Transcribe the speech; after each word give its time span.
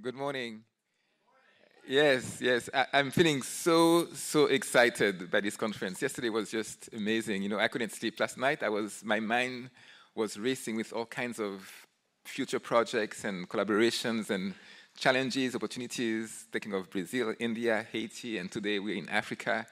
Good 0.00 0.14
morning. 0.14 0.64
Yes, 1.86 2.40
yes. 2.40 2.70
I, 2.72 2.86
am 2.94 3.10
feeling 3.10 3.42
so, 3.42 4.06
so 4.14 4.46
excited 4.46 5.30
by 5.30 5.42
this 5.42 5.54
conference. 5.54 6.00
Yesterday 6.00 6.30
was 6.30 6.50
just 6.50 6.88
amazing. 6.94 7.42
You 7.42 7.50
know, 7.50 7.58
I 7.58 7.68
couldn't 7.68 7.92
sleep 7.92 8.18
last 8.18 8.38
night. 8.38 8.62
I 8.62 8.70
was, 8.70 9.04
my 9.04 9.20
mind 9.20 9.68
was 10.14 10.38
racing 10.38 10.76
with 10.76 10.94
all 10.94 11.04
kinds 11.04 11.38
of 11.38 11.70
future 12.24 12.58
projects 12.58 13.24
and 13.24 13.46
collaborations 13.46 14.30
and 14.30 14.54
challenges, 14.96 15.54
opportunities, 15.54 16.46
thinking 16.50 16.72
of 16.72 16.88
Brazil, 16.88 17.34
India, 17.38 17.86
Haiti, 17.92 18.38
and 18.38 18.50
today 18.50 18.78
we're 18.78 18.96
in 18.96 19.10
Africa. 19.10 19.66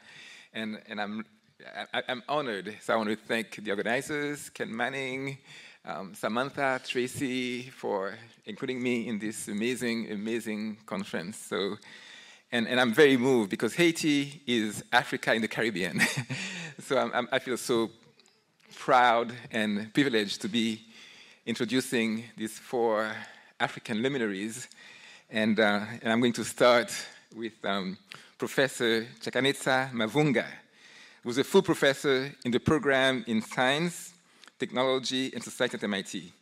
And, 0.53 0.83
and 0.87 1.01
I'm, 1.01 1.25
I, 1.95 2.03
am 2.09 2.23
honored. 2.29 2.77
So 2.83 2.93
I 2.93 2.97
want 2.97 3.09
to 3.09 3.17
thank 3.17 3.57
the 3.65 3.71
organizers, 3.71 4.51
Ken 4.51 4.75
Manning, 4.77 5.39
um, 5.85 6.15
Samantha, 6.15 6.81
Tracy, 6.87 7.63
for 7.71 8.15
including 8.45 8.83
me 8.83 9.09
in 9.09 9.19
this 9.19 9.49
amazing, 9.49 10.11
amazing 10.11 10.77
conference. 10.87 11.39
So, 11.39 11.77
and, 12.53 12.69
and 12.69 12.81
I'm 12.81 12.93
very 12.93 13.17
moved 13.17 13.51
because 13.51 13.75
Haiti 13.75 14.43
is 14.47 14.85
Africa 14.93 15.35
in 15.35 15.43
the 15.43 15.49
Caribbean. 15.49 16.01
so 16.81 16.99
I'm, 16.99 17.11
I'm, 17.15 17.29
I 17.33 17.39
feel 17.39 17.57
so 17.57 17.91
proud 18.77 19.33
and 19.51 19.93
privileged 19.95 20.43
to 20.43 20.49
be 20.49 20.83
introducing 21.47 22.25
these 22.37 22.59
four 22.59 23.11
African 23.59 24.03
luminaries. 24.03 24.69
And, 25.31 25.59
uh, 25.59 25.85
and 26.03 26.13
I'm 26.13 26.21
going 26.21 26.33
to 26.35 26.45
start 26.45 26.93
with 27.35 27.53
um, 27.65 27.97
Professor 28.37 29.07
Chakanetsa 29.21 29.93
Mavhunga, 29.93 30.47
who's 31.23 31.39
a 31.39 31.45
full 31.45 31.63
professor 31.63 32.33
in 32.45 32.51
the 32.51 32.61
program 32.61 33.25
in 33.27 33.41
science 33.41 34.13
Technology 34.61 35.33
and 35.33 35.43
Society 35.43 35.79
at 35.79 35.85
MIT. 35.85 36.33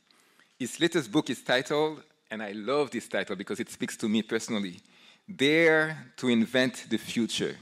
His 0.58 0.80
latest 0.80 1.10
book 1.12 1.30
is 1.30 1.40
titled, 1.40 2.02
and 2.28 2.42
I 2.42 2.50
love 2.50 2.90
this 2.90 3.06
title 3.06 3.36
because 3.36 3.60
it 3.60 3.70
speaks 3.70 3.96
to 3.98 4.08
me 4.08 4.22
personally 4.22 4.80
Dare 5.34 5.96
to 6.16 6.28
Invent 6.28 6.86
the 6.90 6.98
Future 6.98 7.56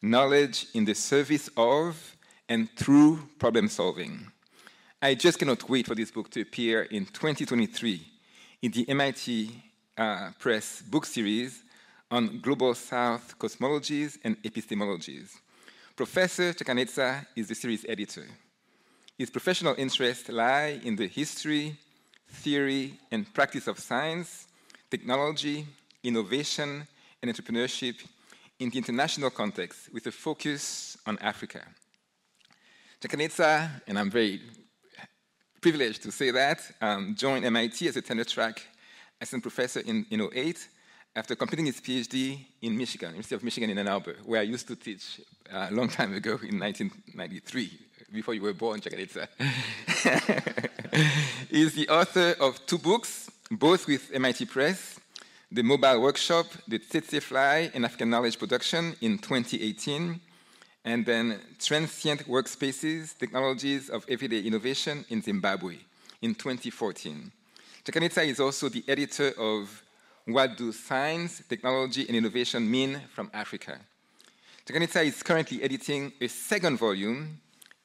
Knowledge 0.00 0.66
in 0.74 0.84
the 0.84 0.94
Service 0.94 1.50
of 1.56 2.16
and 2.48 2.70
Through 2.76 3.28
Problem 3.40 3.68
Solving. 3.68 4.30
I 5.02 5.16
just 5.16 5.40
cannot 5.40 5.68
wait 5.68 5.86
for 5.86 5.96
this 5.96 6.12
book 6.12 6.30
to 6.30 6.42
appear 6.42 6.82
in 6.82 7.04
2023 7.04 8.00
in 8.62 8.70
the 8.70 8.88
MIT 8.88 9.50
uh, 9.96 10.30
Press 10.38 10.80
book 10.82 11.06
series 11.06 11.64
on 12.08 12.38
Global 12.40 12.74
South 12.74 13.36
cosmologies 13.36 14.16
and 14.22 14.40
epistemologies. 14.44 15.34
Professor 15.96 16.52
Chakanetsa 16.54 17.26
is 17.34 17.48
the 17.48 17.54
series 17.56 17.84
editor. 17.88 18.26
His 19.18 19.30
professional 19.30 19.74
interests 19.76 20.28
lie 20.28 20.80
in 20.84 20.94
the 20.94 21.08
history, 21.08 21.76
theory, 22.28 22.94
and 23.10 23.26
practice 23.34 23.66
of 23.66 23.80
science, 23.80 24.46
technology, 24.92 25.66
innovation, 26.04 26.86
and 27.20 27.34
entrepreneurship 27.34 27.96
in 28.60 28.70
the 28.70 28.78
international 28.78 29.30
context 29.30 29.92
with 29.92 30.06
a 30.06 30.12
focus 30.12 30.96
on 31.04 31.18
Africa. 31.18 31.64
Chakanetsa, 33.00 33.82
and 33.88 33.98
I'm 33.98 34.08
very 34.08 34.40
privileged 35.60 36.04
to 36.04 36.12
say 36.12 36.30
that, 36.30 36.60
um, 36.80 37.16
joined 37.16 37.44
MIT 37.44 37.88
as 37.88 37.96
a 37.96 38.02
tenure 38.02 38.22
track 38.22 38.62
assistant 39.20 39.42
professor 39.42 39.80
in, 39.80 40.06
in 40.10 40.28
08 40.32 40.68
after 41.16 41.34
completing 41.34 41.66
his 41.66 41.80
PhD 41.80 42.38
in 42.62 42.78
Michigan, 42.78 43.10
University 43.10 43.34
of 43.34 43.42
Michigan 43.42 43.70
in 43.70 43.78
Ann 43.78 43.88
Arbor, 43.88 44.14
where 44.24 44.40
I 44.40 44.44
used 44.44 44.68
to 44.68 44.76
teach 44.76 45.20
uh, 45.52 45.66
a 45.70 45.74
long 45.74 45.88
time 45.88 46.14
ago 46.14 46.38
in 46.40 46.60
1993 46.60 47.87
before 48.12 48.34
you 48.34 48.42
were 48.42 48.52
born, 48.52 48.80
Chakanetsa. 48.80 49.28
He's 51.50 51.74
the 51.74 51.88
author 51.88 52.34
of 52.40 52.64
two 52.66 52.78
books, 52.78 53.30
both 53.50 53.86
with 53.86 54.10
MIT 54.12 54.46
Press, 54.46 54.98
The 55.52 55.62
Mobile 55.62 56.00
Workshop, 56.00 56.46
The 56.66 56.78
Tsetse 56.78 57.22
Fly 57.22 57.70
and 57.74 57.84
African 57.84 58.10
Knowledge 58.10 58.38
Production 58.38 58.94
in 59.00 59.18
2018, 59.18 60.20
and 60.84 61.04
then 61.04 61.38
Transient 61.58 62.26
Workspaces, 62.26 63.16
Technologies 63.18 63.90
of 63.90 64.06
Everyday 64.08 64.40
Innovation 64.40 65.04
in 65.10 65.20
Zimbabwe 65.22 65.76
in 66.22 66.34
2014. 66.34 67.30
Chakanetsa 67.84 68.26
is 68.26 68.40
also 68.40 68.68
the 68.68 68.84
editor 68.88 69.32
of 69.38 69.82
What 70.24 70.56
Do 70.56 70.72
Science, 70.72 71.42
Technology, 71.48 72.06
and 72.06 72.16
Innovation 72.16 72.70
Mean 72.70 73.00
from 73.14 73.30
Africa? 73.34 73.78
Chakanetsa 74.66 75.04
is 75.04 75.22
currently 75.22 75.62
editing 75.62 76.12
a 76.20 76.28
second 76.28 76.78
volume 76.78 77.40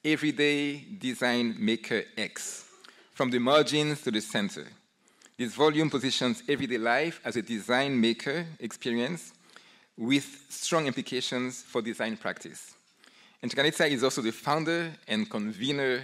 Everyday 0.06 0.80
Design 1.00 1.56
Maker 1.58 2.04
X, 2.18 2.66
from 3.14 3.32
the 3.32 3.40
margins 3.40 4.02
to 4.02 4.12
the 4.12 4.20
center. 4.20 4.68
This 5.38 5.54
volume 5.54 5.90
positions 5.90 6.44
everyday 6.50 6.78
life 6.78 7.22
as 7.24 7.38
a 7.38 7.42
design 7.42 8.02
maker 8.02 8.46
experience 8.60 9.32
with 9.98 10.28
strong 10.50 10.88
implications 10.88 11.62
for 11.62 11.82
design 11.82 12.18
practice. 12.18 12.76
And 13.42 13.50
Chakanetsa 13.50 13.90
is 13.90 14.04
also 14.04 14.22
the 14.22 14.34
founder 14.34 14.92
and 15.08 15.30
convener 15.30 16.04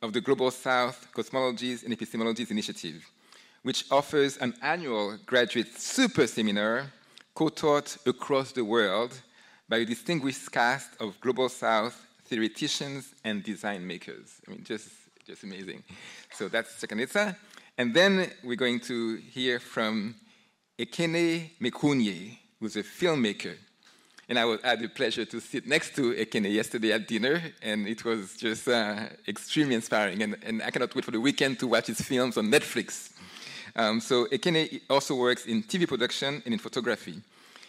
of 0.00 0.14
the 0.14 0.22
Global 0.22 0.50
South 0.50 1.06
Cosmologies 1.14 1.84
and 1.84 1.92
Epistemologies 1.92 2.50
Initiative, 2.50 3.04
which 3.62 3.84
offers 3.90 4.38
an 4.38 4.54
annual 4.62 5.18
graduate 5.26 5.78
super 5.78 6.26
seminar 6.26 6.86
co-taught 7.34 7.98
across 8.06 8.52
the 8.52 8.64
world 8.64 9.20
by 9.68 9.76
a 9.76 9.84
distinguished 9.84 10.50
cast 10.50 10.98
of 10.98 11.20
Global 11.20 11.50
South 11.50 12.03
theoreticians 12.24 13.14
and 13.24 13.42
design 13.42 13.86
makers. 13.86 14.40
I 14.46 14.50
mean, 14.50 14.64
just, 14.64 14.88
just 15.26 15.42
amazing. 15.42 15.82
So 16.32 16.48
that's 16.48 16.80
Chakanetsa. 16.80 17.36
And 17.76 17.94
then 17.94 18.30
we're 18.42 18.56
going 18.56 18.80
to 18.80 19.16
hear 19.16 19.58
from 19.58 20.14
Ekene 20.78 21.50
Mekwunye, 21.60 22.38
who's 22.60 22.76
a 22.76 22.82
filmmaker. 22.82 23.56
And 24.28 24.38
I 24.38 24.56
had 24.62 24.80
the 24.80 24.88
pleasure 24.88 25.24
to 25.26 25.40
sit 25.40 25.66
next 25.66 25.94
to 25.96 26.14
Ekene 26.14 26.50
yesterday 26.52 26.92
at 26.92 27.06
dinner, 27.06 27.42
and 27.60 27.86
it 27.86 28.04
was 28.04 28.36
just 28.36 28.66
uh, 28.68 29.06
extremely 29.28 29.74
inspiring. 29.74 30.22
And, 30.22 30.36
and, 30.42 30.62
I 30.62 30.70
cannot 30.70 30.94
wait 30.94 31.04
for 31.04 31.10
the 31.10 31.20
weekend 31.20 31.58
to 31.58 31.66
watch 31.66 31.88
his 31.88 32.00
films 32.00 32.38
on 32.38 32.50
Netflix. 32.50 33.12
Um, 33.76 34.00
so 34.00 34.26
Ekene 34.26 34.80
also 34.88 35.14
works 35.14 35.44
in 35.44 35.62
TV 35.62 35.86
production 35.86 36.40
and 36.44 36.54
in 36.54 36.58
photography. 36.58 37.20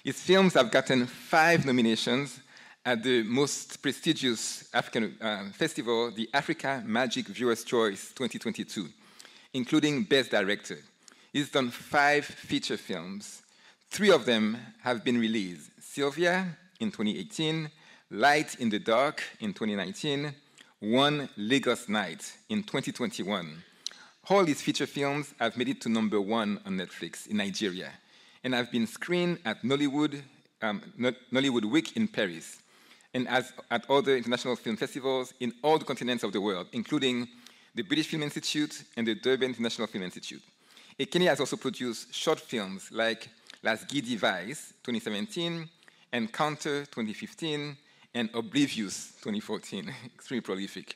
His 0.03 0.21
films 0.21 0.53
have 0.53 0.71
gotten 0.71 1.07
five 1.07 1.65
nominations 1.65 2.39
at 2.85 3.01
the 3.01 3.23
most 3.23 3.81
prestigious 3.81 4.69
African 4.71 5.17
uh, 5.19 5.49
festival, 5.53 6.11
the 6.11 6.29
Africa 6.33 6.83
Magic 6.85 7.25
Viewers' 7.27 7.63
Choice 7.63 8.09
2022, 8.13 8.87
including 9.55 10.03
Best 10.03 10.29
Director. 10.29 10.77
He's 11.33 11.49
done 11.49 11.71
five 11.71 12.25
feature 12.25 12.77
films. 12.77 13.41
Three 13.89 14.11
of 14.11 14.25
them 14.25 14.57
have 14.81 15.03
been 15.03 15.17
released 15.17 15.71
Sylvia 15.81 16.45
in 16.79 16.91
2018, 16.91 17.71
Light 18.11 18.55
in 18.59 18.69
the 18.69 18.77
Dark 18.77 19.23
in 19.39 19.51
2019, 19.51 20.31
One 20.81 21.27
Lagos 21.37 21.89
Night 21.89 22.37
in 22.49 22.61
2021. 22.61 23.63
All 24.29 24.45
these 24.45 24.61
feature 24.61 24.85
films 24.85 25.33
have 25.39 25.57
made 25.57 25.69
it 25.69 25.81
to 25.81 25.89
number 25.89 26.21
one 26.21 26.59
on 26.67 26.77
Netflix 26.77 27.25
in 27.25 27.37
Nigeria 27.37 27.91
and 28.43 28.53
have 28.53 28.71
been 28.71 28.85
screened 28.85 29.39
at 29.43 29.63
Nollywood, 29.63 30.21
um, 30.61 30.83
Nollywood 31.31 31.65
Week 31.65 31.97
in 31.97 32.07
Paris 32.07 32.59
and 33.15 33.29
as 33.29 33.53
at 33.71 33.89
other 33.89 34.17
international 34.17 34.57
film 34.57 34.75
festivals 34.75 35.33
in 35.39 35.53
all 35.63 35.79
the 35.79 35.85
continents 35.85 36.23
of 36.25 36.33
the 36.33 36.41
world, 36.41 36.67
including 36.73 37.27
the 37.73 37.81
British 37.81 38.07
Film 38.07 38.21
Institute 38.23 38.83
and 38.97 39.07
the 39.07 39.15
Durban 39.15 39.49
International 39.49 39.87
Film 39.87 40.03
Institute. 40.03 40.43
Ekene 40.99 41.27
has 41.27 41.39
also 41.39 41.55
produced 41.55 42.13
short 42.13 42.41
films 42.41 42.91
like 42.91 43.29
Las 43.63 43.85
Gidi 43.85 44.17
Vice 44.17 44.73
2017, 44.83 45.67
Encounter 46.11 46.85
2015, 46.85 47.77
and 48.13 48.29
Oblivious 48.33 49.13
2014. 49.21 49.93
Extremely 50.15 50.41
prolific. 50.41 50.95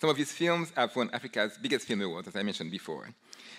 Some 0.00 0.10
of 0.10 0.16
his 0.16 0.30
films 0.30 0.72
have 0.76 0.94
won 0.94 1.10
Africa's 1.12 1.58
biggest 1.60 1.88
film 1.88 2.00
awards, 2.00 2.28
as 2.28 2.36
I 2.36 2.44
mentioned 2.44 2.70
before. 2.70 3.08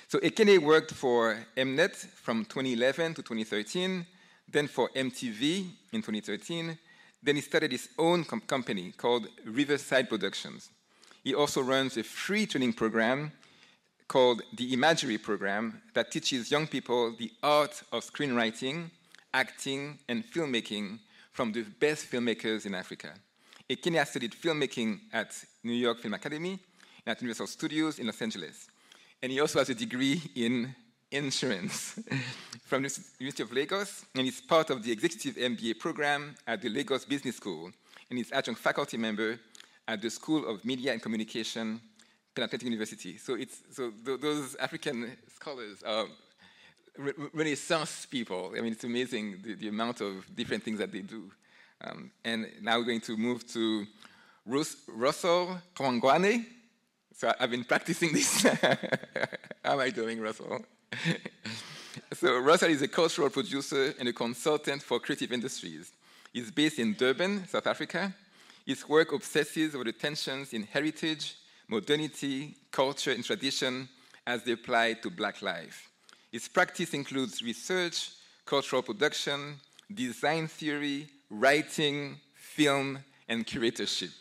So 0.08 0.20
Ekene 0.20 0.60
worked 0.60 0.94
for 0.94 1.38
Mnet 1.58 1.96
from 1.96 2.46
2011 2.46 3.16
to 3.16 3.22
2013, 3.22 4.06
then 4.50 4.68
for 4.68 4.90
MTV 4.96 5.70
in 5.92 6.02
2013, 6.02 6.78
then 7.28 7.36
he 7.36 7.42
started 7.42 7.74
his 7.74 7.90
own 8.00 8.24
com- 8.24 8.40
company 8.40 8.94
called 8.96 9.28
Riverside 9.46 10.08
Productions. 10.08 10.70
He 11.26 11.36
also 11.36 11.62
runs 11.62 11.98
a 11.98 12.04
free 12.04 12.46
training 12.46 12.72
program 12.72 13.34
called 14.08 14.44
the 14.56 14.72
Imagery 14.72 15.18
Program 15.18 15.82
that 15.94 16.10
teaches 16.10 16.50
young 16.50 16.68
people 16.68 17.14
the 17.20 17.30
art 17.44 17.84
of 17.92 18.06
screenwriting, 18.06 18.90
acting, 19.34 20.00
and 20.08 20.24
filmmaking 20.24 21.00
from 21.34 21.52
the 21.52 21.64
best 21.64 22.10
filmmakers 22.10 22.66
in 22.66 22.74
Africa. 22.74 23.14
Ekene 23.70 24.08
studied 24.08 24.32
filmmaking 24.32 25.02
at 25.12 25.36
New 25.66 25.74
York 25.74 26.00
Film 26.00 26.14
Academy 26.14 26.58
and 27.06 27.12
at 27.12 27.22
Universal 27.22 27.48
Studios 27.48 28.00
in 28.00 28.06
Los 28.06 28.22
Angeles. 28.22 28.70
And 29.22 29.34
he 29.34 29.42
also 29.42 29.60
has 29.60 29.70
a 29.70 29.76
degree 29.76 30.22
in 30.34 30.74
insurance 31.12 32.00
from 32.66 32.84
the 32.84 33.00
University 33.20 33.44
of 33.44 33.52
Lagos, 33.52 34.06
and 34.16 34.26
he's 34.26 34.42
part 34.42 34.70
of 34.70 34.84
the 34.84 34.92
executive 34.92 35.36
MBA 35.36 35.80
program 35.80 36.36
at 36.46 36.62
the 36.62 36.70
Lagos 36.70 37.06
Business 37.06 37.38
School, 37.38 37.72
and 38.10 38.18
he's 38.18 38.32
adjunct 38.32 38.60
faculty 38.60 38.98
member 38.98 39.40
at 39.88 40.02
the 40.02 40.10
School 40.10 40.48
of 40.48 40.64
Media 40.66 40.92
and 40.92 41.02
Communication, 41.02 41.80
Penn 42.36 42.50
University. 42.62 43.18
So, 43.18 43.36
it's, 43.36 43.62
so 43.72 43.92
th- 44.06 44.20
those 44.20 44.56
African 44.56 45.18
scholars 45.34 45.82
are 45.84 46.06
re 46.98 47.14
Renaissance 47.34 48.06
people. 48.06 48.54
I 48.56 48.62
mean, 48.62 48.74
it's 48.74 48.84
amazing 48.84 49.38
the, 49.44 49.56
the, 49.56 49.68
amount 49.70 50.02
of 50.02 50.26
different 50.36 50.64
things 50.64 50.80
that 50.80 50.92
they 50.92 51.02
do. 51.02 51.32
Um, 51.82 52.12
and 52.24 52.48
now 52.62 52.78
we're 52.78 52.86
going 52.86 53.02
to 53.02 53.18
move 53.18 53.48
to 53.54 53.86
Rus 54.46 54.76
Russell 54.88 55.60
Hlongwane. 55.76 56.46
So 57.16 57.34
I've 57.40 57.50
been 57.50 57.64
practicing 57.64 58.14
this. 58.14 58.44
How 59.64 59.74
am 59.74 59.80
I 59.80 59.90
doing, 59.90 60.22
Russell? 60.22 60.64
so 62.14 62.40
Russell 62.40 62.70
is 62.70 62.82
a 62.82 62.88
cultural 62.88 63.30
producer 63.30 63.94
and 64.00 64.08
a 64.08 64.14
consultant 64.14 64.82
for 64.82 65.00
creative 65.00 65.32
industries. 65.32 65.92
He's 66.34 66.52
based 66.52 66.80
in 66.80 66.94
Durban, 66.94 67.48
South 67.48 67.68
Africa. 67.68 68.14
His 68.66 68.88
work 68.88 69.14
obsesses 69.14 69.76
over 69.76 69.84
the 69.84 69.94
tensions 69.94 70.54
in 70.54 70.64
heritage, 70.64 71.36
modernity, 71.68 72.56
culture, 72.72 73.12
and 73.12 73.24
tradition 73.24 73.88
as 74.26 74.44
they 74.44 74.52
apply 74.52 74.94
to 74.94 75.10
black 75.10 75.42
life. 75.42 75.90
His 76.32 76.48
practice 76.48 76.94
includes 76.94 77.42
research, 77.42 78.12
cultural 78.46 78.82
production, 78.82 79.56
design 79.94 80.48
theory, 80.48 81.08
writing, 81.30 82.18
film, 82.36 83.00
and 83.30 83.46
curatorship. 83.46 84.12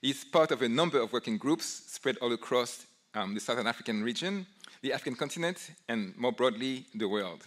He's 0.00 0.24
part 0.24 0.50
of 0.50 0.62
a 0.62 0.68
number 0.68 1.00
of 1.00 1.12
working 1.12 1.36
groups 1.36 1.82
spread 1.86 2.16
all 2.18 2.32
across 2.32 2.86
um, 3.14 3.34
the 3.34 3.40
Southern 3.40 3.66
African 3.66 4.02
region, 4.02 4.46
the 4.86 4.92
African 4.92 5.16
continent, 5.16 5.72
and 5.88 6.16
more 6.16 6.30
broadly, 6.30 6.84
the 6.94 7.08
world. 7.08 7.40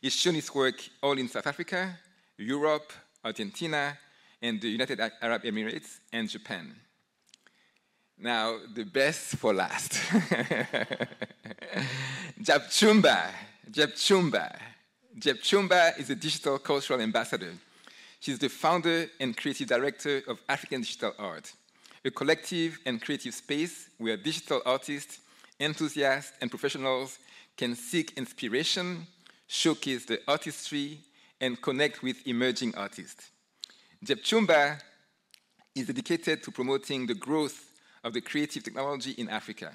He's 0.00 0.16
shown 0.16 0.34
his 0.34 0.52
work 0.52 0.74
all 1.00 1.16
in 1.16 1.28
South 1.28 1.46
Africa, 1.46 1.96
Europe, 2.36 2.92
Argentina, 3.24 3.96
and 4.42 4.60
the 4.60 4.68
United 4.68 4.98
Arab 4.98 5.44
Emirates 5.44 6.00
and 6.12 6.28
Japan. 6.28 6.74
Now, 8.18 8.58
the 8.74 8.82
best 8.82 9.36
for 9.36 9.54
last. 9.54 9.92
Jepchumba. 12.42 13.30
Jepchumba. 13.70 14.58
Jepchumba 15.16 15.96
is 16.00 16.10
a 16.10 16.16
digital 16.16 16.58
cultural 16.58 17.00
ambassador. 17.00 17.52
She's 18.18 18.40
the 18.40 18.48
founder 18.48 19.06
and 19.20 19.36
creative 19.36 19.68
director 19.68 20.22
of 20.26 20.40
African 20.48 20.80
Digital 20.80 21.12
Art, 21.16 21.52
a 22.04 22.10
collective 22.10 22.80
and 22.84 23.00
creative 23.00 23.34
space 23.34 23.88
where 23.98 24.16
digital 24.16 24.62
artists, 24.66 25.20
enthusiasts, 25.60 26.32
and 26.40 26.50
professionals 26.50 27.18
can 27.56 27.74
seek 27.74 28.12
inspiration, 28.16 29.06
showcase 29.46 30.04
the 30.04 30.20
artistry, 30.26 30.98
and 31.40 31.60
connect 31.60 32.02
with 32.02 32.26
emerging 32.26 32.74
artists. 32.76 33.30
Jepchumba 34.04 34.80
is 35.74 35.86
dedicated 35.86 36.42
to 36.42 36.50
promoting 36.50 37.06
the 37.06 37.14
growth 37.14 37.70
of 38.04 38.12
the 38.12 38.20
creative 38.20 38.62
technology 38.62 39.12
in 39.12 39.28
Africa. 39.28 39.72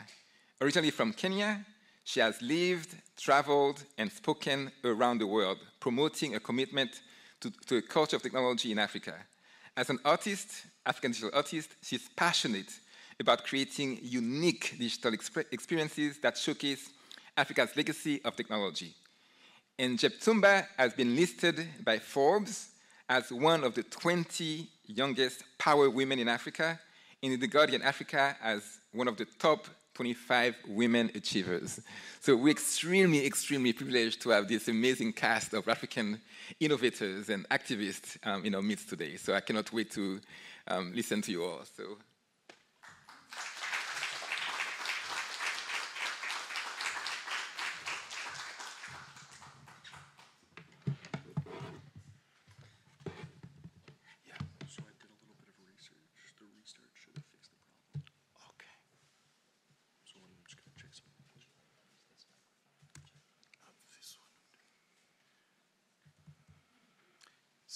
Originally 0.61 0.91
from 0.91 1.13
Kenya, 1.13 1.65
she 2.03 2.19
has 2.19 2.41
lived, 2.41 2.95
traveled, 3.17 3.83
and 3.97 4.11
spoken 4.11 4.71
around 4.83 5.19
the 5.19 5.27
world, 5.27 5.57
promoting 5.79 6.35
a 6.35 6.39
commitment 6.39 7.01
to, 7.41 7.51
to 7.67 7.77
a 7.77 7.81
culture 7.81 8.15
of 8.15 8.23
technology 8.23 8.71
in 8.71 8.79
Africa. 8.79 9.13
As 9.75 9.89
an 9.89 9.99
artist, 10.05 10.65
African 10.85 11.11
digital 11.11 11.31
artist, 11.33 11.75
she's 11.81 12.09
passionate 12.15 12.71
about 13.19 13.43
creating 13.43 13.99
unique 14.03 14.75
digital 14.77 15.13
experiences 15.13 16.19
that 16.19 16.37
showcase 16.37 16.89
Africa's 17.35 17.75
legacy 17.75 18.21
of 18.23 18.35
technology. 18.35 18.93
And 19.79 19.97
Jepchumba 19.97 20.65
has 20.77 20.93
been 20.93 21.15
listed 21.15 21.67
by 21.83 21.99
Forbes 21.99 22.69
as 23.09 23.31
one 23.31 23.63
of 23.63 23.75
the 23.75 23.83
20 23.83 24.67
youngest 24.85 25.43
power 25.57 25.89
women 25.89 26.19
in 26.19 26.27
Africa, 26.27 26.79
and 27.23 27.33
in 27.33 27.39
The 27.39 27.47
Guardian 27.47 27.81
Africa 27.81 28.35
as 28.43 28.79
one 28.91 29.07
of 29.07 29.17
the 29.17 29.25
top 29.25 29.67
25 29.95 30.55
women 30.67 31.09
achievers. 31.15 31.79
So 32.21 32.35
we're 32.35 32.51
extremely, 32.51 33.25
extremely 33.25 33.73
privileged 33.73 34.21
to 34.21 34.29
have 34.29 34.47
this 34.47 34.67
amazing 34.67 35.13
cast 35.13 35.53
of 35.53 35.67
African 35.67 36.21
innovators 36.59 37.29
and 37.29 37.49
activists 37.49 38.17
um, 38.23 38.45
in 38.45 38.53
our 38.53 38.61
midst 38.61 38.89
today. 38.89 39.15
So 39.17 39.33
I 39.33 39.39
cannot 39.39 39.73
wait 39.73 39.89
to 39.91 40.19
um, 40.67 40.91
listen 40.93 41.21
to 41.23 41.31
you 41.31 41.43
all. 41.43 41.61
So 41.75 41.97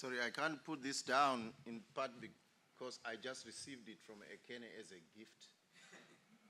Sorry, 0.01 0.17
I 0.25 0.31
can't 0.31 0.57
put 0.65 0.81
this 0.81 1.03
down 1.03 1.53
in 1.67 1.79
part 1.93 2.09
because 2.19 2.97
I 3.05 3.17
just 3.21 3.45
received 3.45 3.87
it 3.87 4.01
from 4.01 4.15
Ekene 4.33 4.65
as 4.79 4.89
a 4.89 5.01
gift. 5.15 5.45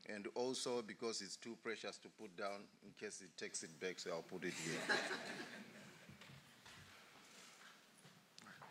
And 0.08 0.28
also 0.36 0.82
because 0.82 1.22
it's 1.22 1.36
too 1.36 1.58
precious 1.62 1.98
to 1.98 2.08
put 2.08 2.38
down 2.38 2.62
in 2.82 2.92
case 2.98 3.22
he 3.22 3.28
takes 3.36 3.62
it 3.64 3.78
back, 3.78 4.00
so 4.00 4.12
I'll 4.12 4.22
put 4.22 4.46
it 4.46 4.54
here. 4.54 4.96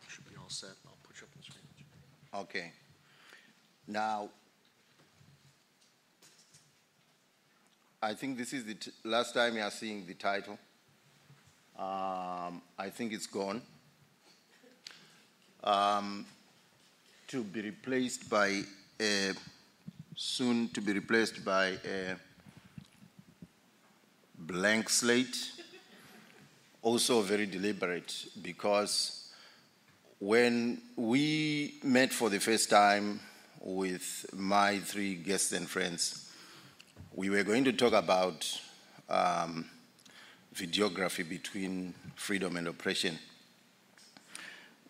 Should 0.09 0.31
be 0.31 0.37
all 0.43 0.49
set. 0.49 0.71
I'll 0.87 0.97
put 1.07 1.21
you 1.21 1.27
up 1.27 1.35
on 1.37 1.43
the 1.43 1.45
screen. 1.45 1.67
Okay. 2.35 2.73
Now, 3.87 4.31
I 8.03 8.15
think 8.15 8.39
this 8.39 8.55
is 8.55 8.65
the 8.65 8.79
last 9.05 9.35
time 9.35 9.57
you 9.57 9.63
are 9.63 9.71
seeing 9.71 10.07
the 10.07 10.15
title. 10.15 10.59
Um, 11.79 12.63
I 12.79 12.89
think 12.91 13.13
it's 13.13 13.27
gone 13.27 13.61
um, 15.65 16.27
to 17.29 17.43
be 17.43 17.63
replaced 17.63 18.29
by 18.29 18.63
a, 19.01 19.33
soon 20.17 20.69
to 20.71 20.81
be 20.81 20.93
replaced 20.93 21.45
by 21.45 21.79
a 21.85 22.17
blank 24.39 24.89
slate. 24.89 25.37
Also 26.83 27.21
very 27.21 27.47
deliberate 27.47 28.27
because 28.43 29.33
when 30.19 30.81
we 30.97 31.75
met 31.83 32.13
for 32.13 32.31
the 32.31 32.41
first 32.41 32.71
time 32.71 33.21
with 33.61 34.27
my 34.33 34.79
three 34.79 35.15
guests 35.15 35.53
and 35.53 35.69
friends, 35.69 36.31
we 37.15 37.29
were 37.29 37.43
going 37.43 37.65
to 37.65 37.73
talk 37.73 37.93
about 37.93 38.61
um, 39.09 39.67
videography 40.55 41.29
between 41.29 41.95
freedom 42.17 42.57
and 42.57 42.69
oppression 42.69 43.19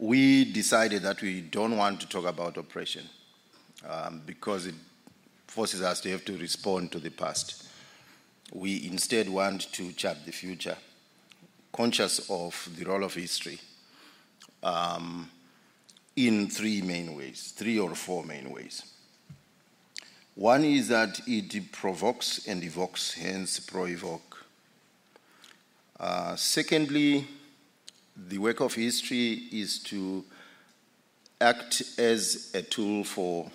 we 0.00 0.46
decided 0.46 1.02
that 1.02 1.20
we 1.20 1.42
don't 1.42 1.76
want 1.76 2.00
to 2.00 2.08
talk 2.08 2.24
about 2.24 2.56
oppression 2.56 3.06
um, 3.86 4.22
because 4.24 4.66
it 4.66 4.74
forces 5.46 5.82
us 5.82 6.00
to 6.00 6.10
have 6.10 6.24
to 6.24 6.38
respond 6.38 6.90
to 6.90 6.98
the 6.98 7.10
past. 7.10 7.68
We 8.54 8.86
instead 8.86 9.28
want 9.28 9.70
to 9.74 9.92
chart 9.92 10.16
the 10.24 10.32
future, 10.32 10.76
conscious 11.70 12.30
of 12.30 12.68
the 12.78 12.86
role 12.86 13.04
of 13.04 13.12
history 13.12 13.60
um, 14.62 15.30
in 16.16 16.48
three 16.48 16.80
main 16.80 17.14
ways, 17.14 17.52
three 17.54 17.78
or 17.78 17.94
four 17.94 18.24
main 18.24 18.50
ways. 18.50 18.82
One 20.34 20.64
is 20.64 20.88
that 20.88 21.20
it 21.26 21.72
provokes 21.72 22.46
and 22.46 22.64
evokes, 22.64 23.12
hence 23.12 23.60
pro-evoke. 23.60 24.46
Uh, 25.98 26.36
secondly, 26.36 27.26
the 28.30 28.38
work 28.38 28.60
of 28.60 28.72
history 28.74 29.48
is 29.50 29.80
to 29.80 30.24
act 31.40 31.82
as 31.98 32.52
a 32.54 32.62
tool 32.62 33.02
for 33.02 33.50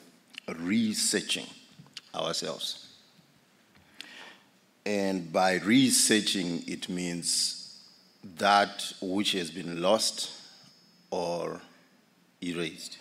researching 0.59 1.45
ourselves. 2.13 2.89
And 4.85 5.31
by 5.31 5.59
researching, 5.59 6.61
it 6.67 6.89
means 6.89 7.79
that 8.37 8.91
which 9.01 9.31
has 9.31 9.49
been 9.49 9.81
lost 9.81 10.31
or 11.09 11.61
erased. 12.43 12.97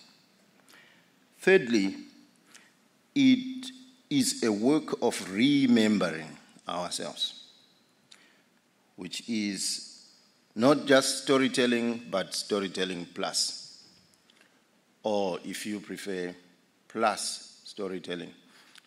Thirdly, 1.41 1.97
it 3.17 3.67
is 4.11 4.45
a 4.45 4.53
work 4.53 5.03
of 5.03 5.29
remembering 5.29 6.39
ourselves, 6.69 7.43
which 8.95 9.29
is 9.29 9.94
not 10.55 10.87
just 10.87 11.25
storytelling, 11.25 12.07
but 12.11 12.35
storytelling 12.35 13.07
plus. 13.15 13.83
Or 15.03 15.39
if 15.45 15.67
you 15.67 15.81
prefer, 15.81 16.35
plus 16.89 17.61
storytelling. 17.65 18.31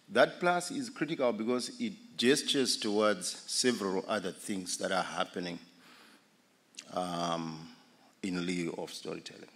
That 0.09 0.39
plus 0.39 0.71
is 0.71 0.89
critical 0.89 1.33
because 1.33 1.71
it 1.79 1.93
gestures 2.15 2.77
towards 2.77 3.27
several 3.27 4.05
other 4.07 4.31
things 4.31 4.77
that 4.77 4.91
are 4.91 5.03
happening 5.03 5.59
um, 6.93 7.67
in 8.23 8.41
lieu 8.41 8.73
of 8.77 8.93
storytelling. 8.93 9.49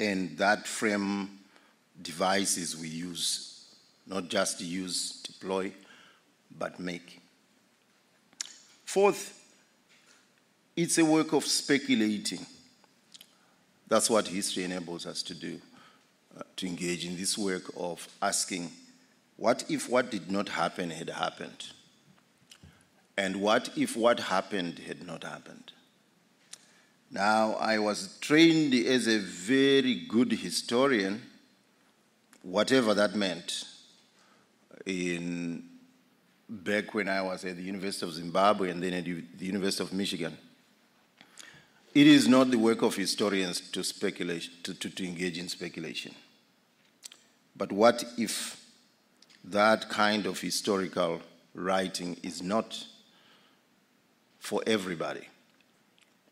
And 0.00 0.36
that 0.38 0.66
frame 0.66 1.38
devices 2.00 2.76
we 2.76 2.88
use, 2.88 3.66
not 4.06 4.28
just 4.28 4.60
use, 4.60 5.22
deploy, 5.22 5.72
but 6.58 6.80
make. 6.80 7.20
Fourth, 8.84 9.35
it's 10.76 10.98
a 10.98 11.04
work 11.04 11.32
of 11.32 11.44
speculating. 11.46 12.44
That's 13.88 14.10
what 14.10 14.28
history 14.28 14.64
enables 14.64 15.06
us 15.06 15.22
to 15.24 15.34
do, 15.34 15.60
uh, 16.36 16.42
to 16.56 16.66
engage 16.66 17.06
in 17.06 17.16
this 17.16 17.38
work 17.38 17.64
of 17.76 18.06
asking, 18.20 18.70
what 19.36 19.64
if 19.68 19.88
what 19.88 20.10
did 20.10 20.30
not 20.30 20.50
happen 20.50 20.90
had 20.90 21.08
happened? 21.08 21.66
And 23.16 23.36
what 23.36 23.70
if 23.76 23.96
what 23.96 24.20
happened 24.20 24.80
had 24.80 25.06
not 25.06 25.24
happened? 25.24 25.72
Now, 27.10 27.54
I 27.54 27.78
was 27.78 28.18
trained 28.20 28.74
as 28.74 29.06
a 29.06 29.18
very 29.18 29.94
good 30.08 30.32
historian, 30.32 31.22
whatever 32.42 32.92
that 32.94 33.14
meant, 33.14 33.64
in 34.84 35.64
back 36.48 36.94
when 36.94 37.08
I 37.08 37.22
was 37.22 37.44
at 37.44 37.56
the 37.56 37.62
University 37.62 38.06
of 38.06 38.12
Zimbabwe 38.12 38.70
and 38.70 38.82
then 38.82 38.92
at 38.92 39.04
the 39.04 39.46
University 39.46 39.82
of 39.82 39.92
Michigan. 39.92 40.36
It 41.96 42.06
is 42.06 42.28
not 42.28 42.50
the 42.50 42.58
work 42.58 42.82
of 42.82 42.94
historians 42.94 43.58
to 43.70 43.82
speculate, 43.82 44.62
to, 44.64 44.74
to, 44.74 44.90
to 44.90 45.06
engage 45.06 45.38
in 45.38 45.48
speculation. 45.48 46.14
But 47.56 47.72
what 47.72 48.04
if 48.18 48.62
that 49.42 49.88
kind 49.88 50.26
of 50.26 50.38
historical 50.38 51.22
writing 51.54 52.18
is 52.22 52.42
not 52.42 52.84
for 54.38 54.62
everybody? 54.66 55.26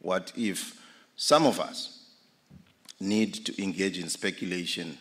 What 0.01 0.35
if 0.37 0.79
some 1.17 1.47
of 1.47 1.59
us 1.59 2.09
need 3.01 3.33
to 3.47 3.63
engage 3.63 3.99
in 3.99 4.11
speculation 4.11 4.99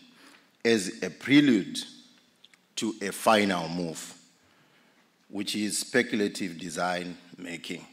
as 0.64 1.04
a 1.04 1.10
prelude 1.10 1.78
to 2.78 2.96
a 3.02 3.12
final 3.12 3.68
move, 3.68 4.14
which 5.28 5.58
is 5.58 5.80
speculative 5.80 6.58
design 6.58 7.18
making? 7.38 7.86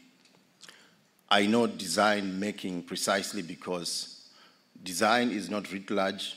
I 1.33 1.45
know 1.45 1.65
design 1.65 2.37
making 2.41 2.83
precisely 2.83 3.41
because 3.41 4.27
design 4.83 5.31
is 5.31 5.49
not 5.49 5.71
writ 5.71 5.89
large. 5.89 6.35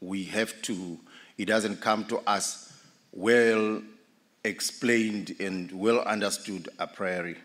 We 0.00 0.24
have 0.24 0.62
to, 0.62 0.98
it 1.36 1.44
doesn't 1.44 1.82
come 1.82 2.06
to 2.06 2.20
us 2.20 2.72
well 3.12 3.82
explained 4.42 5.36
and 5.38 5.70
well 5.72 6.00
understood 6.00 6.70
a 6.78 6.86
priori 6.86 7.36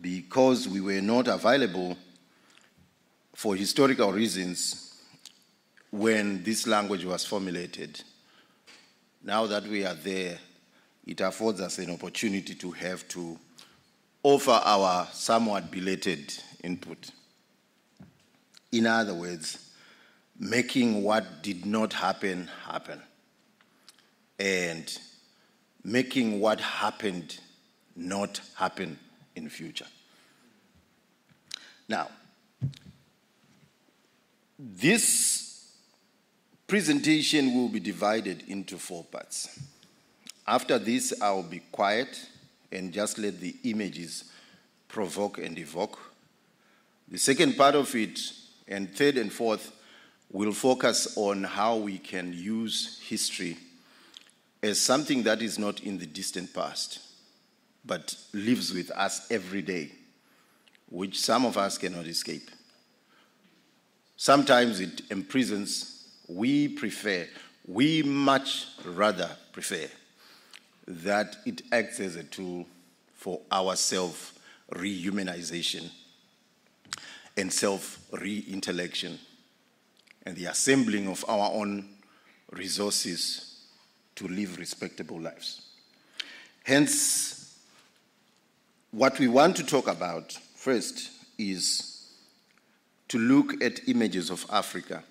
because 0.00 0.66
we 0.68 0.80
were 0.80 1.00
not 1.00 1.28
available 1.28 1.96
for 3.32 3.54
historical 3.54 4.10
reasons 4.10 4.96
when 5.92 6.42
this 6.42 6.66
language 6.66 7.04
was 7.04 7.24
formulated. 7.24 8.02
Now 9.22 9.46
that 9.46 9.68
we 9.68 9.84
are 9.84 9.94
there, 9.94 10.38
it 11.06 11.20
affords 11.20 11.60
us 11.60 11.78
an 11.78 11.92
opportunity 11.92 12.56
to 12.56 12.72
have 12.72 13.06
to 13.08 13.38
offer 14.22 14.60
our 14.64 15.06
somewhat 15.12 15.70
belated 15.70 16.34
input. 16.62 17.10
In 18.72 18.86
other 18.86 19.14
words, 19.14 19.70
making 20.38 21.02
what 21.02 21.42
did 21.42 21.66
not 21.66 21.92
happen 21.92 22.48
happen 22.66 23.00
and 24.38 24.98
making 25.84 26.40
what 26.40 26.60
happened 26.60 27.38
not 27.96 28.40
happen 28.54 28.98
in 29.34 29.48
future. 29.48 29.86
Now, 31.88 32.08
this 34.58 35.74
presentation 36.66 37.54
will 37.54 37.68
be 37.68 37.80
divided 37.80 38.44
into 38.46 38.78
four 38.78 39.04
parts. 39.04 39.58
After 40.46 40.78
this, 40.78 41.12
I'll 41.20 41.42
be 41.42 41.60
quiet 41.72 42.28
and 42.72 42.92
just 42.92 43.18
let 43.18 43.40
the 43.40 43.54
images 43.64 44.24
provoke 44.88 45.38
and 45.38 45.58
evoke. 45.58 45.98
The 47.08 47.18
second 47.18 47.56
part 47.56 47.74
of 47.74 47.94
it, 47.94 48.20
and 48.68 48.94
third 48.94 49.16
and 49.16 49.32
fourth, 49.32 49.72
will 50.30 50.52
focus 50.52 51.14
on 51.16 51.42
how 51.42 51.76
we 51.76 51.98
can 51.98 52.32
use 52.32 53.00
history 53.04 53.56
as 54.62 54.80
something 54.80 55.22
that 55.24 55.42
is 55.42 55.58
not 55.58 55.80
in 55.80 55.98
the 55.98 56.06
distant 56.06 56.52
past, 56.54 57.00
but 57.84 58.14
lives 58.32 58.72
with 58.72 58.90
us 58.92 59.26
every 59.30 59.62
day, 59.62 59.90
which 60.88 61.18
some 61.18 61.44
of 61.44 61.56
us 61.56 61.78
cannot 61.78 62.06
escape. 62.06 62.50
Sometimes 64.16 64.80
it 64.80 65.02
imprisons. 65.10 66.08
We 66.28 66.68
prefer, 66.68 67.26
we 67.66 68.02
much 68.02 68.66
rather 68.84 69.30
prefer 69.52 69.88
that 70.90 71.36
it 71.46 71.62
acts 71.70 72.00
as 72.00 72.16
a 72.16 72.24
tool 72.24 72.66
for 73.14 73.40
our 73.50 73.76
self 73.76 74.38
rehumanization 74.72 75.88
and 77.36 77.52
self 77.52 77.98
re-intellection 78.12 79.18
and 80.26 80.36
the 80.36 80.46
assembling 80.46 81.08
of 81.08 81.24
our 81.28 81.52
own 81.52 81.88
resources 82.50 83.66
to 84.16 84.26
live 84.26 84.58
respectable 84.58 85.20
lives. 85.20 85.62
Hence, 86.64 87.58
what 88.90 89.18
we 89.18 89.28
want 89.28 89.56
to 89.56 89.64
talk 89.64 89.86
about 89.86 90.32
first 90.32 91.10
is 91.38 92.08
to 93.08 93.18
look 93.18 93.62
at 93.62 93.88
images 93.88 94.30
of 94.30 94.44
Africa 94.50 95.04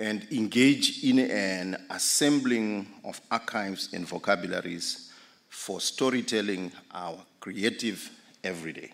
and 0.00 0.26
engage 0.32 1.04
in 1.04 1.18
an 1.18 1.76
assembling 1.90 2.86
of 3.04 3.20
archives 3.30 3.92
and 3.92 4.08
vocabularies 4.08 5.12
for 5.50 5.78
storytelling 5.78 6.72
our 6.90 7.18
creative 7.38 8.10
everyday. 8.42 8.90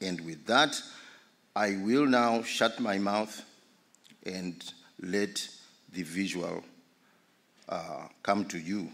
And 0.00 0.18
with 0.22 0.46
that, 0.46 0.80
I 1.54 1.76
will 1.76 2.06
now 2.06 2.42
shut 2.42 2.80
my 2.80 2.96
mouth 2.96 3.44
and 4.24 4.54
let 5.02 5.46
the 5.92 6.02
visual 6.04 6.64
uh, 7.68 8.08
come 8.22 8.46
to 8.46 8.58
you. 8.58 8.90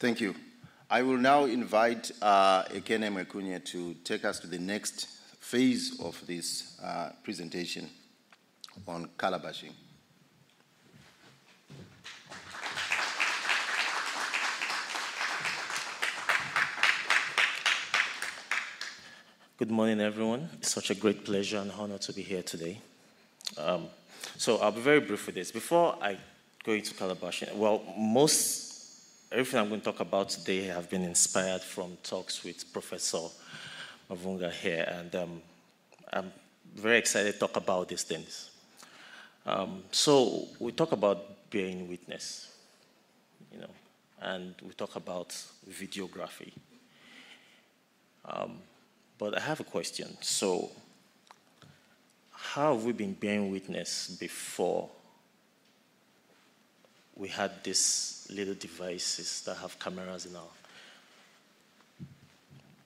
Thank 0.00 0.20
you. 0.20 0.36
I 0.88 1.02
will 1.02 1.16
now 1.16 1.46
invite 1.46 2.12
uh, 2.22 2.62
Ekene 2.66 3.10
Mekwunye 3.12 3.64
to 3.64 3.94
take 4.04 4.24
us 4.24 4.38
to 4.38 4.46
the 4.46 4.60
next 4.60 5.08
phase 5.40 5.98
of 6.00 6.24
this 6.24 6.78
uh, 6.80 7.10
presentation 7.24 7.90
on 8.86 9.08
calabashing. 9.18 9.72
Good 19.56 19.72
morning, 19.72 20.00
everyone. 20.00 20.48
It's 20.58 20.70
such 20.70 20.90
a 20.90 20.94
great 20.94 21.24
pleasure 21.24 21.58
and 21.58 21.72
honor 21.72 21.98
to 21.98 22.12
be 22.12 22.22
here 22.22 22.44
today. 22.44 22.78
Um, 23.56 23.88
so 24.36 24.58
I'll 24.58 24.70
be 24.70 24.80
very 24.80 25.00
brief 25.00 25.26
with 25.26 25.34
this. 25.34 25.50
Before 25.50 25.96
I 26.00 26.18
go 26.62 26.70
into 26.70 26.94
Calabash, 26.94 27.42
well, 27.52 27.82
most 27.98 28.67
everything 29.30 29.60
I'm 29.60 29.68
going 29.68 29.80
to 29.80 29.84
talk 29.84 30.00
about 30.00 30.30
today 30.30 30.64
have 30.64 30.88
been 30.88 31.02
inspired 31.02 31.60
from 31.60 31.98
talks 32.02 32.42
with 32.44 32.72
Professor 32.72 33.28
Mavhunga 34.10 34.50
here, 34.50 34.90
and 34.90 35.14
um, 35.14 35.42
I'm 36.12 36.32
very 36.74 36.98
excited 36.98 37.34
to 37.34 37.38
talk 37.38 37.56
about 37.56 37.88
these 37.88 38.04
things. 38.04 38.50
Um, 39.44 39.82
so 39.90 40.48
we 40.58 40.72
talk 40.72 40.92
about 40.92 41.50
bearing 41.50 41.88
witness, 41.88 42.50
you 43.52 43.60
know, 43.60 43.70
and 44.22 44.54
we 44.66 44.72
talk 44.72 44.96
about 44.96 45.28
videography. 45.70 46.52
Um, 48.24 48.58
but 49.18 49.36
I 49.36 49.40
have 49.40 49.60
a 49.60 49.64
question. 49.64 50.16
So, 50.22 50.70
how 52.30 52.74
have 52.74 52.84
we 52.84 52.92
been 52.92 53.12
bearing 53.12 53.50
witness 53.50 54.08
before 54.08 54.88
we 57.18 57.28
had 57.28 57.64
these 57.64 58.26
little 58.30 58.54
devices 58.54 59.42
that 59.42 59.56
have 59.56 59.78
cameras 59.78 60.26
in 60.26 60.36
our? 60.36 60.42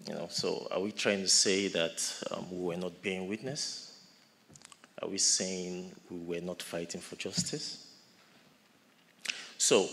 You 0.09 0.15
know, 0.15 0.29
so 0.31 0.67
are 0.73 0.81
we 0.81 0.91
trying 0.91 1.21
to 1.21 1.29
say 1.29 1.69
that 1.69 2.25
um, 2.31 2.47
we 2.51 2.65
were 2.65 2.77
not 2.77 3.01
being 3.03 3.29
witness? 3.29 3.97
Are 5.01 5.09
we 5.09 5.19
saying 5.19 5.93
we 6.11 6.19
were 6.19 6.41
not 6.41 6.63
fighting 6.63 7.01
for 7.01 7.17
justice? 7.17 7.87
So, 9.59 9.87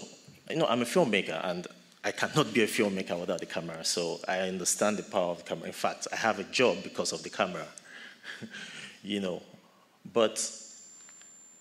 you 0.49 0.55
know, 0.55 0.65
I'm 0.65 0.81
a 0.81 0.85
filmmaker, 0.85 1.39
and 1.43 1.67
I 2.03 2.11
cannot 2.11 2.53
be 2.53 2.63
a 2.63 2.67
filmmaker 2.67 3.19
without 3.19 3.39
the 3.39 3.45
camera, 3.45 3.83
so 3.83 4.19
I 4.27 4.39
understand 4.39 4.97
the 4.97 5.03
power 5.03 5.31
of 5.31 5.39
the 5.39 5.43
camera. 5.43 5.67
In 5.67 5.73
fact, 5.73 6.07
I 6.11 6.15
have 6.15 6.39
a 6.39 6.43
job 6.45 6.77
because 6.83 7.11
of 7.11 7.21
the 7.21 7.29
camera, 7.29 7.67
you 9.03 9.19
know. 9.19 9.43
But 10.11 10.39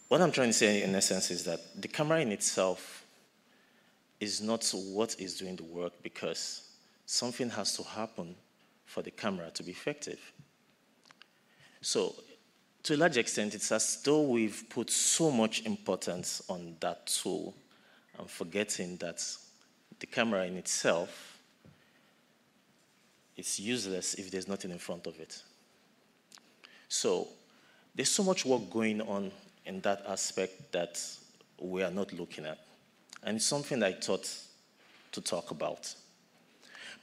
what 0.09 0.23
I'm 0.23 0.33
trying 0.33 0.49
to 0.49 0.55
say 0.55 0.83
in 0.83 0.95
essence 0.95 1.31
is 1.31 1.45
that 1.45 1.61
the 1.81 1.89
camera 1.89 2.21
in 2.21 2.33
itself 2.33 3.05
is 4.21 4.41
not 4.41 4.69
what 4.75 5.15
is 5.19 5.37
doing 5.39 5.57
the 5.57 5.65
work 5.65 5.93
because 6.03 6.63
something 7.07 7.51
has 7.51 7.77
to 7.77 7.83
happen 7.83 8.35
for 8.85 9.03
the 9.03 9.11
camera 9.11 9.51
to 9.53 9.63
be 9.63 9.71
effective. 9.71 10.19
So, 11.83 12.15
to 12.85 12.95
a 12.95 12.97
large 12.97 13.19
extent, 13.19 13.55
it's 13.55 13.71
as 13.71 14.03
though 14.03 14.23
we've 14.23 14.65
put 14.71 14.89
so 14.89 15.31
much 15.31 15.67
importance 15.67 16.43
on 16.49 16.77
that 16.81 17.07
tool 17.07 17.55
and 18.19 18.29
forgetting 18.31 18.97
that 18.97 19.23
the 20.01 20.07
camera 20.07 20.47
in 20.47 20.57
itself 20.57 21.39
is 23.37 23.61
useless 23.61 24.15
if 24.15 24.31
there's 24.31 24.49
nothing 24.49 24.71
in 24.71 24.79
front 24.79 25.07
of 25.07 25.19
it. 25.21 25.43
So 26.89 27.29
there's 27.95 28.11
so 28.11 28.23
much 28.23 28.47
work 28.47 28.71
going 28.71 29.03
on 29.03 29.31
in 29.69 29.81
that 29.83 30.03
aspect 30.09 30.73
that 30.73 31.01
we 31.61 31.83
are 31.83 31.91
not 31.91 32.13
looking 32.15 32.47
at. 32.47 32.59
And 33.23 33.37
it's 33.37 33.47
something 33.47 33.83
I 33.83 33.93
thought 33.93 34.29
to 35.13 35.21
talk 35.21 35.51
about. 35.51 35.95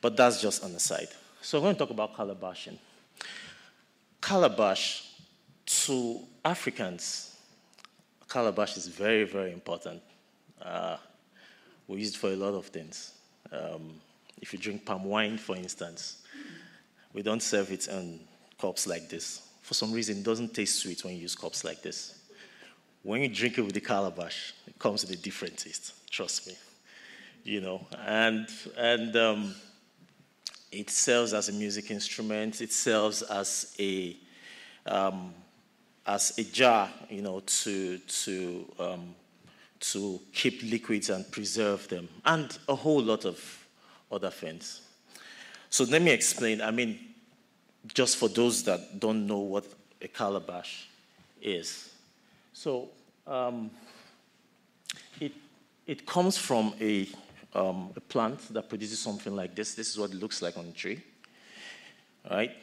But 0.02 0.18
that's 0.18 0.42
just 0.42 0.64
on 0.64 0.74
the 0.74 0.80
side. 0.80 1.10
So 1.42 1.60
I'm 1.60 1.64
going 1.64 1.76
to 1.76 1.80
talk 1.80 1.92
about 1.92 2.16
calabashing. 2.16 2.78
Calabash, 4.20 5.12
to 5.66 6.20
Africans, 6.44 7.38
calabash 8.28 8.78
is 8.78 8.88
very, 8.88 9.24
very 9.24 9.54
important. 9.54 10.02
Uh, 10.62 10.98
we 11.88 12.00
use 12.00 12.16
it 12.16 12.18
for 12.18 12.32
a 12.32 12.36
lot 12.36 12.56
of 12.56 12.66
things. 12.68 13.14
Um, 13.52 13.94
if 14.42 14.54
you 14.54 14.60
drink 14.60 14.86
palm 14.86 15.06
wine, 15.06 15.38
for 15.38 15.56
instance, 15.56 16.24
we 17.14 17.22
don't 17.22 17.42
serve 17.42 17.72
it 17.72 17.88
in 17.88 18.20
cups 18.60 18.88
like 18.88 19.08
this. 19.10 19.42
For 19.62 19.74
some 19.74 19.92
reason, 19.92 20.18
it 20.18 20.24
doesn't 20.24 20.54
taste 20.54 20.80
sweet 20.80 21.04
when 21.04 21.16
you 21.16 21.22
use 21.22 21.36
cups 21.36 21.64
like 21.64 21.82
this. 21.82 22.25
When 23.06 23.22
you 23.22 23.28
drink 23.28 23.60
it 23.60 23.62
with 23.62 23.76
the 23.76 23.82
calabash, 23.82 24.56
it 24.66 24.80
comes 24.80 25.06
with 25.06 25.12
a 25.12 25.22
different 25.22 25.58
taste. 25.58 25.94
Trust 26.10 26.48
me. 26.48 26.56
You 27.44 27.62
know, 27.62 27.86
and 28.04 28.48
and 28.76 29.16
um, 29.16 29.56
it 30.72 30.90
serves 30.90 31.36
as 31.36 31.48
a 31.48 31.52
music 31.52 31.92
instrument. 31.92 32.62
It 32.62 32.74
serves 32.74 33.22
as 33.22 33.76
a 33.78 34.18
um, 34.88 35.36
as 36.08 36.36
a 36.40 36.44
jar, 36.46 36.90
you 37.08 37.22
know, 37.22 37.42
to 37.42 38.00
to 38.00 38.74
um, 38.80 39.16
to 39.82 40.20
keep 40.34 40.64
liquids 40.64 41.12
and 41.12 41.32
preserve 41.32 41.88
them, 41.88 42.10
and 42.26 42.58
a 42.68 42.74
whole 42.74 43.04
lot 43.04 43.26
of 43.26 43.68
other 44.12 44.32
things. 44.32 44.82
So 45.70 45.84
let 45.84 46.02
me 46.02 46.10
explain. 46.10 46.60
I 46.60 46.72
mean, 46.72 46.98
just 47.94 48.18
for 48.18 48.30
those 48.30 48.64
that 48.64 49.00
don't 49.00 49.28
know 49.28 49.42
what 49.42 49.68
a 50.02 50.08
calabash 50.08 50.88
is. 51.40 51.92
So 52.56 52.88
um, 53.28 53.70
it, 55.20 55.34
it 55.86 56.06
comes 56.06 56.38
from 56.38 56.74
a, 56.80 57.06
um, 57.54 57.92
a 57.98 58.00
plant 58.00 58.54
that 58.54 58.70
produces 58.70 58.98
something 58.98 59.36
like 59.36 59.56
this. 59.56 59.76
This 59.76 59.90
is 59.90 60.00
what 60.00 60.12
it 60.12 60.16
looks 60.16 60.42
like 60.42 60.58
on 60.58 60.66
a 60.66 60.72
tree, 60.72 61.02
right? 62.32 62.54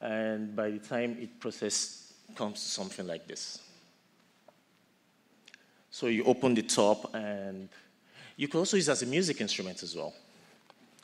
And 0.00 0.56
by 0.56 0.70
the 0.70 0.78
time 0.78 1.18
it 1.20 1.38
processed, 1.38 2.14
comes 2.34 2.62
to 2.62 2.68
something 2.70 3.06
like 3.06 3.28
this. 3.28 3.60
So 5.90 6.06
you 6.06 6.24
open 6.24 6.54
the 6.54 6.62
top, 6.62 7.14
and 7.14 7.68
you 8.38 8.48
can 8.48 8.60
also 8.60 8.78
use 8.78 8.88
it 8.88 8.92
as 8.92 9.02
a 9.02 9.06
music 9.06 9.42
instrument 9.42 9.82
as 9.82 9.94
well. 9.94 10.14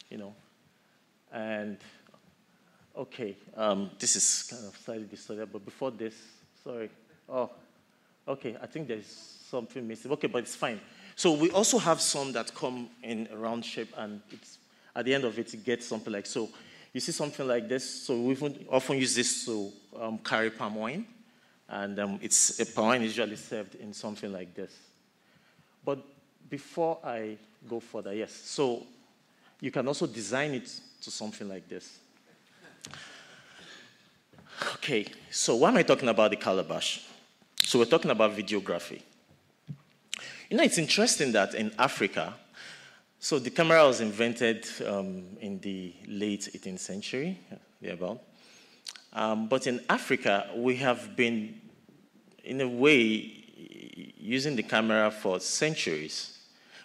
You 0.09 0.17
know, 0.17 0.35
and 1.31 1.77
okay, 2.97 3.37
um, 3.55 3.91
this 3.99 4.17
is 4.17 4.45
kind 4.51 4.65
of 4.65 4.77
slightly 4.79 5.05
distorted, 5.05 5.53
but 5.53 5.63
before 5.63 5.91
this, 5.91 6.15
sorry. 6.65 6.89
Oh, 7.29 7.51
okay, 8.31 8.57
I 8.61 8.67
think 8.67 8.89
there's 8.89 9.07
something 9.49 9.87
missing. 9.87 10.11
Okay, 10.13 10.27
but 10.27 10.39
it's 10.39 10.57
fine. 10.57 10.81
So 11.17 11.33
we 11.33 11.51
also 11.51 11.79
have 11.79 12.01
some 12.01 12.33
that 12.33 12.55
come 12.55 12.89
in 13.03 13.29
a 13.33 13.37
round 13.37 13.65
shape, 13.65 13.93
and 13.97 14.21
it's 14.31 14.59
at 14.97 15.05
the 15.05 15.15
end 15.15 15.25
of 15.25 15.39
it, 15.39 15.53
it 15.53 15.65
gets 15.65 15.87
something 15.87 16.13
like 16.13 16.27
so. 16.27 16.49
You 16.93 17.01
see 17.01 17.13
something 17.13 17.47
like 17.47 17.69
this. 17.69 17.89
So 18.05 18.21
we 18.21 18.37
often 18.69 18.99
use 18.99 19.15
this 19.15 19.45
to 19.45 19.71
um, 20.01 20.19
carry 20.19 20.51
palm 20.51 20.75
wine 20.75 21.07
and 21.71 21.99
um, 22.01 22.19
it's 22.21 22.59
a 22.61 22.81
wine 22.81 23.03
usually 23.03 23.37
served 23.37 23.77
in 23.77 23.93
something 23.93 24.33
like 24.33 24.55
this. 24.55 24.77
But 25.85 25.99
before 26.49 26.99
I 27.05 27.39
go 27.69 27.79
further, 27.79 28.13
yes, 28.13 28.33
so 28.33 28.87
you 29.61 29.71
can 29.71 29.87
also 29.87 30.07
design 30.07 30.55
it 30.55 30.69
to 31.03 31.11
something 31.11 31.49
like 31.49 31.69
this. 31.69 31.99
Okay, 34.75 35.07
so 35.31 35.57
why 35.57 35.69
am 35.69 35.77
I 35.77 35.83
talking 35.83 36.09
about 36.09 36.31
the 36.31 36.37
calabash? 36.37 37.07
So 37.71 37.79
we're 37.79 37.85
talking 37.85 38.11
about 38.11 38.37
videography. 38.37 39.01
You 40.49 40.57
know, 40.57 40.65
it's 40.65 40.77
interesting 40.77 41.31
that 41.31 41.55
in 41.55 41.73
Africa, 41.79 42.35
so 43.21 43.39
the 43.39 43.51
camera 43.51 43.87
was 43.87 44.01
invented 44.01 44.67
um, 44.85 45.23
in 45.41 45.61
the 45.61 45.95
late 46.09 46.51
18th 46.53 46.81
century, 46.81 47.39
thereabout. 47.81 48.23
Um, 49.13 49.47
but 49.47 49.69
in 49.69 49.81
Africa, 49.89 50.51
we 50.57 50.75
have 50.79 51.15
been, 51.15 51.61
in 52.43 52.61
a 52.61 52.67
way, 52.67 52.99
using 54.19 54.57
the 54.57 54.65
camera 54.65 55.09
for 55.13 55.39
centuries. 55.39 56.41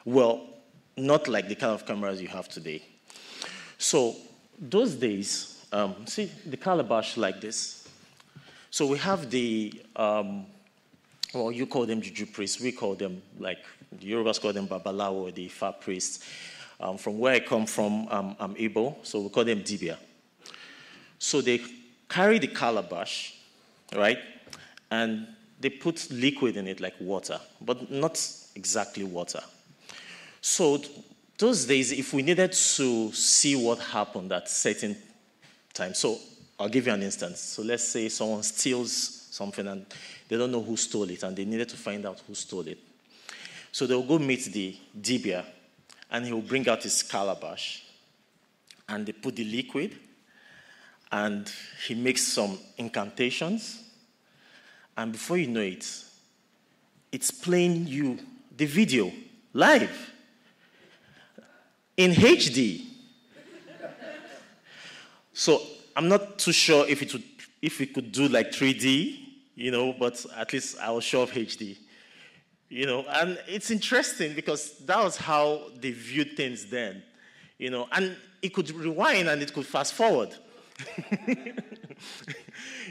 Well, 0.06 0.48
not 0.96 1.28
like 1.28 1.48
the 1.48 1.56
kind 1.56 1.74
of 1.74 1.88
cameras 1.88 2.22
you 2.22 2.28
have 2.28 2.48
today. 2.48 2.84
So, 3.80 4.16
those 4.60 4.94
days, 4.94 5.66
um, 5.72 6.06
see 6.06 6.30
the 6.46 6.58
calabash 6.58 7.18
like 7.18 7.42
this. 7.42 7.88
So, 8.70 8.86
we 8.86 9.00
have 9.00 9.32
the, 9.32 9.82
um, 9.96 10.46
well, 11.36 11.52
you 11.52 11.68
call 11.68 11.86
them 11.86 12.02
juju 12.02 12.26
priests, 12.26 12.60
we 12.62 12.72
call 12.72 12.96
them, 12.96 13.22
like, 13.38 13.60
the 13.92 14.12
Yorubas 14.12 14.40
call 14.40 14.54
them 14.54 14.68
babalawo, 14.68 15.34
the 15.34 15.48
Ifa 15.50 15.80
priests. 15.80 16.26
Um, 16.80 16.98
from 16.98 17.20
where 17.20 17.36
I 17.36 17.40
come 17.40 17.66
from, 17.66 18.08
um, 18.10 18.36
I'm 18.40 18.56
Igbo, 18.56 18.96
so 19.06 19.22
we 19.22 19.30
call 19.30 19.44
them 19.46 19.62
dibia. 19.62 19.98
So 21.20 21.42
they 21.42 21.62
carry 22.10 22.40
the 22.40 22.48
calabash, 22.48 23.36
right? 23.94 24.20
And 24.92 25.28
they 25.60 25.70
put 25.70 26.10
liquid 26.12 26.58
in 26.58 26.68
it 26.68 26.80
like 26.80 26.96
water, 27.00 27.40
but 27.62 27.90
not 27.92 28.22
exactly 28.56 29.04
water. 29.04 29.42
So 30.42 30.82
those 31.38 31.66
days, 31.66 31.92
if 31.92 32.14
we 32.14 32.22
needed 32.22 32.52
to 32.52 33.12
see 33.12 33.56
what 33.56 33.80
happened 33.80 34.32
at 34.32 34.50
certain 34.50 34.96
time, 35.74 35.94
so 35.94 36.20
I'll 36.60 36.70
give 36.70 36.88
you 36.88 36.94
an 36.94 37.04
instance. 37.04 37.40
So 37.40 37.62
let's 37.62 37.84
say 37.84 38.10
someone 38.10 38.44
steals 38.44 39.25
something 39.36 39.68
and 39.68 39.86
they 40.30 40.38
don't 40.38 40.52
know 40.52 40.62
who 40.62 40.78
stole 40.78 41.10
it, 41.10 41.24
and 41.24 41.36
they 41.36 41.46
needed 41.46 41.68
to 41.70 41.76
find 41.78 42.06
out 42.06 42.22
who 42.26 42.34
stole 42.34 42.68
it. 42.68 42.80
So 43.72 43.86
they'll 43.86 44.04
go 44.04 44.18
meet 44.18 44.46
the 44.46 44.76
dibia, 45.00 45.44
and 46.10 46.26
he'll 46.26 46.42
bring 46.42 46.68
out 46.70 46.84
his 46.84 47.04
calabash, 47.04 47.84
and 48.88 49.06
they 49.06 49.12
put 49.12 49.36
the 49.36 49.44
liquid, 49.44 49.98
and 51.12 51.52
he 51.86 51.96
makes 51.96 52.24
some 52.24 52.58
incantations, 52.78 53.84
and 54.96 55.12
before 55.12 55.38
you 55.38 55.48
know 55.48 55.60
it, 55.60 55.86
it's 57.12 57.32
playing 57.32 57.88
you 57.88 58.18
the 58.56 58.66
video 58.66 59.12
live 59.54 60.12
in 61.98 62.12
HD. 62.12 62.86
so 65.34 65.62
I'm 65.96 66.08
not 66.08 66.40
too 66.40 66.54
sure 66.54 66.88
if 66.88 67.02
it 67.02 67.12
would, 67.12 67.24
if 67.62 67.80
we 67.80 67.88
could 67.88 68.12
do 68.12 68.30
like 68.30 68.52
3D, 68.52 69.25
you 69.56 69.72
know, 69.72 69.94
but 69.98 70.24
at 70.36 70.54
least 70.54 70.78
I 70.80 70.92
was 70.92 71.04
sure 71.04 71.24
of 71.24 71.32
HD. 71.32 71.78
You 72.70 72.86
know, 72.86 73.06
and 73.08 73.40
it's 73.48 73.72
interesting 73.72 74.34
because 74.34 74.78
that 74.86 75.02
was 75.04 75.18
how 75.18 75.70
they 75.80 75.92
viewed 75.92 76.36
things 76.36 76.66
then. 76.66 77.04
You 77.58 77.70
know, 77.70 77.88
and 77.92 78.18
it 78.42 78.54
could 78.54 78.70
rewind 78.72 79.30
and 79.30 79.42
it 79.42 79.54
could 79.54 79.66
fast 79.66 79.94
forward. 79.94 80.36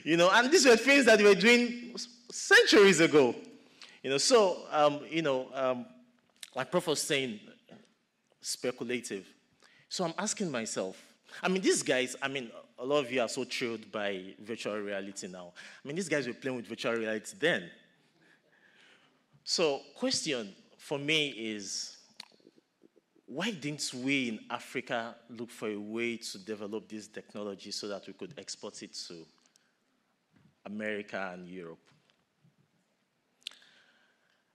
you 0.04 0.16
know, 0.16 0.30
and 0.32 0.50
these 0.50 0.64
were 0.64 0.76
things 0.76 1.04
that 1.04 1.18
they 1.18 1.24
were 1.24 1.34
doing 1.34 1.94
centuries 2.30 3.00
ago. 3.00 3.34
You 4.02 4.10
know, 4.10 4.18
so 4.18 4.58
um, 4.70 5.00
you 5.10 5.22
know, 5.22 5.48
um, 5.52 5.86
like 6.54 6.70
Prof 6.70 6.86
was 6.86 7.02
saying, 7.02 7.40
speculative. 8.40 9.26
So 9.88 10.04
I'm 10.04 10.14
asking 10.18 10.50
myself, 10.50 10.96
I 11.42 11.48
mean, 11.48 11.62
these 11.62 11.82
guys, 11.82 12.16
I 12.22 12.28
mean, 12.28 12.50
a 12.78 12.84
lot 12.84 13.04
of 13.04 13.12
you 13.12 13.20
are 13.20 13.28
so 13.28 13.44
thrilled 13.44 13.90
by 13.92 14.34
virtual 14.40 14.76
reality 14.78 15.28
now. 15.28 15.52
I 15.84 15.88
mean, 15.88 15.96
these 15.96 16.08
guys 16.08 16.26
were 16.26 16.34
playing 16.34 16.56
with 16.56 16.66
virtual 16.66 16.94
reality 16.94 17.36
then. 17.38 17.70
So, 19.44 19.80
question 19.96 20.54
for 20.78 20.98
me 20.98 21.28
is 21.28 21.96
why 23.26 23.50
didn't 23.50 23.90
we 23.94 24.28
in 24.28 24.40
Africa 24.50 25.16
look 25.30 25.50
for 25.50 25.68
a 25.68 25.78
way 25.78 26.16
to 26.16 26.38
develop 26.38 26.88
this 26.88 27.08
technology 27.08 27.70
so 27.70 27.88
that 27.88 28.06
we 28.06 28.12
could 28.12 28.34
export 28.38 28.82
it 28.82 28.94
to 29.08 29.24
America 30.66 31.30
and 31.32 31.48
Europe? 31.48 31.78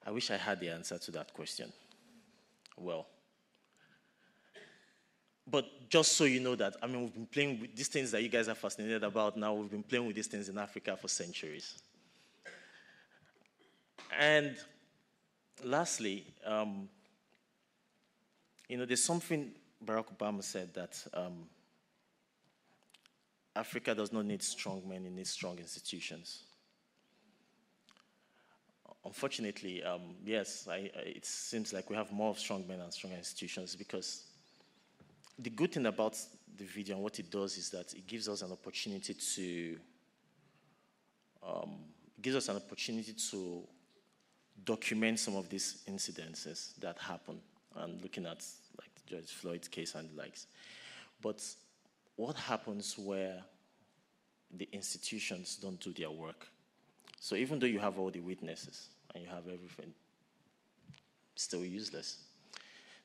I 0.05 0.11
wish 0.11 0.31
I 0.31 0.37
had 0.37 0.59
the 0.59 0.69
answer 0.69 0.97
to 0.97 1.11
that 1.11 1.33
question. 1.33 1.71
Well, 2.77 3.07
but 5.51 5.89
just 5.89 6.13
so 6.13 6.23
you 6.25 6.39
know 6.39 6.55
that, 6.55 6.75
I 6.81 6.87
mean, 6.87 7.01
we've 7.01 7.13
been 7.13 7.25
playing 7.25 7.61
with 7.61 7.75
these 7.75 7.87
things 7.87 8.11
that 8.11 8.21
you 8.21 8.29
guys 8.29 8.47
are 8.47 8.55
fascinated 8.55 9.03
about 9.03 9.37
now, 9.37 9.53
we've 9.53 9.71
been 9.71 9.83
playing 9.83 10.05
with 10.05 10.15
these 10.15 10.27
things 10.27 10.49
in 10.49 10.57
Africa 10.57 10.97
for 10.97 11.07
centuries. 11.07 11.81
And 14.17 14.55
lastly, 15.63 16.25
um, 16.45 16.89
you 18.67 18.77
know, 18.77 18.85
there's 18.85 19.03
something 19.03 19.51
Barack 19.83 20.15
Obama 20.17 20.43
said 20.43 20.73
that 20.73 21.01
um, 21.13 21.47
Africa 23.55 23.95
does 23.95 24.11
not 24.13 24.25
need 24.25 24.43
strong 24.43 24.87
men, 24.87 25.05
it 25.05 25.11
needs 25.11 25.31
strong 25.31 25.57
institutions. 25.57 26.43
Unfortunately, 29.05 29.81
um, 29.83 30.01
yes, 30.25 30.67
I, 30.69 30.91
it 30.95 31.25
seems 31.25 31.71
like 31.71 31.89
we 31.89 31.95
have 31.95 32.11
more 32.11 32.35
strong 32.35 32.67
men 32.67 32.81
and 32.81 32.93
strong 32.93 33.13
institutions 33.13 33.75
because 33.75 34.28
the 35.41 35.49
good 35.49 35.71
thing 35.71 35.85
about 35.85 36.17
the 36.57 36.65
video 36.65 36.95
and 36.95 37.03
what 37.03 37.17
it 37.19 37.31
does 37.31 37.57
is 37.57 37.69
that 37.69 37.93
it 37.93 38.05
gives 38.05 38.27
us 38.27 38.41
an 38.41 38.51
opportunity 38.51 39.13
to 39.13 39.79
um, 41.41 41.77
gives 42.21 42.35
us 42.35 42.49
an 42.49 42.57
opportunity 42.57 43.13
to 43.13 43.63
document 44.65 45.19
some 45.19 45.37
of 45.37 45.47
these 45.49 45.83
incidences 45.89 46.75
that 46.79 46.97
happen 46.99 47.39
and 47.77 48.01
looking 48.01 48.25
at 48.25 48.43
like 48.77 48.89
George 49.05 49.31
Floyd's 49.31 49.69
case 49.69 49.95
and 49.95 50.09
the 50.09 50.15
likes. 50.17 50.47
But 51.21 51.41
what 52.17 52.35
happens 52.35 52.97
where 52.97 53.41
the 54.57 54.67
institutions 54.73 55.57
don't 55.61 55.79
do 55.79 55.93
their 55.93 56.11
work? 56.11 56.47
So 57.21 57.35
even 57.35 57.59
though 57.59 57.67
you 57.67 57.79
have 57.79 57.97
all 57.97 58.11
the 58.11 58.19
witnesses 58.19 58.89
and 59.13 59.23
you 59.23 59.29
have 59.29 59.47
everything, 59.47 59.93
still 61.35 61.63
useless. 61.63 62.17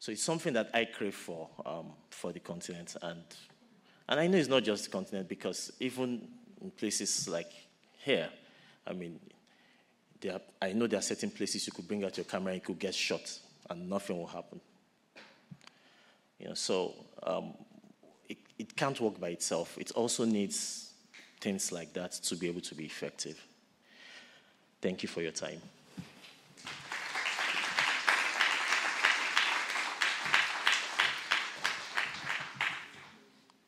So 0.05 0.13
it's 0.13 0.23
something 0.23 0.53
that 0.53 0.69
I 0.75 0.85
crave 0.85 1.15
for 1.15 1.49
um, 1.65 1.87
for 2.11 2.31
the 2.31 2.39
continent, 2.39 2.95
and 3.01 3.25
and 4.07 4.21
I 4.21 4.27
know 4.27 4.37
it's 4.37 4.51
not 4.51 4.63
just 4.63 4.85
the 4.85 4.91
continent 4.91 5.31
because 5.31 5.73
even 5.81 6.29
in 6.61 6.71
places 6.73 7.27
like 7.27 7.51
here, 8.01 8.29
I 8.87 8.93
mean, 8.93 9.19
are, 10.31 10.43
I 10.61 10.75
know 10.75 10.87
there 10.87 10.99
are 10.99 11.03
certain 11.03 11.31
places 11.31 11.67
you 11.67 11.73
could 11.73 11.89
bring 11.89 12.05
out 12.05 12.19
your 12.19 12.25
camera 12.25 12.53
and 12.53 12.61
you 12.61 12.67
could 12.67 12.79
get 12.79 12.95
shot, 12.95 13.39
and 13.71 13.89
nothing 13.89 14.19
will 14.19 14.27
happen. 14.27 14.61
You 16.39 16.49
know, 16.49 16.55
so 16.55 16.93
um, 17.23 17.55
it, 18.29 18.37
it 18.59 18.77
can't 18.77 19.01
work 19.01 19.19
by 19.19 19.31
itself. 19.31 19.79
It 19.79 19.91
also 19.93 20.27
needs 20.27 20.93
things 21.41 21.73
like 21.73 21.95
that 21.95 22.13
to 22.13 22.37
be 22.37 22.47
able 22.47 22.61
to 22.61 22.75
be 22.75 22.85
effective. 22.85 23.43
Thank 24.83 25.03
you 25.03 25.09
for 25.09 25.23
your 25.23 25.33
time. 25.33 25.63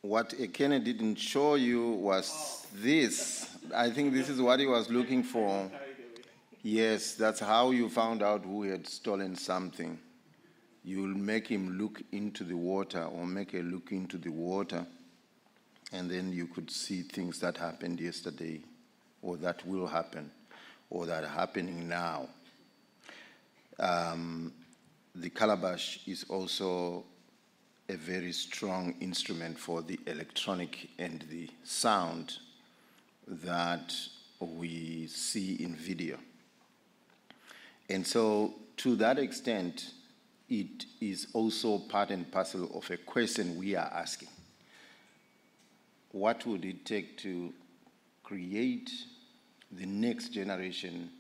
What 0.07 0.31
Ekene 0.39 0.85
didn't 0.85 1.17
show 1.17 1.57
you 1.57 1.91
was 1.91 2.65
this. 2.73 3.51
I 3.75 3.91
think 3.91 4.15
this 4.15 4.29
is 4.29 4.41
what 4.41 4.61
he 4.61 4.67
was 4.67 4.89
looking 4.89 5.25
for. 5.25 5.69
Yes, 6.63 7.15
that's 7.15 7.41
how 7.41 7.73
you 7.73 7.89
found 7.89 8.23
out 8.23 8.45
who 8.45 8.63
had 8.63 8.87
stolen 8.87 9.35
something. 9.35 9.99
You'll 10.85 11.19
make 11.19 11.49
him 11.49 11.77
look 11.77 12.03
into 12.13 12.45
the 12.45 12.55
water 12.55 13.03
or 13.03 13.27
make 13.27 13.55
a 13.55 13.63
look 13.63 13.91
into 13.91 14.17
the 14.17 14.31
water, 14.31 14.87
and 15.93 16.09
then 16.09 16.33
you 16.33 16.47
could 16.47 16.71
see 16.71 17.03
things 17.03 17.41
that 17.41 17.57
happened 17.57 17.99
yesterday 17.99 18.63
or 19.23 19.37
that 19.39 19.67
will 19.67 19.89
happen 19.89 20.31
or 20.89 21.07
that 21.07 21.25
are 21.25 21.29
happening 21.29 21.89
now. 21.89 22.29
Um, 23.81 24.53
the 25.17 25.31
calabash 25.31 25.99
is 26.07 26.25
also 26.29 27.07
a 27.89 27.97
very 27.97 28.33
strong 28.33 28.95
instrument 29.01 29.59
for 29.59 29.81
the 29.83 29.99
electronic 30.07 30.91
and 30.99 31.25
the 31.31 31.49
sound 31.63 32.39
that 33.29 33.95
we 34.41 35.07
see 35.07 35.55
in 35.63 35.75
video. 35.75 36.19
And 37.89 38.07
so, 38.07 38.55
to 38.79 38.97
that 38.97 39.19
extent, 39.19 39.93
it 40.49 40.85
is 41.01 41.29
also 41.33 41.79
part 41.79 42.11
and 42.11 42.31
parcel 42.31 42.71
of 42.77 42.91
a 42.91 42.97
question 42.97 43.57
we 43.57 43.75
are 43.77 43.91
asking. 43.93 44.29
What 46.13 46.47
would 46.47 46.65
it 46.65 46.85
take 46.85 47.19
to 47.19 47.53
create 48.23 48.91
the 49.71 49.87
next 49.87 50.31
generation 50.31 51.11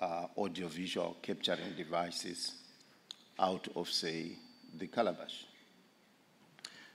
uh, 0.00 0.26
audiovisual 0.36 1.16
capturing 1.22 1.74
devices 1.76 2.54
out 3.38 3.68
of, 3.74 3.88
say, 3.88 4.32
the 4.78 4.86
calabash? 4.86 5.47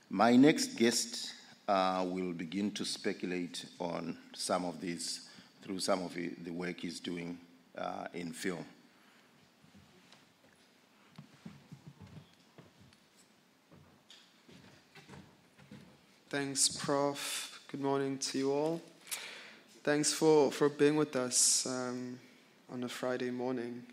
My 0.09 0.35
next 0.35 0.75
guest 0.77 1.33
uh, 1.67 2.05
will 2.07 2.33
begin 2.33 2.71
to 2.71 2.85
speculate 2.85 3.65
on 3.79 4.17
some 4.33 4.65
of 4.65 4.79
these 4.79 5.29
through 5.61 5.79
some 5.79 6.03
of 6.03 6.13
the, 6.13 6.51
work 6.51 6.81
he's 6.81 6.99
doing 6.99 7.37
uh, 7.77 8.07
in 8.13 8.33
film. 8.33 8.65
Thanks, 16.29 16.67
Prof. 16.67 17.61
Good 17.71 17.81
morning 17.81 18.17
to 18.17 18.37
you 18.37 18.51
all. 18.51 18.81
Thanks 19.83 20.11
for, 20.11 20.51
for 20.51 20.67
being 20.67 20.95
with 20.95 21.15
us 21.15 21.65
um, 21.65 22.19
on 22.71 22.83
a 22.83 22.89
Friday 22.89 23.31
morning. 23.31 23.83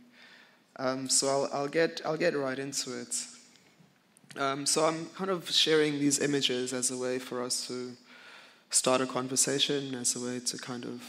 Um, 0.76 1.08
so 1.08 1.28
I'll, 1.28 1.50
I'll, 1.52 1.68
get, 1.68 2.00
I'll 2.04 2.16
get 2.16 2.36
right 2.36 2.58
into 2.58 2.98
it. 3.00 3.14
Um, 4.36 4.64
so 4.64 4.84
I'm 4.84 5.06
kind 5.06 5.30
of 5.30 5.50
sharing 5.50 5.98
these 5.98 6.20
images 6.20 6.72
as 6.72 6.90
a 6.92 6.96
way 6.96 7.18
for 7.18 7.42
us 7.42 7.66
to 7.66 7.92
start 8.70 9.00
a 9.00 9.06
conversation, 9.06 9.94
as 9.96 10.14
a 10.14 10.20
way 10.20 10.38
to 10.38 10.56
kind 10.56 10.84
of 10.84 11.02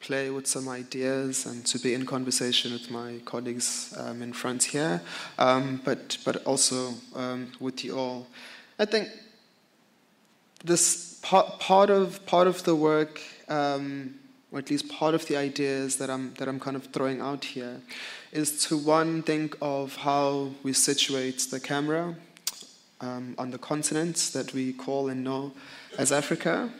play 0.00 0.30
with 0.30 0.46
some 0.46 0.68
ideas 0.68 1.46
and 1.46 1.64
to 1.66 1.78
be 1.78 1.94
in 1.94 2.04
conversation 2.04 2.72
with 2.72 2.90
my 2.90 3.20
colleagues 3.24 3.94
um, 3.96 4.22
in 4.22 4.32
front 4.32 4.64
here, 4.64 5.00
um, 5.38 5.80
but 5.84 6.18
but 6.24 6.44
also 6.44 6.94
um, 7.14 7.52
with 7.60 7.84
you 7.84 7.96
all. 7.96 8.26
I 8.78 8.84
think 8.84 9.08
this 10.64 11.20
part, 11.22 11.60
part 11.60 11.90
of 11.90 12.24
part 12.26 12.48
of 12.48 12.64
the 12.64 12.74
work, 12.74 13.20
um, 13.48 14.14
or 14.50 14.58
at 14.58 14.68
least 14.70 14.88
part 14.88 15.14
of 15.14 15.26
the 15.26 15.36
ideas 15.36 15.96
that 15.96 16.10
I'm 16.10 16.34
that 16.34 16.48
I'm 16.48 16.58
kind 16.58 16.76
of 16.76 16.86
throwing 16.86 17.20
out 17.20 17.44
here, 17.44 17.80
is 18.32 18.66
to 18.66 18.76
one 18.76 19.22
think 19.22 19.56
of 19.60 19.94
how 19.96 20.50
we 20.64 20.72
situate 20.72 21.46
the 21.50 21.60
camera 21.60 22.16
um, 23.00 23.34
on 23.38 23.50
the 23.50 23.58
continent 23.58 24.30
that 24.32 24.52
we 24.52 24.72
call 24.72 25.08
and 25.08 25.22
know 25.24 25.52
as 25.98 26.12
Africa, 26.12 26.70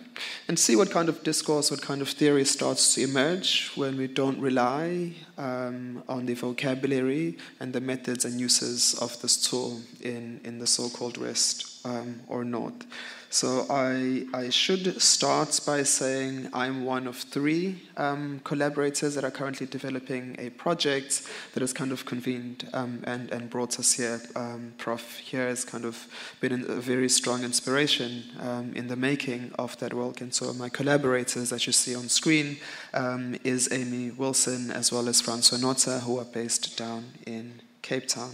and 0.48 0.58
see 0.58 0.76
what 0.76 0.90
kind 0.90 1.08
of 1.08 1.22
discourse, 1.22 1.70
what 1.70 1.80
kind 1.80 2.02
of 2.02 2.08
theory 2.08 2.44
starts 2.44 2.94
to 2.94 3.02
emerge 3.02 3.70
when 3.74 3.96
we 3.96 4.06
don't 4.06 4.40
rely 4.40 5.12
um, 5.36 6.02
on 6.08 6.26
the 6.26 6.34
vocabulary 6.34 7.38
and 7.60 7.72
the 7.72 7.80
methods 7.80 8.24
and 8.24 8.40
uses 8.40 8.94
of 9.00 9.20
this 9.22 9.36
tool 9.36 9.80
in, 10.00 10.40
in 10.44 10.58
the 10.58 10.66
so 10.66 10.88
called 10.88 11.16
West 11.16 11.84
um, 11.84 12.20
or 12.28 12.44
North. 12.44 12.86
So 13.30 13.66
I, 13.68 14.26
I 14.32 14.48
should 14.48 15.02
start 15.02 15.60
by 15.66 15.82
saying 15.82 16.48
I'm 16.54 16.86
one 16.86 17.06
of 17.06 17.16
three 17.16 17.82
um, 17.98 18.40
collaborators 18.42 19.14
that 19.16 19.24
are 19.24 19.30
currently 19.30 19.66
developing 19.66 20.34
a 20.38 20.48
project 20.50 21.28
that 21.52 21.60
has 21.60 21.74
kind 21.74 21.92
of 21.92 22.06
convened 22.06 22.66
um, 22.72 23.02
and, 23.04 23.30
and 23.30 23.50
brought 23.50 23.78
us 23.78 23.92
here. 23.92 24.22
Um, 24.34 24.72
Prof 24.78 25.18
here 25.18 25.46
has 25.46 25.62
kind 25.66 25.84
of 25.84 26.06
been 26.40 26.52
a 26.52 26.80
very 26.80 27.10
strong 27.10 27.44
inspiration 27.44 28.24
um, 28.40 28.72
in 28.74 28.88
the 28.88 28.96
making 28.96 29.52
of 29.58 29.76
that 29.80 29.92
work. 29.92 30.22
And 30.22 30.32
so 30.32 30.54
my 30.54 30.70
collaborators 30.70 31.50
that 31.50 31.66
you 31.66 31.74
see 31.74 31.94
on 31.94 32.08
screen 32.08 32.56
um, 32.94 33.36
is 33.44 33.70
Amy 33.70 34.10
Wilson 34.10 34.70
as 34.70 34.90
well 34.90 35.06
as 35.06 35.20
Francois 35.20 35.58
Nota, 35.58 36.00
who 36.00 36.18
are 36.18 36.24
based 36.24 36.78
down 36.78 37.04
in 37.26 37.60
Cape 37.82 38.08
Town. 38.08 38.32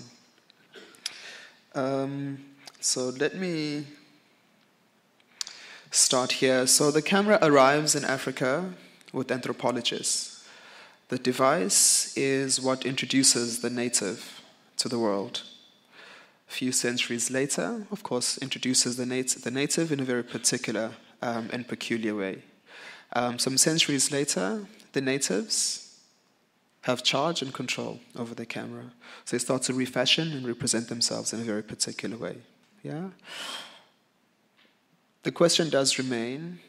Um, 1.74 2.44
so 2.78 3.08
let 3.08 3.34
me 3.34 3.86
start 5.94 6.32
here. 6.32 6.66
So 6.66 6.90
the 6.90 7.02
camera 7.02 7.38
arrives 7.40 7.94
in 7.94 8.04
Africa 8.04 8.74
with 9.12 9.30
anthropologists. 9.30 10.44
The 11.08 11.18
device 11.18 12.16
is 12.16 12.60
what 12.60 12.84
introduces 12.84 13.60
the 13.60 13.70
native 13.70 14.40
to 14.78 14.88
the 14.88 14.98
world. 14.98 15.42
A 16.48 16.52
few 16.52 16.72
centuries 16.72 17.30
later, 17.30 17.86
of 17.92 18.02
course, 18.02 18.38
introduces 18.38 18.96
the, 18.96 19.06
nat- 19.06 19.36
the 19.42 19.50
native 19.50 19.92
in 19.92 20.00
a 20.00 20.04
very 20.04 20.24
particular 20.24 20.90
um, 21.22 21.48
and 21.52 21.68
peculiar 21.68 22.14
way. 22.14 22.42
Um, 23.12 23.38
some 23.38 23.56
centuries 23.56 24.10
later, 24.10 24.66
the 24.92 25.00
natives 25.00 26.00
have 26.82 27.02
charge 27.02 27.40
and 27.40 27.54
control 27.54 28.00
over 28.16 28.34
the 28.34 28.44
camera. 28.44 28.90
So 29.24 29.36
they 29.36 29.40
start 29.40 29.62
to 29.62 29.74
refashion 29.74 30.32
and 30.32 30.46
represent 30.46 30.88
themselves 30.88 31.32
in 31.32 31.40
a 31.40 31.44
very 31.44 31.62
particular 31.62 32.16
way. 32.16 32.38
Yeah? 32.82 33.10
The 35.24 35.32
question 35.32 35.70
does 35.70 35.98
remain 35.98 36.60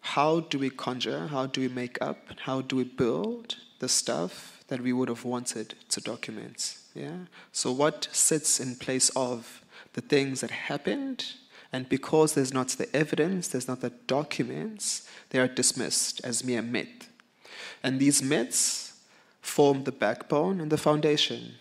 how 0.00 0.40
do 0.40 0.58
we 0.58 0.70
conjure, 0.70 1.28
how 1.28 1.46
do 1.46 1.60
we 1.60 1.68
make 1.68 1.96
up, 2.00 2.26
how 2.40 2.60
do 2.60 2.76
we 2.76 2.84
build 2.84 3.56
the 3.78 3.88
stuff 3.88 4.64
that 4.68 4.80
we 4.80 4.92
would 4.92 5.08
have 5.08 5.24
wanted 5.24 5.74
to 5.90 6.00
document? 6.00 6.78
Yeah? 6.94 7.26
So, 7.52 7.70
what 7.70 8.08
sits 8.10 8.58
in 8.58 8.76
place 8.76 9.10
of 9.10 9.62
the 9.92 10.00
things 10.00 10.40
that 10.40 10.50
happened? 10.50 11.24
And 11.72 11.88
because 11.88 12.34
there's 12.34 12.52
not 12.52 12.68
the 12.68 12.94
evidence, 12.94 13.48
there's 13.48 13.68
not 13.68 13.80
the 13.80 13.90
documents, 14.06 15.08
they 15.30 15.38
are 15.38 15.48
dismissed 15.48 16.20
as 16.24 16.44
mere 16.44 16.62
myth. 16.62 17.08
And 17.82 18.00
these 18.00 18.22
myths 18.22 19.00
form 19.40 19.84
the 19.84 19.92
backbone 19.92 20.60
and 20.60 20.70
the 20.70 20.78
foundation 20.78 21.54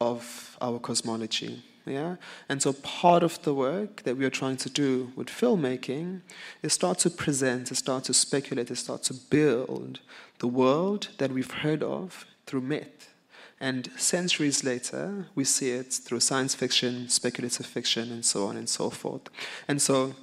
of 0.00 0.56
our 0.60 0.78
cosmology. 0.78 1.62
Yeah? 1.88 2.16
And 2.48 2.62
so 2.62 2.72
part 2.72 3.22
of 3.22 3.42
the 3.42 3.54
work 3.54 4.02
that 4.02 4.16
we 4.16 4.24
are 4.24 4.30
trying 4.30 4.56
to 4.58 4.70
do 4.70 5.12
with 5.16 5.28
filmmaking 5.28 6.20
is 6.62 6.72
start 6.72 6.98
to 7.00 7.10
present, 7.10 7.70
is 7.70 7.78
start 7.78 8.04
to 8.04 8.14
speculate, 8.14 8.70
is 8.70 8.78
start 8.78 9.02
to 9.04 9.14
build 9.14 10.00
the 10.38 10.48
world 10.48 11.08
that 11.18 11.32
we've 11.32 11.50
heard 11.50 11.82
of 11.82 12.26
through 12.46 12.62
myth. 12.62 13.12
And 13.60 13.90
centuries 13.96 14.62
later, 14.62 15.26
we 15.34 15.44
see 15.44 15.70
it 15.70 15.92
through 15.92 16.20
science 16.20 16.54
fiction, 16.54 17.08
speculative 17.08 17.66
fiction, 17.66 18.12
and 18.12 18.24
so 18.24 18.46
on 18.46 18.56
and 18.56 18.68
so 18.68 18.88
forth. 18.88 19.22
And 19.66 19.82
so 19.82 20.14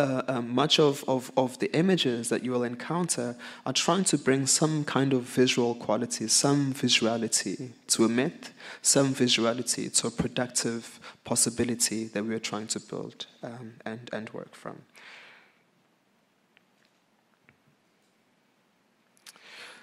uh, 0.00 0.22
uh, 0.28 0.40
much 0.40 0.80
of, 0.80 1.04
of, 1.06 1.30
of 1.36 1.58
the 1.58 1.70
images 1.76 2.30
that 2.30 2.42
you 2.42 2.50
will 2.50 2.64
encounter 2.64 3.36
are 3.66 3.72
trying 3.72 4.02
to 4.02 4.16
bring 4.16 4.46
some 4.46 4.82
kind 4.82 5.12
of 5.12 5.24
visual 5.24 5.74
quality, 5.74 6.26
some 6.26 6.72
visuality 6.72 7.68
to 7.86 8.06
a 8.06 8.08
myth, 8.08 8.54
some 8.80 9.14
visuality 9.14 9.94
to 9.94 10.06
a 10.06 10.10
productive 10.10 10.98
possibility 11.24 12.04
that 12.04 12.24
we 12.24 12.34
are 12.34 12.38
trying 12.38 12.66
to 12.66 12.80
build 12.80 13.26
um, 13.42 13.74
and, 13.84 14.08
and 14.10 14.30
work 14.30 14.54
from. 14.54 14.80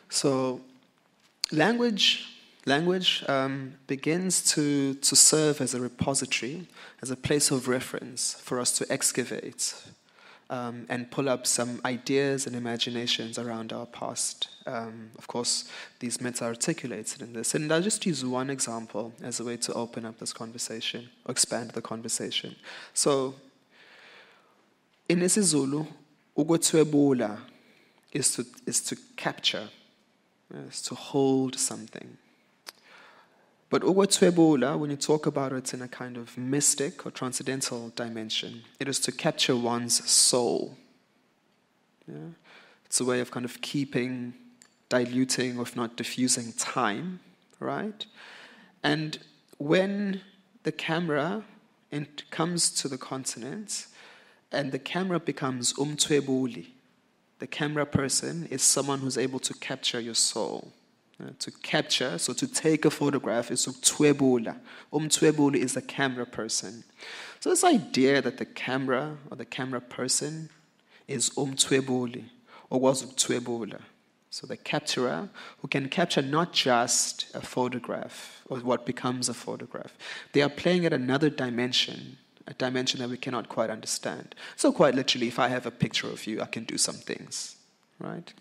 So, 0.10 0.62
language 1.52 2.26
language 2.66 3.24
um, 3.30 3.76
begins 3.86 4.42
to, 4.52 4.96
to 4.96 5.16
serve 5.16 5.62
as 5.62 5.74
a 5.74 5.80
repository, 5.80 6.68
as 7.02 7.10
a 7.10 7.16
place 7.16 7.50
of 7.50 7.70
reference 7.70 8.34
for 8.42 8.60
us 8.60 8.74
to 8.78 8.86
excavate 8.92 9.74
um, 10.50 10.86
and 10.90 11.10
pull 11.12 11.28
up 11.28 11.46
some 11.46 11.82
ideas 11.84 12.48
and 12.48 12.56
imaginations 12.56 13.38
around 13.38 13.74
our 13.74 13.86
past. 13.86 14.50
Um, 14.66 15.12
of 15.18 15.28
course, 15.28 15.66
these 16.00 16.22
myths 16.22 16.42
are 16.42 16.50
articulated 16.50 17.22
in 17.22 17.34
this. 17.34 17.54
And 17.56 17.72
I'll 17.72 17.82
just 17.82 18.06
use 18.06 18.24
one 18.24 18.50
example 18.50 19.14
as 19.22 19.40
a 19.40 19.44
way 19.44 19.58
to 19.58 19.74
open 19.74 20.06
up 20.06 20.20
this 20.20 20.34
conversation, 20.34 21.10
or 21.26 21.32
expand 21.32 21.72
the 21.72 21.82
conversation. 21.82 22.56
So, 22.94 23.36
in 25.10 25.20
isiZulu, 25.20 25.88
ukwethwebula 26.38 27.40
is 28.12 28.34
to, 28.36 28.46
is 28.66 28.82
to 28.82 28.98
capture, 29.16 29.70
is 30.68 30.82
to 30.84 30.96
hold 30.96 31.58
something. 31.58 32.18
But 33.70 33.82
ukwethwebula, 33.82 34.80
when 34.80 34.90
you 34.90 34.96
talk 34.96 35.26
about 35.26 35.52
it 35.52 35.74
in 35.74 35.82
a 35.82 35.88
kind 35.88 36.16
of 36.16 36.38
mystic 36.38 37.06
or 37.06 37.12
transcendental 37.12 37.90
dimension, 37.90 38.64
it 38.80 38.88
is 38.88 39.00
to 39.02 39.12
capture 39.12 39.58
one's 39.58 40.10
soul. 40.10 40.78
Yeah? 42.08 42.30
It's 42.86 43.02
a 43.02 43.06
way 43.06 43.20
of 43.20 43.32
kind 43.32 43.46
of 43.46 43.60
keeping, 43.62 44.34
diluting, 44.88 45.58
or 45.60 45.64
if 45.64 45.76
not 45.76 45.98
diffusing 45.98 46.54
time, 46.54 47.20
right? 47.60 48.06
And 48.84 49.20
when 49.58 50.22
the 50.64 50.72
camera 50.72 51.44
comes 52.32 52.72
to 52.72 52.88
the 52.88 52.98
continent, 52.98 53.88
and 54.52 54.72
the 54.72 54.80
camera 54.80 55.20
becomes 55.20 55.74
umthwebuli, 55.74 56.68
the 57.40 57.48
camera 57.48 57.86
person 57.86 58.48
is 58.50 58.62
someone 58.62 59.00
who's 59.00 59.18
able 59.18 59.40
to 59.40 59.54
capture 59.56 60.00
your 60.00 60.14
soul. 60.14 60.72
Uh, 61.20 61.30
to 61.40 61.50
capture, 61.50 62.20
so 62.20 62.32
to 62.32 62.48
take 62.48 62.86
a 62.86 62.92
photograph 62.92 63.50
is 63.50 63.66
uktwebula. 63.66 64.56
Umthwebuli 64.94 65.56
is 65.56 65.76
a 65.76 65.82
camera 65.82 66.28
person. 66.28 66.84
So 67.40 67.50
this 67.50 67.64
idea 67.64 68.22
that 68.22 68.38
the 68.38 68.46
camera 68.46 69.18
or 69.32 69.38
the 69.38 69.46
camera 69.46 69.82
person 69.82 70.50
is 71.08 71.32
umthwebuli 71.32 72.26
or 72.70 72.80
was 72.80 73.04
uktwebula. 73.04 73.82
So 74.30 74.46
the 74.46 74.58
capturer 74.58 75.30
who 75.58 75.68
can 75.68 75.90
capture 75.90 76.22
not 76.22 76.54
just 76.54 77.26
a 77.34 77.42
photograph 77.42 78.44
or 78.48 78.60
what 78.60 78.86
becomes 78.86 79.28
a 79.28 79.34
photograph. 79.34 79.98
They 80.34 80.44
are 80.44 80.50
playing 80.50 80.86
at 80.86 80.94
another 80.94 81.32
dimension, 81.32 82.20
a 82.46 82.54
dimension 82.54 83.00
that 83.00 83.10
we 83.10 83.18
cannot 83.18 83.50
quite 83.50 83.72
understand. 83.72 84.36
So 84.56 84.72
quite 84.72 84.94
literally, 84.94 85.30
if 85.30 85.40
I 85.40 85.48
have 85.48 85.66
a 85.66 85.72
picture 85.72 86.08
of 86.08 86.28
you, 86.28 86.42
I 86.42 86.46
can 86.46 86.66
do 86.66 86.78
some 86.78 86.98
things, 86.98 87.56
right? 87.98 88.32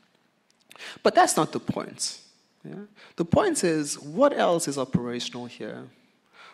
But 1.02 1.14
that's 1.14 1.38
not 1.38 1.52
the 1.52 1.60
point. 1.60 2.20
Yeah? 2.68 2.84
The 3.16 3.24
point 3.24 3.64
is, 3.64 3.98
what 3.98 4.36
else 4.36 4.68
is 4.68 4.78
operational 4.78 5.46
here? 5.46 5.88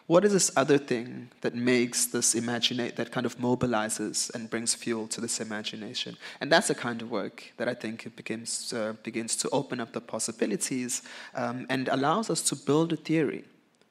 What 0.06 0.24
is 0.24 0.32
this 0.32 0.50
other 0.56 0.78
thing 0.78 1.30
that 1.42 1.54
makes 1.54 2.06
this 2.06 2.34
imaginate, 2.34 2.96
that 2.96 3.12
kind 3.12 3.24
of 3.24 3.38
mobilizes 3.38 4.34
and 4.34 4.50
brings 4.50 4.74
fuel 4.74 5.06
to 5.08 5.20
this 5.20 5.40
imagination? 5.40 6.16
And 6.40 6.50
that's 6.50 6.68
the 6.68 6.74
kind 6.74 7.00
of 7.02 7.10
work 7.10 7.52
that 7.56 7.68
I 7.68 7.74
think 7.74 8.04
it 8.04 8.16
begins, 8.16 8.72
uh, 8.72 8.94
begins 9.04 9.36
to 9.36 9.48
open 9.50 9.80
up 9.80 9.92
the 9.92 10.00
possibilities 10.00 11.02
um, 11.34 11.66
and 11.70 11.88
allows 11.88 12.30
us 12.30 12.42
to 12.42 12.56
build 12.56 12.92
a 12.92 12.96
theory 12.96 13.44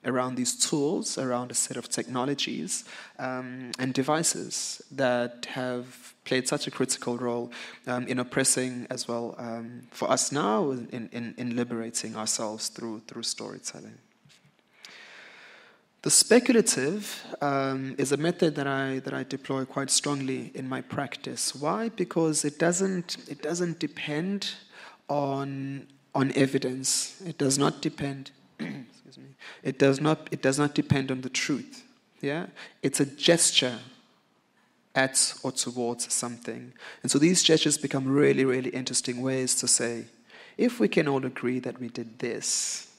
around 0.05 0.35
these 0.35 0.55
tools, 0.55 1.17
around 1.17 1.51
a 1.51 1.53
set 1.53 1.77
of 1.77 1.89
technologies 1.89 2.83
um, 3.19 3.71
and 3.77 3.93
devices 3.93 4.81
that 4.91 5.45
have 5.51 6.13
played 6.25 6.47
such 6.47 6.67
a 6.67 6.71
critical 6.71 7.17
role 7.17 7.51
um, 7.87 8.07
in 8.07 8.19
oppressing 8.19 8.87
as 8.89 9.07
well 9.07 9.35
um, 9.37 9.83
for 9.91 10.09
us 10.09 10.31
now 10.31 10.71
in, 10.71 11.09
in, 11.11 11.33
in 11.37 11.55
liberating 11.55 12.15
ourselves 12.15 12.67
through, 12.69 13.01
through 13.07 13.23
storytelling. 13.23 13.97
The 16.03 16.09
speculative 16.09 17.23
um, 17.41 17.93
is 17.99 18.11
a 18.11 18.17
method 18.17 18.55
that 18.55 18.65
I, 18.65 18.99
that 18.99 19.13
I 19.13 19.21
deploy 19.21 19.65
quite 19.65 19.91
strongly 19.91 20.51
in 20.55 20.67
my 20.67 20.81
practice. 20.81 21.53
Why? 21.53 21.89
Because 21.89 22.43
it 22.43 22.57
doesn't, 22.57 23.17
it 23.29 23.43
doesn't 23.43 23.77
depend 23.77 24.51
on, 25.07 25.85
on 26.15 26.31
evidence. 26.33 27.21
It 27.23 27.37
does 27.37 27.59
not 27.59 27.83
depend 27.83 28.31
excuse 29.11 29.27
me, 29.27 29.35
it 29.63 29.77
does 29.77 29.99
not, 29.99 30.27
it 30.31 30.41
does 30.41 30.57
not 30.57 30.73
depend 30.73 31.11
on 31.11 31.21
the 31.21 31.29
truth. 31.29 31.83
Yeah? 32.21 32.47
It's 32.81 32.99
a 32.99 33.05
gesture 33.05 33.79
at 34.95 35.33
or 35.43 35.51
towards 35.51 36.13
something. 36.13 36.73
And 37.01 37.11
so 37.11 37.19
these 37.19 37.43
gestures 37.43 37.77
become 37.77 38.07
really, 38.07 38.45
really 38.45 38.69
interesting 38.69 39.21
ways 39.21 39.55
to 39.55 39.67
say, 39.67 40.05
if 40.57 40.79
we 40.79 40.87
can 40.87 41.07
all 41.07 41.25
agree 41.25 41.59
that 41.59 41.79
we 41.79 41.89
did 41.89 42.19
this, 42.19 42.89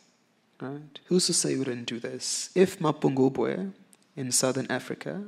right? 0.61 0.99
Who's 1.07 1.27
to 1.27 1.33
say 1.33 1.57
we 1.57 1.65
didn't 1.65 1.87
do 1.87 2.01
this? 2.01 2.51
If 2.55 2.79
Mapungubwe 2.79 3.73
in 4.17 4.33
southern 4.33 4.71
Africa 4.71 5.23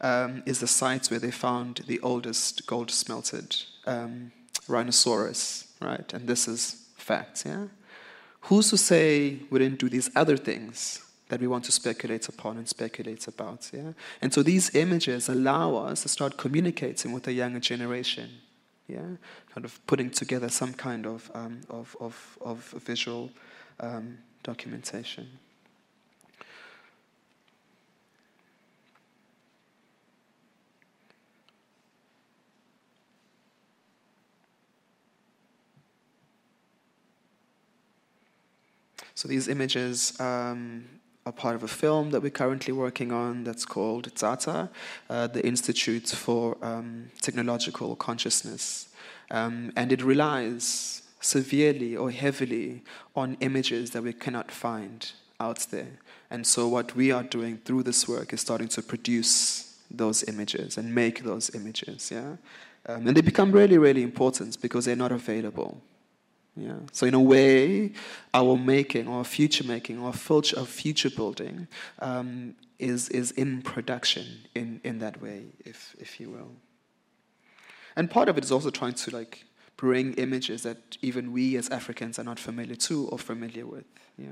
um, 0.00 0.42
is 0.46 0.60
the 0.60 0.66
site 0.66 1.06
where 1.08 1.20
they 1.20 1.30
found 1.30 1.82
the 1.86 2.00
oldest 2.00 2.66
gold 2.66 2.90
smelted 2.90 3.56
um, 3.86 4.32
rhinoceros, 4.66 5.68
right? 5.80 6.12
And 6.12 6.26
this 6.26 6.48
is 6.48 6.86
fact, 6.96 7.44
yeah? 7.46 7.66
Who's 8.44 8.70
to 8.70 8.76
say 8.76 9.38
we 9.50 9.58
didn't 9.58 9.78
do 9.78 9.88
these 9.88 10.10
other 10.14 10.36
things 10.36 11.02
that 11.28 11.40
we 11.40 11.46
want 11.46 11.64
to 11.64 11.72
speculate 11.72 12.28
upon 12.28 12.58
and 12.58 12.68
speculate 12.68 13.26
about, 13.26 13.70
yeah? 13.72 13.92
And 14.20 14.34
so 14.34 14.42
these 14.42 14.74
images 14.74 15.28
allow 15.30 15.76
us 15.76 16.02
to 16.02 16.08
start 16.08 16.36
communicating 16.36 17.12
with 17.12 17.22
the 17.22 17.32
younger 17.32 17.60
generation, 17.60 18.30
yeah? 18.86 19.16
Kind 19.54 19.64
of 19.64 19.80
putting 19.86 20.10
together 20.10 20.50
some 20.50 20.74
kind 20.74 21.06
of, 21.06 21.30
um, 21.32 21.62
of, 21.70 21.96
of, 22.00 22.38
of 22.42 22.58
visual 22.84 23.30
um, 23.80 24.18
documentation. 24.42 25.26
So 39.14 39.28
these 39.28 39.48
images 39.48 40.18
um, 40.20 40.84
are 41.24 41.32
part 41.32 41.54
of 41.54 41.62
a 41.62 41.68
film 41.68 42.10
that 42.10 42.20
we're 42.20 42.30
currently 42.30 42.72
working 42.72 43.12
on 43.12 43.44
that's 43.44 43.64
called 43.64 44.12
Tsatsa, 44.14 44.68
uh, 45.08 45.26
the 45.28 45.46
Institute 45.46 46.08
for 46.08 46.56
um, 46.62 47.10
Technological 47.20 47.96
Consciousness. 47.96 48.88
Um, 49.30 49.72
and 49.76 49.92
it 49.92 50.02
relies 50.02 51.02
severely 51.20 51.96
or 51.96 52.10
heavily 52.10 52.82
on 53.16 53.36
images 53.40 53.90
that 53.90 54.02
we 54.02 54.12
cannot 54.12 54.50
find 54.50 55.12
out 55.40 55.66
there. 55.70 55.98
And 56.30 56.46
so, 56.46 56.68
what 56.68 56.94
we 56.94 57.10
are 57.10 57.22
doing 57.22 57.58
through 57.64 57.84
this 57.84 58.06
work 58.08 58.32
is 58.32 58.40
starting 58.40 58.68
to 58.68 58.82
produce 58.82 59.78
those 59.90 60.24
images 60.24 60.76
and 60.76 60.94
make 60.94 61.22
those 61.22 61.54
images. 61.54 62.10
Yeah? 62.10 62.36
Um, 62.86 63.06
and 63.06 63.16
they 63.16 63.22
become 63.22 63.52
really, 63.52 63.78
really 63.78 64.02
important 64.02 64.60
because 64.60 64.84
they're 64.84 64.96
not 64.96 65.12
available. 65.12 65.80
Yeah. 66.56 66.78
So 66.92 67.06
in 67.06 67.14
a 67.14 67.20
way, 67.20 67.92
our 68.32 68.56
making, 68.56 69.08
our 69.08 69.24
future 69.24 69.64
making, 69.64 70.00
our 70.00 70.12
future, 70.12 70.58
our 70.58 70.66
future 70.66 71.10
building 71.10 71.66
um, 71.98 72.54
is 72.78 73.08
is 73.08 73.32
in 73.32 73.62
production 73.62 74.24
in, 74.54 74.80
in 74.84 74.98
that 75.00 75.20
way, 75.20 75.46
if 75.64 75.96
if 75.98 76.20
you 76.20 76.30
will. 76.30 76.52
And 77.96 78.10
part 78.10 78.28
of 78.28 78.38
it 78.38 78.44
is 78.44 78.52
also 78.52 78.70
trying 78.70 78.94
to 78.94 79.10
like 79.10 79.44
bring 79.76 80.14
images 80.14 80.62
that 80.62 80.96
even 81.02 81.32
we 81.32 81.56
as 81.56 81.68
Africans 81.70 82.18
are 82.18 82.24
not 82.24 82.38
familiar 82.38 82.76
to 82.76 83.08
or 83.08 83.18
familiar 83.18 83.66
with. 83.66 83.84
Yeah. 84.16 84.30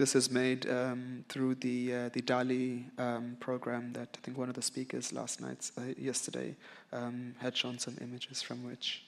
This 0.00 0.16
is 0.16 0.30
made 0.30 0.66
um, 0.70 1.26
through 1.28 1.56
the 1.56 1.94
uh, 1.94 2.08
the 2.08 2.22
DALL-E 2.22 2.86
um, 2.96 3.36
program 3.38 3.92
that 3.92 4.08
I 4.16 4.18
think 4.22 4.38
one 4.38 4.48
of 4.48 4.54
the 4.54 4.62
speakers 4.62 5.12
last 5.12 5.42
night, 5.42 5.70
uh, 5.76 5.92
yesterday, 5.98 6.56
um, 6.90 7.34
had 7.38 7.54
shown 7.54 7.78
some 7.78 7.98
images 8.00 8.40
from 8.40 8.64
which. 8.64 9.04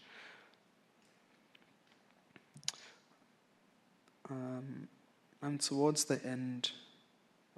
Um, 4.28 4.86
I'm 5.42 5.56
towards 5.56 6.04
the 6.04 6.22
end 6.26 6.72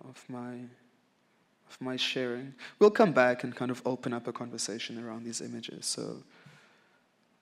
of 0.08 0.24
my 0.28 0.52
of 1.68 1.80
my 1.80 1.96
sharing. 1.96 2.54
We'll 2.78 2.92
come 2.92 3.12
back 3.12 3.42
and 3.42 3.52
kind 3.52 3.72
of 3.72 3.82
open 3.84 4.12
up 4.12 4.28
a 4.28 4.32
conversation 4.32 5.04
around 5.04 5.24
these 5.24 5.40
images. 5.40 5.86
So 5.86 6.22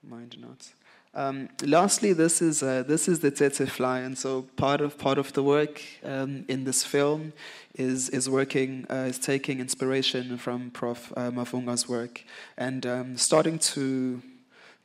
mind 0.02 0.38
not. 0.40 0.72
Um, 1.14 1.50
lastly, 1.62 2.14
this 2.14 2.40
is 2.40 2.62
uh, 2.62 2.84
this 2.86 3.06
is 3.06 3.20
the 3.20 3.30
tsetse 3.30 3.68
fly, 3.68 4.00
and 4.00 4.16
so 4.16 4.42
part 4.56 4.80
of 4.80 4.96
part 4.96 5.18
of 5.18 5.32
the 5.34 5.42
work 5.42 5.82
um, 6.04 6.44
in 6.48 6.64
this 6.64 6.84
film 6.84 7.34
is 7.74 8.08
is 8.08 8.30
working 8.30 8.86
uh, 8.90 9.08
is 9.08 9.18
taking 9.18 9.60
inspiration 9.60 10.38
from 10.38 10.70
Prof. 10.70 11.12
Uh, 11.14 11.30
Mavhunga's 11.30 11.86
work 11.86 12.24
and 12.56 12.86
um, 12.86 13.16
starting 13.18 13.58
to 13.58 14.22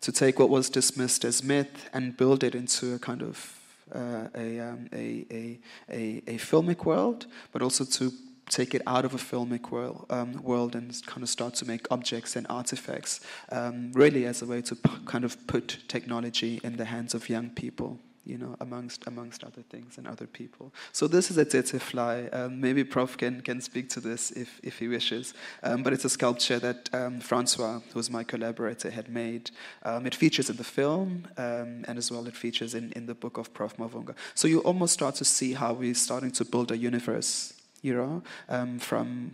to 0.01 0.11
take 0.11 0.37
what 0.37 0.49
was 0.49 0.69
dismissed 0.69 1.23
as 1.23 1.43
myth 1.43 1.89
and 1.93 2.17
build 2.17 2.43
it 2.43 2.55
into 2.55 2.93
a 2.93 2.99
kind 2.99 3.21
of 3.21 3.57
uh, 3.95 4.27
a, 4.35 4.59
um, 4.59 4.89
a, 4.91 5.25
a, 5.31 5.59
a, 5.89 6.21
a 6.27 6.37
filmic 6.37 6.85
world, 6.85 7.25
but 7.51 7.61
also 7.61 7.85
to 7.85 8.11
take 8.49 8.73
it 8.73 8.81
out 8.88 9.05
of 9.05 9.13
a 9.13 9.17
filmic 9.17 9.71
world, 9.71 10.05
um, 10.10 10.41
world 10.43 10.75
and 10.75 11.05
kind 11.05 11.23
of 11.23 11.29
start 11.29 11.53
to 11.55 11.65
make 11.65 11.88
objects 11.91 12.36
and 12.36 12.45
artifacts, 12.49 13.19
um, 13.51 13.91
really 13.93 14.25
as 14.25 14.41
a 14.41 14.45
way 14.45 14.62
to 14.62 14.75
p- 14.75 14.91
kind 15.05 15.23
of 15.23 15.47
put 15.47 15.79
technology 15.88 16.60
in 16.63 16.77
the 16.77 16.86
hands 16.86 17.13
of 17.13 17.29
young 17.29 17.49
people. 17.49 17.99
You 18.25 18.38
know, 18.38 18.57
amongst 18.60 19.07
amongst 19.07 19.45
other 19.45 19.62
things 19.62 19.97
and 19.97 20.05
other 20.05 20.27
people. 20.27 20.73
So 20.91 21.07
this 21.07 21.31
is 21.31 21.38
a 21.38 21.45
tsetse 21.45 21.79
fly. 21.79 22.27
Um, 22.33 22.60
maybe 22.60 22.83
Prof 22.83 23.15
can 23.15 23.39
can 23.39 23.62
speak 23.62 23.88
to 23.91 24.01
this 24.01 24.31
if 24.31 24.60
if 24.63 24.79
he 24.79 24.89
wishes. 24.89 25.33
Um, 25.63 25.81
but 25.81 25.93
it's 25.93 26.03
a 26.03 26.10
sculpture 26.10 26.60
that 26.60 26.89
um, 26.93 27.21
Francois, 27.21 27.79
who's 27.93 28.10
my 28.10 28.25
collaborator, 28.25 28.91
had 28.91 29.07
made. 29.07 29.51
Um, 29.83 30.05
it 30.05 30.13
features 30.13 30.49
in 30.49 30.57
the 30.57 30.65
film, 30.65 31.29
and 31.38 31.97
as 31.97 32.12
well 32.12 32.27
it 32.27 32.36
features 32.36 32.75
in 32.75 32.91
in 32.97 33.05
the 33.05 33.15
book 33.15 33.38
of 33.38 33.53
Prof 33.53 33.77
Mavhunga. 33.77 34.13
So 34.36 34.49
you 34.49 34.60
almost 34.60 34.93
start 34.93 35.15
to 35.15 35.23
see 35.23 35.53
how 35.53 35.71
we're 35.71 35.95
starting 35.95 36.31
to 36.31 36.43
build 36.43 36.71
a 36.71 36.77
universe 36.77 37.53
you 37.81 37.93
know, 37.93 38.23
um, 38.49 38.79
from 38.79 39.31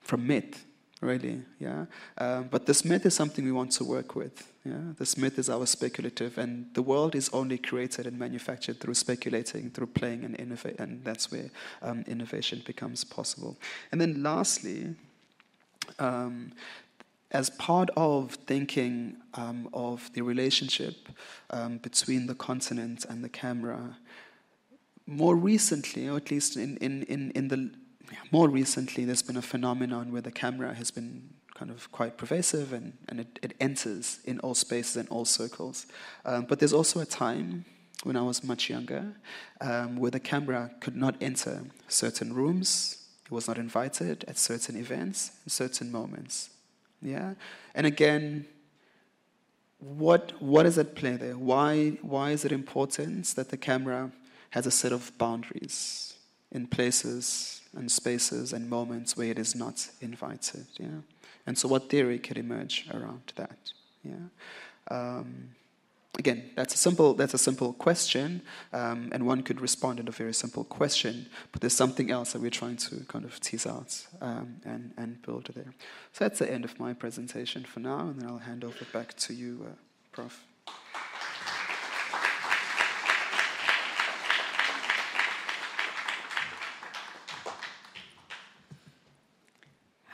from 0.00 0.26
myth, 0.26 0.64
really, 1.00 1.40
yeah. 1.58 1.86
Um, 2.18 2.48
but 2.50 2.66
this 2.66 2.84
myth 2.84 3.06
is 3.06 3.14
something 3.14 3.44
we 3.44 3.52
want 3.52 3.72
to 3.72 3.84
work 3.84 4.14
with. 4.14 4.50
Yeah, 4.64 4.92
this 4.98 5.16
myth 5.16 5.38
is 5.38 5.48
our 5.50 5.66
speculative, 5.66 6.38
and 6.38 6.66
the 6.74 6.82
world 6.82 7.14
is 7.14 7.28
only 7.32 7.58
created 7.58 8.06
and 8.06 8.18
manufactured 8.18 8.80
through 8.80 8.94
speculating, 8.94 9.70
through 9.70 9.88
playing 9.88 10.24
and 10.24 10.38
innovate, 10.38 10.78
and 10.78 11.04
that's 11.04 11.30
where 11.30 11.50
um, 11.82 12.04
innovation 12.06 12.62
becomes 12.64 13.04
possible. 13.04 13.56
And 13.92 14.00
then, 14.00 14.22
lastly. 14.22 14.94
Um, 15.98 16.52
as 17.34 17.50
part 17.50 17.90
of 17.96 18.34
thinking 18.46 19.16
um, 19.34 19.68
of 19.74 20.08
the 20.12 20.22
relationship 20.22 21.08
um, 21.50 21.78
between 21.78 22.26
the 22.26 22.34
continent 22.34 23.04
and 23.08 23.24
the 23.24 23.28
camera, 23.28 23.96
more 25.06 25.36
recently, 25.36 26.08
or 26.08 26.16
at 26.16 26.30
least 26.30 26.56
in, 26.56 26.76
in, 26.78 27.02
in, 27.04 27.30
in 27.32 27.48
the 27.48 27.70
more 28.30 28.48
recently, 28.48 29.04
there's 29.04 29.22
been 29.22 29.36
a 29.36 29.42
phenomenon 29.42 30.12
where 30.12 30.22
the 30.22 30.30
camera 30.30 30.74
has 30.74 30.90
been 30.90 31.30
kind 31.54 31.70
of 31.70 31.90
quite 31.92 32.16
pervasive 32.16 32.72
and, 32.72 32.94
and 33.08 33.20
it, 33.20 33.38
it 33.42 33.54
enters 33.60 34.18
in 34.24 34.40
all 34.40 34.54
spaces 34.54 34.96
and 34.96 35.08
all 35.08 35.24
circles. 35.24 35.86
Um, 36.24 36.46
but 36.46 36.58
there's 36.58 36.72
also 36.72 37.00
a 37.00 37.06
time 37.06 37.64
when 38.02 38.16
I 38.16 38.22
was 38.22 38.42
much 38.42 38.68
younger 38.68 39.14
um, 39.60 39.96
where 39.96 40.10
the 40.10 40.20
camera 40.20 40.70
could 40.80 40.96
not 40.96 41.14
enter 41.20 41.64
certain 41.88 42.34
rooms, 42.34 43.06
it 43.24 43.30
was 43.30 43.48
not 43.48 43.56
invited 43.56 44.24
at 44.28 44.36
certain 44.36 44.76
events, 44.76 45.30
certain 45.46 45.90
moments. 45.90 46.50
Yeah? 47.00 47.34
And 47.74 47.86
again, 47.86 48.46
what, 49.78 50.32
what 50.40 50.66
is 50.66 50.76
at 50.76 50.94
play 50.94 51.16
there? 51.16 51.38
Why, 51.38 51.90
why 52.02 52.30
is 52.30 52.44
it 52.44 52.52
important 52.52 53.26
that 53.36 53.50
the 53.50 53.56
camera 53.56 54.10
has 54.54 54.66
a 54.66 54.70
set 54.70 54.92
of 54.92 55.10
boundaries 55.18 56.14
in 56.52 56.64
places 56.68 57.60
and 57.76 57.90
spaces 57.90 58.52
and 58.52 58.70
moments 58.70 59.16
where 59.16 59.26
it 59.26 59.38
is 59.38 59.56
not 59.56 59.88
invited. 60.00 60.66
Yeah? 60.78 61.00
And 61.44 61.58
so, 61.58 61.66
what 61.66 61.90
theory 61.90 62.20
could 62.20 62.38
emerge 62.38 62.86
around 62.94 63.32
that? 63.34 63.58
Yeah? 64.04 64.26
Um, 64.88 65.48
again, 66.16 66.50
that's 66.54 66.72
a 66.72 66.78
simple 66.78 67.14
that's 67.14 67.34
a 67.34 67.38
simple 67.48 67.72
question, 67.72 68.42
um, 68.72 69.08
and 69.10 69.26
one 69.26 69.42
could 69.42 69.60
respond 69.60 69.98
in 69.98 70.06
a 70.06 70.12
very 70.12 70.32
simple 70.32 70.62
question. 70.62 71.26
But 71.50 71.60
there's 71.60 71.76
something 71.76 72.12
else 72.12 72.32
that 72.32 72.40
we're 72.40 72.58
trying 72.62 72.76
to 72.76 73.04
kind 73.08 73.24
of 73.24 73.40
tease 73.40 73.66
out 73.66 74.06
um, 74.20 74.60
and 74.64 74.92
and 74.96 75.20
build 75.22 75.50
there. 75.52 75.74
So 76.12 76.24
that's 76.24 76.38
the 76.38 76.48
end 76.48 76.64
of 76.64 76.78
my 76.78 76.92
presentation 76.92 77.64
for 77.64 77.80
now, 77.80 78.02
and 78.10 78.20
then 78.20 78.28
I'll 78.28 78.46
hand 78.50 78.62
over 78.62 78.84
back 78.92 79.14
to 79.14 79.34
you, 79.34 79.66
uh, 79.68 79.74
Prof. 80.12 80.44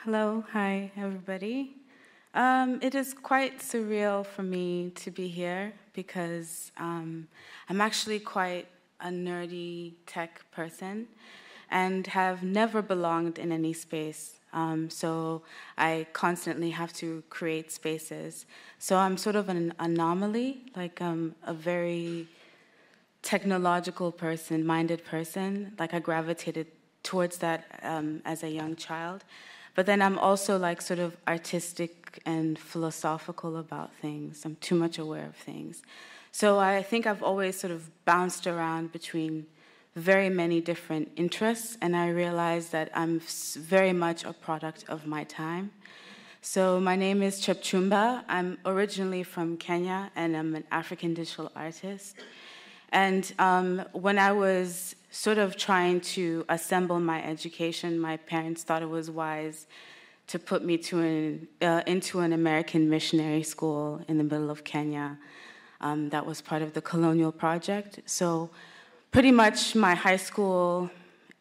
Hello, 0.04 0.42
hi, 0.52 0.90
everybody. 0.96 1.76
Um, 2.32 2.78
it 2.80 2.94
is 2.94 3.12
quite 3.12 3.58
surreal 3.58 4.24
for 4.24 4.42
me 4.42 4.92
to 4.94 5.10
be 5.10 5.28
here 5.28 5.74
because 5.92 6.72
um, 6.78 7.28
I'm 7.68 7.82
actually 7.82 8.18
quite 8.18 8.66
a 9.02 9.08
nerdy 9.08 9.92
tech 10.06 10.40
person 10.52 11.06
and 11.70 12.06
have 12.06 12.42
never 12.42 12.80
belonged 12.80 13.38
in 13.38 13.52
any 13.52 13.74
space. 13.74 14.40
Um, 14.54 14.88
so 14.88 15.42
I 15.76 16.06
constantly 16.14 16.70
have 16.70 16.94
to 16.94 17.22
create 17.28 17.70
spaces. 17.70 18.46
So 18.78 18.96
I'm 18.96 19.18
sort 19.18 19.36
of 19.36 19.50
an 19.50 19.74
anomaly, 19.78 20.62
like 20.74 21.02
I'm 21.02 21.34
a 21.42 21.52
very 21.52 22.26
technological 23.20 24.12
person, 24.12 24.64
minded 24.64 25.04
person. 25.04 25.74
Like 25.78 25.92
I 25.92 25.98
gravitated 25.98 26.68
towards 27.02 27.36
that 27.38 27.80
um, 27.82 28.22
as 28.24 28.42
a 28.42 28.48
young 28.48 28.76
child. 28.76 29.24
But 29.74 29.86
then 29.86 30.02
I'm 30.02 30.18
also 30.18 30.58
like 30.58 30.80
sort 30.82 30.98
of 30.98 31.16
artistic 31.26 32.20
and 32.26 32.58
philosophical 32.58 33.56
about 33.56 33.94
things. 33.94 34.44
I'm 34.44 34.56
too 34.56 34.74
much 34.74 34.98
aware 34.98 35.26
of 35.26 35.36
things. 35.36 35.82
So 36.32 36.58
I 36.58 36.82
think 36.82 37.06
I've 37.06 37.22
always 37.22 37.58
sort 37.58 37.72
of 37.72 37.90
bounced 38.04 38.46
around 38.46 38.92
between 38.92 39.46
very 39.96 40.28
many 40.28 40.60
different 40.60 41.10
interests, 41.16 41.76
and 41.82 41.96
I 41.96 42.10
realize 42.10 42.68
that 42.68 42.90
I'm 42.94 43.20
very 43.56 43.92
much 43.92 44.24
a 44.24 44.32
product 44.32 44.84
of 44.88 45.06
my 45.06 45.24
time. 45.24 45.72
So 46.42 46.80
my 46.80 46.94
name 46.94 47.22
is 47.22 47.40
Jepchumba. 47.40 48.24
I'm 48.28 48.58
originally 48.64 49.24
from 49.24 49.56
Kenya, 49.56 50.10
and 50.14 50.36
I'm 50.36 50.54
an 50.54 50.64
African 50.70 51.14
digital 51.14 51.50
artist. 51.56 52.16
And 52.92 53.32
um, 53.38 53.84
when 53.92 54.18
I 54.18 54.32
was 54.32 54.96
sort 55.10 55.38
of 55.38 55.56
trying 55.56 56.00
to 56.00 56.44
assemble 56.48 56.98
my 57.00 57.22
education, 57.22 57.98
my 57.98 58.16
parents 58.16 58.62
thought 58.62 58.82
it 58.82 58.88
was 58.88 59.10
wise 59.10 59.66
to 60.28 60.38
put 60.38 60.64
me 60.64 60.78
to 60.78 61.00
an, 61.00 61.48
uh, 61.60 61.82
into 61.86 62.20
an 62.20 62.32
American 62.32 62.88
missionary 62.88 63.42
school 63.42 64.00
in 64.08 64.18
the 64.18 64.24
middle 64.24 64.50
of 64.50 64.64
Kenya. 64.64 65.18
Um, 65.80 66.08
that 66.10 66.26
was 66.26 66.40
part 66.40 66.62
of 66.62 66.72
the 66.72 66.82
colonial 66.82 67.32
project. 67.32 68.00
So, 68.06 68.50
pretty 69.10 69.32
much 69.32 69.74
my 69.74 69.94
high 69.94 70.18
school 70.18 70.90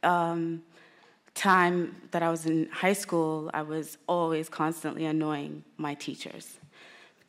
um, 0.02 0.64
time 1.36 1.95
that 2.12 2.24
I 2.24 2.30
was 2.30 2.45
in 2.45 2.68
high 2.72 2.93
school, 2.93 3.52
I 3.54 3.62
was 3.62 3.97
always 4.08 4.50
constantly 4.50 5.06
annoying 5.06 5.64
my 5.78 5.93
teachers 5.93 6.59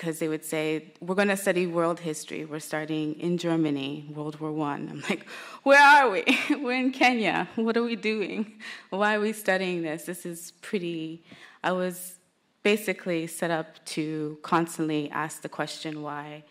because 0.01 0.19
they 0.19 0.29
would 0.29 0.47
say, 0.47 0.95
We're 1.03 1.15
going 1.15 1.29
to 1.29 1.37
study 1.37 1.67
world 1.67 2.01
history. 2.01 2.47
We're 2.47 2.59
starting 2.61 3.21
in 3.21 3.37
Germany, 3.37 4.07
World 4.17 4.41
War 4.41 4.51
I. 4.67 4.77
I'm 4.77 5.05
like, 5.11 5.27
Where 5.63 5.79
are 5.79 6.09
we? 6.09 6.25
We're 6.51 6.79
in 6.79 6.91
Kenya. 6.91 7.47
What 7.55 7.77
are 7.77 7.83
we 7.83 7.97
doing? 7.97 8.55
Why 8.89 9.17
are 9.17 9.21
we 9.21 9.35
studying 9.35 9.83
this? 9.83 10.05
This 10.05 10.25
is 10.25 10.53
pretty. 10.63 11.23
I 11.63 11.73
was 11.73 12.15
basically 12.63 13.27
set 13.27 13.51
up 13.51 13.85
to 13.97 14.39
constantly 14.41 15.11
ask 15.11 15.43
the 15.43 15.51
question 15.51 16.01
why. 16.01 16.45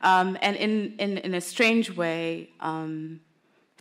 Um, 0.00 0.36
and 0.42 0.56
in, 0.56 0.96
in, 0.98 1.18
in, 1.18 1.34
a 1.34 1.40
strange 1.40 1.96
way, 1.96 2.50
um, 2.58 3.20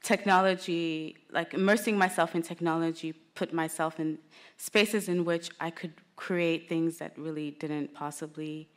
technology, 0.03 1.17
like 1.31 1.55
immersing 1.55 1.97
myself 1.97 2.35
in 2.35 2.43
technology, 2.43 3.13
put 3.33 3.51
myself 3.51 3.99
in 3.99 4.19
spaces 4.57 5.09
in 5.09 5.25
which 5.25 5.49
I 5.59 5.71
could 5.71 5.93
create 6.15 6.69
things 6.69 6.97
that 6.99 7.17
really 7.17 7.51
didn't 7.51 7.95
possibly 7.95 8.67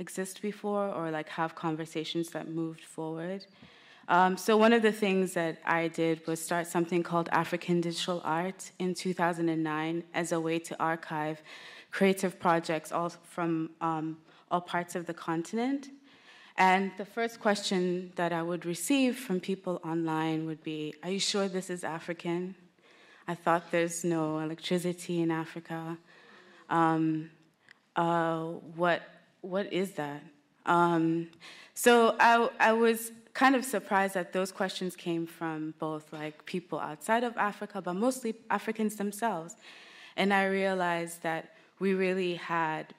exist 0.00 0.42
before 0.42 0.88
or 0.88 1.10
like 1.10 1.28
have 1.28 1.54
conversations 1.54 2.30
that 2.30 2.48
moved 2.48 2.84
forward. 2.84 3.46
Um, 4.08 4.36
so 4.36 4.56
one 4.56 4.72
of 4.72 4.82
the 4.82 4.90
things 4.90 5.34
that 5.34 5.58
I 5.64 5.86
did 5.86 6.26
was 6.26 6.40
start 6.40 6.66
something 6.66 7.04
called 7.04 7.28
African 7.30 7.80
Digital 7.80 8.20
Art 8.24 8.72
in 8.80 8.92
2009 8.94 10.02
as 10.14 10.32
a 10.32 10.40
way 10.40 10.58
to 10.58 10.82
archive 10.82 11.42
creative 11.92 12.40
projects 12.40 12.90
all 12.90 13.10
from 13.10 13.70
um, 13.80 14.18
all 14.50 14.60
parts 14.60 14.96
of 14.96 15.06
the 15.06 15.14
continent. 15.14 15.90
And 16.56 16.90
the 16.98 17.04
first 17.04 17.40
question 17.40 18.12
that 18.16 18.32
I 18.32 18.42
would 18.42 18.66
receive 18.66 19.16
from 19.16 19.38
people 19.38 19.80
online 19.84 20.44
would 20.46 20.62
be 20.64 20.94
Are 21.02 21.10
you 21.10 21.20
sure 21.20 21.48
this 21.48 21.70
is 21.70 21.84
African? 21.84 22.56
I 23.28 23.34
thought 23.36 23.70
there's 23.70 24.04
no 24.04 24.40
electricity 24.40 25.22
in 25.22 25.30
Africa. 25.30 25.96
Um, 26.68 27.30
uh, 27.94 28.44
what, 28.74 29.02
what 29.40 29.72
is 29.72 29.92
that? 29.92 30.22
Um, 30.66 31.28
so 31.74 32.16
I, 32.20 32.48
I 32.58 32.72
was 32.72 33.12
kind 33.32 33.54
of 33.54 33.64
surprised 33.64 34.14
that 34.14 34.32
those 34.32 34.52
questions 34.52 34.96
came 34.96 35.26
from 35.26 35.74
both 35.78 36.12
like 36.12 36.44
people 36.46 36.78
outside 36.78 37.24
of 37.24 37.36
Africa, 37.36 37.80
but 37.80 37.94
mostly 37.94 38.34
Africans 38.50 38.96
themselves. 38.96 39.56
And 40.16 40.34
I 40.34 40.46
realized 40.46 41.22
that 41.22 41.54
we 41.78 41.94
really 41.94 42.34
had 42.34 42.94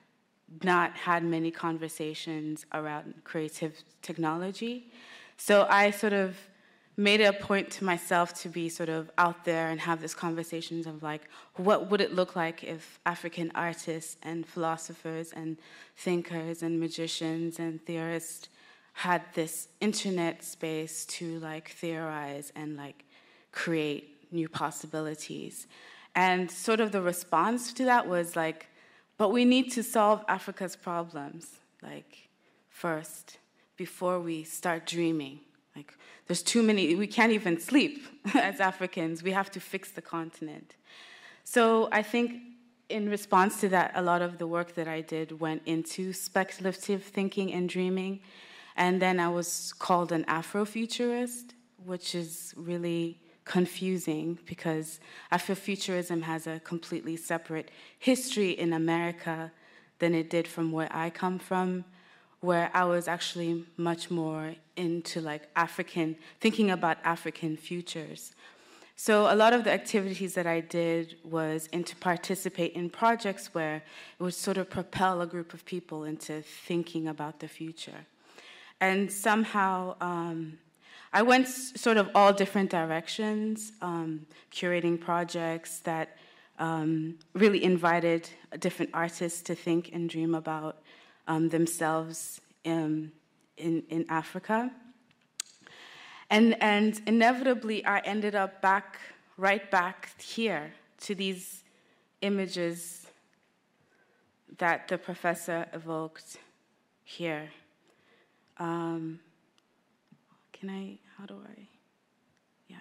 not 0.63 0.95
had 0.97 1.23
many 1.23 1.51
conversations 1.51 2.65
around 2.73 3.13
creative 3.23 3.83
technology. 4.01 4.91
So 5.37 5.67
I 5.69 5.91
sort 5.91 6.13
of 6.13 6.35
made 7.01 7.19
it 7.19 7.25
a 7.25 7.33
point 7.33 7.69
to 7.71 7.83
myself 7.83 8.33
to 8.41 8.49
be 8.49 8.69
sort 8.69 8.89
of 8.89 9.09
out 9.17 9.43
there 9.43 9.69
and 9.69 9.79
have 9.79 10.01
these 10.01 10.13
conversations 10.13 10.85
of 10.87 11.01
like, 11.01 11.23
what 11.55 11.89
would 11.89 12.01
it 12.01 12.13
look 12.13 12.35
like 12.35 12.63
if 12.63 12.99
African 13.05 13.51
artists 13.55 14.17
and 14.23 14.45
philosophers 14.45 15.31
and 15.33 15.57
thinkers 15.97 16.63
and 16.63 16.79
magicians 16.79 17.59
and 17.59 17.83
theorists 17.85 18.49
had 18.93 19.21
this 19.33 19.67
internet 19.79 20.43
space 20.43 21.05
to 21.05 21.39
like 21.39 21.69
theorize 21.69 22.51
and 22.55 22.77
like 22.77 23.05
create 23.51 24.31
new 24.31 24.47
possibilities. 24.47 25.67
And 26.15 26.49
sort 26.49 26.79
of 26.79 26.91
the 26.91 27.01
response 27.01 27.73
to 27.73 27.85
that 27.85 28.07
was 28.07 28.35
like, 28.35 28.67
but 29.17 29.29
we 29.29 29.45
need 29.45 29.71
to 29.73 29.83
solve 29.83 30.23
Africa's 30.27 30.75
problems, 30.75 31.59
like, 31.83 32.29
first, 32.69 33.37
before 33.77 34.19
we 34.19 34.43
start 34.43 34.87
dreaming. 34.87 35.41
Like, 35.75 35.93
there's 36.27 36.43
too 36.43 36.63
many, 36.63 36.95
we 36.95 37.07
can't 37.07 37.31
even 37.31 37.59
sleep 37.59 38.05
as 38.35 38.59
Africans. 38.59 39.23
We 39.23 39.31
have 39.31 39.51
to 39.51 39.59
fix 39.59 39.91
the 39.91 40.01
continent. 40.01 40.75
So 41.43 41.89
I 41.91 42.01
think 42.01 42.41
in 42.89 43.09
response 43.09 43.59
to 43.61 43.69
that, 43.69 43.91
a 43.95 44.01
lot 44.01 44.21
of 44.21 44.37
the 44.37 44.47
work 44.47 44.75
that 44.75 44.87
I 44.87 45.01
did 45.01 45.39
went 45.39 45.61
into 45.65 46.13
speculative 46.13 47.03
thinking 47.03 47.53
and 47.53 47.67
dreaming. 47.67 48.19
And 48.75 49.01
then 49.01 49.19
I 49.19 49.29
was 49.29 49.73
called 49.73 50.11
an 50.11 50.25
Afrofuturist, 50.25 51.53
which 51.83 52.15
is 52.15 52.53
really 52.55 53.19
confusing 53.45 54.37
because 54.45 54.99
Afrofuturism 55.31 56.21
has 56.21 56.47
a 56.47 56.59
completely 56.59 57.17
separate 57.17 57.71
history 57.97 58.51
in 58.51 58.73
America 58.73 59.51
than 59.99 60.13
it 60.13 60.29
did 60.29 60.47
from 60.47 60.71
where 60.71 60.89
I 60.91 61.09
come 61.09 61.39
from, 61.39 61.85
where 62.41 62.71
I 62.73 62.83
was 62.85 63.07
actually 63.07 63.65
much 63.77 64.11
more 64.11 64.55
into 64.75 65.21
like 65.21 65.47
African, 65.55 66.17
thinking 66.39 66.71
about 66.71 66.97
African 67.03 67.55
futures. 67.55 68.33
So 68.95 69.33
a 69.33 69.35
lot 69.35 69.53
of 69.53 69.63
the 69.63 69.71
activities 69.71 70.35
that 70.35 70.45
I 70.45 70.59
did 70.59 71.15
was 71.23 71.67
into 71.71 71.95
participate 71.95 72.73
in 72.73 72.89
projects 72.89 73.53
where 73.53 73.77
it 73.77 74.23
would 74.23 74.33
sort 74.33 74.57
of 74.57 74.69
propel 74.69 75.21
a 75.21 75.27
group 75.27 75.53
of 75.53 75.65
people 75.65 76.03
into 76.03 76.41
thinking 76.41 77.07
about 77.07 77.39
the 77.39 77.47
future. 77.47 78.05
And 78.79 79.11
somehow, 79.11 79.95
um, 80.01 80.59
I 81.13 81.23
went 81.23 81.47
sort 81.47 81.97
of 81.97 82.09
all 82.15 82.31
different 82.31 82.69
directions, 82.69 83.71
um, 83.81 84.25
curating 84.51 84.99
projects 84.99 85.79
that 85.79 86.17
um, 86.59 87.17
really 87.33 87.63
invited 87.63 88.29
different 88.59 88.91
artists 88.93 89.41
to 89.43 89.55
think 89.55 89.89
and 89.93 90.09
dream 90.09 90.35
about 90.35 90.81
um, 91.27 91.49
themselves 91.49 92.41
in, 92.63 93.11
in, 93.57 93.83
in 93.89 94.05
Africa. 94.09 94.71
And, 96.29 96.61
and 96.61 97.01
inevitably, 97.05 97.85
I 97.85 97.99
ended 97.99 98.35
up 98.35 98.61
back, 98.61 98.99
right 99.37 99.69
back 99.69 100.19
here 100.21 100.73
to 101.01 101.15
these 101.15 101.63
images 102.21 103.07
that 104.57 104.87
the 104.87 104.97
professor 104.97 105.65
evoked 105.73 106.37
here. 107.03 107.49
Um, 108.57 109.19
can 110.53 110.69
I, 110.69 110.99
how 111.17 111.25
do 111.25 111.35
I, 111.43 111.67
yeah. 112.69 112.77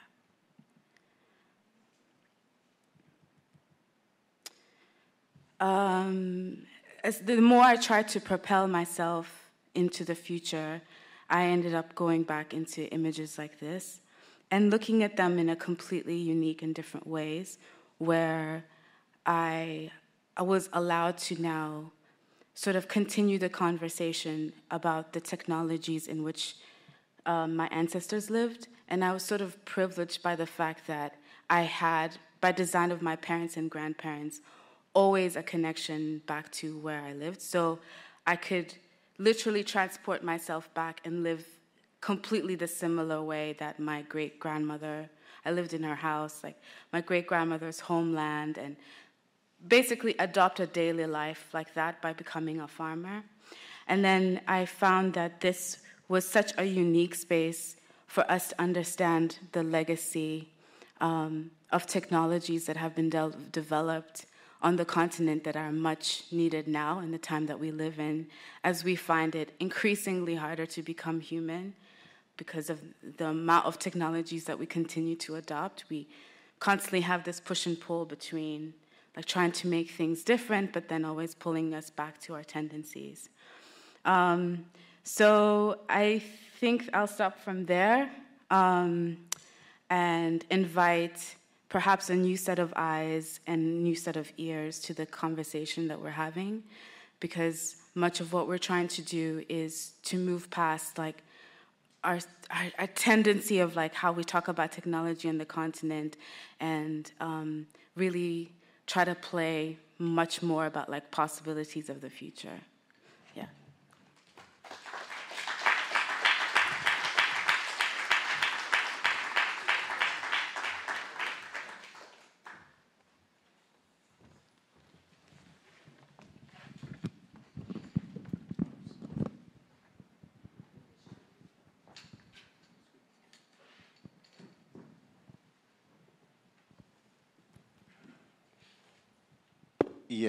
Um, 5.59 6.59
as 7.03 7.20
the 7.20 7.40
more 7.40 7.62
I 7.62 7.76
tried 7.76 8.09
to 8.09 8.20
propel 8.20 8.68
myself 8.68 9.51
into 9.74 10.05
the 10.05 10.14
future, 10.14 10.82
I 11.28 11.44
ended 11.44 11.74
up 11.74 11.94
going 11.94 12.24
back 12.24 12.53
into 12.53 12.90
images 12.92 13.38
like 13.38 13.61
this 13.61 14.01
and 14.51 14.70
looking 14.70 15.03
at 15.03 15.16
them 15.16 15.38
in 15.38 15.48
a 15.48 15.57
completely 15.57 16.16
unique 16.16 16.62
and 16.62 16.74
different 16.74 17.07
ways 17.07 17.59
where 17.98 18.64
I, 19.24 19.90
I 20.36 20.42
was 20.42 20.68
allowed 20.72 21.18
to 21.18 21.40
now 21.40 21.92
sort 22.55 22.76
of 22.76 22.88
continue 22.88 23.38
the 23.38 23.48
conversation 23.48 24.53
about 24.70 25.12
the 25.12 25.20
technologies 25.20 26.09
in 26.09 26.22
which 26.22 26.57
um, 27.26 27.55
my 27.55 27.68
ancestors 27.68 28.28
lived, 28.28 28.66
and 28.88 29.05
I 29.05 29.12
was 29.12 29.22
sort 29.22 29.40
of 29.40 29.64
privileged 29.64 30.22
by 30.22 30.34
the 30.34 30.46
fact 30.46 30.86
that 30.88 31.14
I 31.48 31.62
had, 31.62 32.16
by 32.40 32.53
design 32.53 32.90
of 32.90 33.03
my 33.03 33.14
parents 33.16 33.57
and 33.57 33.70
grandparents, 33.70 34.40
always 34.95 35.36
a 35.36 35.43
connection 35.43 36.22
back 36.26 36.51
to 36.53 36.78
where 36.78 37.01
I 37.01 37.12
lived. 37.12 37.41
So 37.41 37.78
I 38.26 38.36
could 38.36 38.74
literally 39.18 39.62
transport 39.62 40.22
myself 40.22 40.72
back 40.74 41.01
and 41.05 41.22
live 41.22 41.47
completely 42.01 42.55
the 42.55 42.66
similar 42.66 43.22
way 43.22 43.55
that 43.59 43.78
my 43.78 44.03
great 44.03 44.41
grandmother, 44.41 45.09
I 45.45 45.51
lived 45.51 45.74
in 45.74 45.82
her 45.82 45.95
house, 45.95 46.43
like 46.43 46.57
my 46.93 47.01
great 47.01 47.26
grandmother's 47.26 47.80
homeland, 47.80 48.57
and 48.57 48.76
basically 49.68 50.14
adopt 50.18 50.61
a 50.61 50.66
daily 50.66 51.07
life 51.07 51.49
like 51.53 51.74
that 51.74 52.01
by 52.01 52.12
becoming 52.12 52.61
a 52.61 52.68
farmer. 52.68 53.22
And 53.86 54.05
then 54.05 54.41
I 54.49 54.64
found 54.64 55.14
that 55.14 55.41
this 55.41 55.78
was 56.09 56.26
such 56.26 56.53
a 56.57 56.64
unique 56.64 57.14
space 57.14 57.76
for 58.07 58.28
us 58.30 58.49
to 58.49 58.61
understand 58.61 59.38
the 59.53 59.62
legacy 59.62 60.49
um, 61.01 61.51
of 61.70 61.86
technologies 61.86 62.66
that 62.66 62.76
have 62.76 62.95
been 62.95 63.11
de- 63.11 63.34
developed 63.53 64.26
on 64.62 64.76
the 64.76 64.84
continent 64.84 65.44
that 65.44 65.56
are 65.56 65.72
much 65.72 66.24
needed 66.30 66.68
now 66.68 66.98
in 66.98 67.11
the 67.11 67.18
time 67.18 67.46
that 67.46 67.58
we 67.58 67.70
live 67.70 67.98
in, 67.98 68.26
as 68.62 68.84
we 68.84 68.94
find 68.94 69.34
it 69.34 69.52
increasingly 69.58 70.34
harder 70.34 70.66
to 70.66 70.82
become 70.82 71.20
human 71.20 71.74
because 72.36 72.70
of 72.70 72.80
the 73.18 73.26
amount 73.26 73.66
of 73.66 73.78
technologies 73.78 74.44
that 74.44 74.58
we 74.58 74.66
continue 74.66 75.16
to 75.16 75.36
adopt. 75.36 75.84
We 75.90 76.08
constantly 76.58 77.00
have 77.00 77.24
this 77.24 77.40
push 77.40 77.66
and 77.66 77.80
pull 77.80 78.04
between 78.04 78.74
like 79.16 79.24
trying 79.24 79.52
to 79.52 79.66
make 79.66 79.90
things 79.90 80.22
different, 80.22 80.72
but 80.72 80.88
then 80.88 81.04
always 81.04 81.34
pulling 81.34 81.74
us 81.74 81.90
back 81.90 82.20
to 82.20 82.34
our 82.34 82.44
tendencies. 82.44 83.28
Um, 84.04 84.66
so 85.02 85.80
I 85.88 86.22
think 86.61 86.88
I'll 86.92 87.06
stop 87.06 87.38
from 87.40 87.66
there 87.66 88.11
um, 88.50 89.16
and 89.88 90.44
invite 90.50 91.34
perhaps 91.70 92.10
a 92.10 92.14
new 92.14 92.36
set 92.36 92.58
of 92.58 92.74
eyes 92.76 93.40
and 93.46 93.82
new 93.82 93.94
set 93.94 94.16
of 94.16 94.30
ears 94.36 94.78
to 94.80 94.92
the 94.92 95.06
conversation 95.06 95.88
that 95.88 95.98
we're 96.02 96.10
having, 96.10 96.62
because 97.20 97.76
much 97.94 98.20
of 98.20 98.32
what 98.32 98.46
we're 98.46 98.58
trying 98.58 98.88
to 98.88 99.02
do 99.02 99.42
is 99.48 99.92
to 100.02 100.18
move 100.18 100.50
past 100.50 100.98
like 100.98 101.22
our, 102.02 102.18
our, 102.50 102.66
our 102.78 102.86
tendency 102.88 103.60
of 103.60 103.76
like 103.76 103.94
how 103.94 104.10
we 104.12 104.24
talk 104.24 104.48
about 104.48 104.72
technology 104.72 105.28
on 105.28 105.38
the 105.38 105.44
continent 105.44 106.16
and 106.58 107.12
um, 107.20 107.66
really 107.94 108.52
try 108.86 109.04
to 109.04 109.14
play 109.14 109.78
much 109.98 110.42
more 110.42 110.66
about 110.66 110.88
like 110.88 111.10
possibilities 111.10 111.88
of 111.88 112.00
the 112.00 112.10
future. 112.10 112.60
Yeah. 113.36 113.46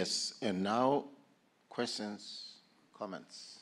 Yes, 0.02 0.34
and 0.42 0.64
now 0.64 1.04
questions, 1.70 2.56
comments. 2.98 3.60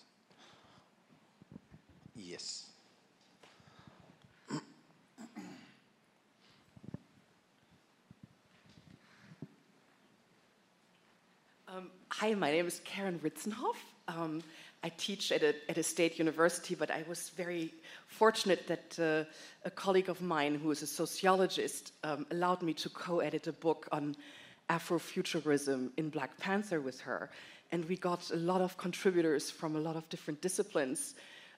Yes. 2.16 2.68
Um, 11.68 11.92
hi, 12.08 12.34
my 12.36 12.52
name 12.52 12.68
is 12.68 12.80
Karen 12.86 13.20
Ritzenhoff. 13.20 13.76
Um, 14.08 14.42
I 14.82 14.88
teach 14.96 15.34
at 15.34 15.44
a, 15.44 15.54
at 15.70 15.78
a 15.78 15.84
state 15.84 16.20
university, 16.20 16.74
but 16.74 16.90
I 16.90 17.04
was 17.10 17.32
very 17.32 17.74
fortunate 18.08 18.66
that 18.68 18.98
uh, 18.98 19.30
a 19.66 19.72
colleague 19.72 20.08
of 20.08 20.22
mine, 20.22 20.56
who 20.56 20.72
is 20.72 20.84
a 20.84 20.88
sociologist, 20.88 21.92
um, 22.06 22.26
allowed 22.32 22.62
me 22.62 22.74
to 22.76 22.88
co 22.88 23.20
edit 23.20 23.48
a 23.48 23.52
book 23.52 23.90
on 23.92 24.16
Afrofuturism 24.70 25.92
in 25.98 26.10
Black 26.10 26.38
Panther 26.38 26.82
with 26.82 27.02
her. 27.02 27.30
And 27.72 27.86
we 27.86 27.98
got 27.98 28.32
a 28.32 28.36
lot 28.36 28.62
of 28.62 28.78
contributors 28.78 29.52
from 29.52 29.76
a 29.76 29.80
lot 29.80 29.96
of 29.96 30.08
different 30.10 30.42
disciplines, 30.42 31.16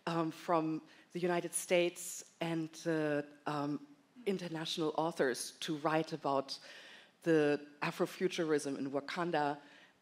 um, 0.07 0.31
from 0.31 0.81
the 1.13 1.19
United 1.19 1.53
States 1.53 2.23
and 2.39 2.69
uh, 2.87 3.21
um, 3.45 3.79
international 4.25 4.93
authors 4.97 5.53
to 5.61 5.77
write 5.77 6.13
about 6.13 6.57
the 7.23 7.59
Afrofuturism 7.81 8.77
in 8.77 8.89
Wakanda 8.91 9.57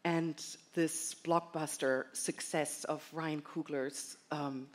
and 0.05 0.41
this 0.73 1.15
blockbuster 1.25 2.05
success 2.13 2.85
of 2.85 3.07
Ryan 3.11 3.41
Coogler's 3.41 4.17
um, 4.31 4.67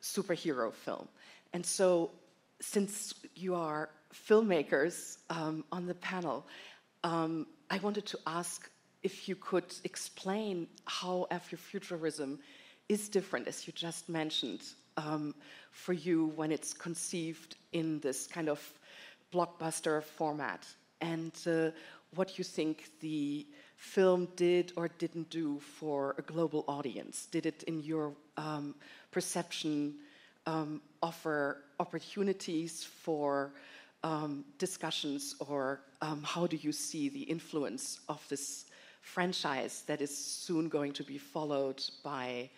superhero 0.00 0.72
film. 0.72 1.08
And 1.52 1.64
so, 1.66 2.12
since 2.60 3.14
you 3.34 3.54
are 3.54 3.88
filmmakers 4.28 5.18
um, 5.30 5.64
on 5.72 5.86
the 5.86 5.94
panel, 5.94 6.46
um, 7.04 7.46
I 7.70 7.78
wanted 7.78 8.06
to 8.06 8.18
ask 8.26 8.70
if 9.02 9.28
you 9.28 9.36
could 9.36 9.74
explain 9.84 10.66
how 10.84 11.26
Afrofuturism 11.30 12.38
is 12.88 13.08
different, 13.08 13.48
as 13.48 13.66
you 13.66 13.72
just 13.72 14.08
mentioned, 14.08 14.62
um, 14.96 15.34
for 15.70 15.92
you 15.92 16.32
when 16.36 16.52
it's 16.52 16.74
conceived 16.74 17.56
in 17.72 18.00
this 18.00 18.26
kind 18.26 18.48
of 18.48 18.60
blockbuster 19.32 20.02
format, 20.02 20.66
and 21.00 21.32
uh, 21.46 21.70
what 22.14 22.36
you 22.36 22.44
think 22.44 22.90
the 23.00 23.46
film 23.76 24.28
did 24.36 24.72
or 24.76 24.88
didn't 24.88 25.30
do 25.30 25.58
for 25.60 26.14
a 26.18 26.22
global 26.22 26.64
audience. 26.68 27.26
Did 27.26 27.46
it, 27.46 27.62
in 27.62 27.80
your 27.80 28.12
um, 28.36 28.74
perception, 29.10 29.94
um, 30.46 30.82
offer 31.02 31.62
opportunities 31.78 32.84
for 32.84 33.52
um, 34.02 34.44
discussions, 34.58 35.34
or 35.40 35.80
um, 36.00 36.22
how 36.22 36.46
do 36.46 36.56
you 36.56 36.72
see 36.72 37.08
the 37.08 37.22
influence 37.22 38.00
of 38.08 38.26
this 38.28 38.66
franchise 39.02 39.82
that 39.86 40.00
is 40.00 40.16
soon 40.16 40.68
going 40.68 40.92
to 40.92 41.02
be 41.02 41.18
followed 41.18 41.82
by 42.02 42.50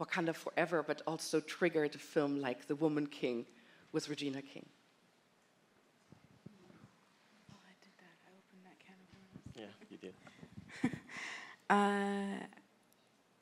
Wakanda 0.00 0.34
Forever, 0.34 0.82
but 0.82 1.02
also 1.06 1.40
triggered 1.40 1.94
a 1.94 1.98
film 1.98 2.40
like 2.40 2.66
The 2.66 2.74
Woman 2.76 3.06
King 3.06 3.46
with 3.92 4.08
Regina 4.08 4.42
King? 4.42 4.66
Yeah, 9.56 9.64
you 9.90 9.96
did. 9.98 10.14
Uh, 11.70 12.44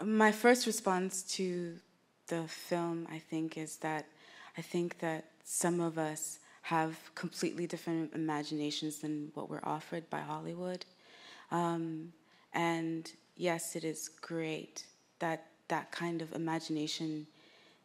my 0.05 0.31
first 0.31 0.67
response 0.67 1.23
to 1.23 1.79
the 2.27 2.43
film, 2.47 3.09
I 3.11 3.19
think, 3.19 3.57
is 3.57 3.79
that 3.79 4.05
I 4.59 4.61
think 4.61 4.99
that 4.99 5.25
some 5.45 5.81
of 5.81 5.97
us 5.97 6.39
have 6.69 6.95
completely 7.15 7.67
different 7.67 8.13
imaginations 8.13 8.99
than 8.99 9.31
what 9.33 9.49
we're 9.49 9.65
offered 9.65 10.11
by 10.11 10.21
Hollywood. 10.21 10.85
Um, 11.51 12.13
and 12.53 13.11
yes, 13.37 13.75
it 13.75 13.85
is 13.85 14.11
great 14.21 14.85
that 15.19 15.47
that 15.69 15.91
kind 15.91 16.21
of 16.21 16.35
imagination 16.35 17.27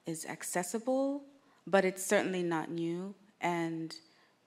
is 0.06 0.26
accessible, 0.26 1.24
but 1.66 1.86
it's 1.86 2.06
certainly 2.06 2.44
not 2.44 2.70
new. 2.70 3.16
And 3.40 3.96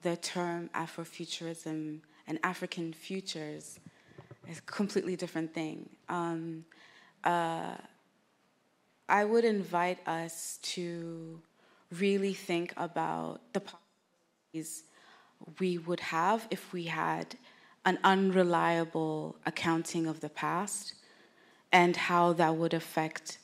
the 0.02 0.18
term 0.18 0.68
Afrofuturism 0.74 2.00
and 2.26 2.38
African 2.42 2.92
futures 2.92 3.80
is 4.50 4.58
a 4.58 4.62
completely 4.62 5.16
different 5.16 5.54
thing. 5.54 5.88
Um, 6.10 6.66
uh, 7.24 7.76
I 9.08 9.24
would 9.24 9.46
invite 9.46 10.06
us 10.06 10.58
to 10.74 11.40
really 11.90 12.34
think 12.34 12.74
about 12.76 13.40
the 13.54 13.62
we 15.60 15.78
would 15.78 16.00
have 16.00 16.46
if 16.50 16.72
we 16.72 16.84
had 16.84 17.36
an 17.84 17.98
unreliable 18.02 19.36
accounting 19.46 20.06
of 20.06 20.20
the 20.20 20.28
past 20.28 20.94
and 21.72 21.96
how 21.96 22.32
that 22.32 22.56
would 22.56 22.74
affect 22.74 23.38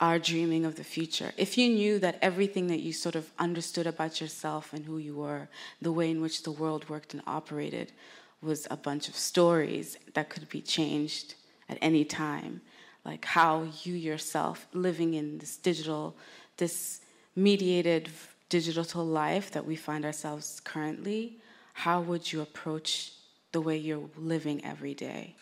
our 0.00 0.18
dreaming 0.18 0.64
of 0.64 0.76
the 0.76 0.84
future. 0.84 1.32
If 1.36 1.58
you 1.58 1.68
knew 1.68 1.98
that 1.98 2.18
everything 2.22 2.68
that 2.68 2.80
you 2.80 2.92
sort 2.92 3.16
of 3.16 3.30
understood 3.38 3.86
about 3.86 4.20
yourself 4.20 4.72
and 4.72 4.84
who 4.84 4.98
you 4.98 5.16
were, 5.16 5.48
the 5.82 5.92
way 5.92 6.10
in 6.10 6.20
which 6.20 6.42
the 6.42 6.50
world 6.50 6.88
worked 6.88 7.12
and 7.12 7.22
operated, 7.26 7.92
was 8.40 8.66
a 8.70 8.76
bunch 8.76 9.08
of 9.08 9.16
stories 9.16 9.98
that 10.14 10.30
could 10.30 10.48
be 10.48 10.62
changed 10.62 11.34
at 11.68 11.78
any 11.82 12.04
time, 12.04 12.62
like 13.04 13.24
how 13.24 13.66
you 13.82 13.94
yourself, 13.94 14.66
living 14.72 15.14
in 15.14 15.38
this 15.38 15.56
digital, 15.56 16.16
this 16.56 17.00
mediated 17.36 18.08
digital 18.50 19.06
life 19.06 19.50
that 19.52 19.64
we 19.64 19.76
find 19.76 20.04
ourselves 20.04 20.60
currently, 20.60 21.38
how 21.72 22.02
would 22.02 22.30
you 22.30 22.42
approach 22.42 23.12
the 23.52 23.60
way 23.60 23.76
you're 23.76 24.10
living 24.18 24.62
every 24.64 24.92
day? 24.92 25.34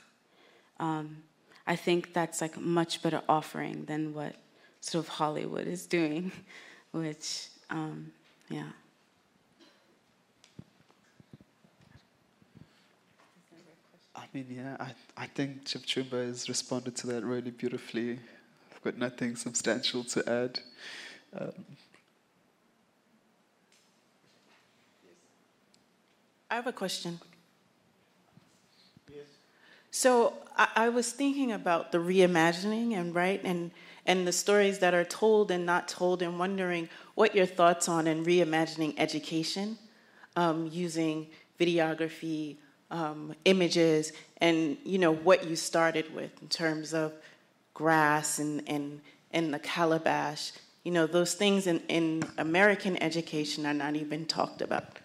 Um, 0.78 1.16
I 1.66 1.74
think 1.74 2.12
that's 2.12 2.40
like 2.40 2.56
a 2.56 2.60
much 2.60 3.02
better 3.02 3.22
offering 3.28 3.86
than 3.86 4.14
what 4.14 4.36
sort 4.80 5.04
of 5.04 5.08
Hollywood 5.08 5.66
is 5.66 5.86
doing, 5.86 6.30
which, 6.92 7.48
um, 7.70 8.12
yeah. 8.48 8.70
I 14.14 14.24
mean, 14.34 14.46
yeah, 14.50 14.76
I, 14.78 14.92
I 15.16 15.26
think 15.26 15.64
Jepchumba 15.64 16.26
has 16.26 16.48
responded 16.48 16.94
to 16.96 17.06
that 17.08 17.24
really 17.24 17.50
beautifully. 17.50 18.18
I've 18.72 18.82
got 18.82 18.98
nothing 18.98 19.36
substantial 19.36 20.04
to 20.04 20.28
add. 20.30 20.60
Um, 21.38 21.64
I 26.50 26.54
have 26.54 26.66
a 26.66 26.72
question. 26.72 27.20
Yes. 29.10 29.26
So 29.90 30.34
I, 30.56 30.68
I, 30.76 30.88
was 30.88 31.12
thinking 31.12 31.52
about 31.52 31.92
the 31.92 31.98
reimagining 31.98 32.94
and 32.94 33.14
right 33.14 33.40
and 33.44 33.70
and 34.06 34.26
the 34.26 34.32
stories 34.32 34.78
that 34.78 34.94
are 34.94 35.04
told 35.04 35.50
and 35.50 35.66
not 35.66 35.86
told, 35.88 36.22
and 36.22 36.38
wondering 36.38 36.88
what 37.14 37.34
your 37.34 37.44
thoughts 37.44 37.88
on 37.88 38.06
and 38.06 38.24
reimagining 38.24 38.94
education 38.96 39.76
um, 40.36 40.70
using 40.72 41.26
videography, 41.60 42.56
um, 42.90 43.34
images 43.44 44.12
and 44.38 44.78
you 44.84 44.98
know 44.98 45.12
what 45.12 45.46
you 45.46 45.56
started 45.56 46.14
with 46.14 46.30
in 46.40 46.48
terms 46.48 46.94
of 46.94 47.12
grass 47.74 48.38
and, 48.38 48.62
and, 48.66 49.00
and 49.32 49.52
the 49.52 49.58
calabash. 49.58 50.52
You 50.84 50.92
know, 50.92 51.06
those 51.06 51.34
things 51.34 51.66
in, 51.66 51.80
in 51.88 52.24
American 52.38 53.00
education 53.02 53.66
are 53.66 53.74
not 53.74 53.94
even 53.94 54.26
talked 54.26 54.62
about. 54.62 54.98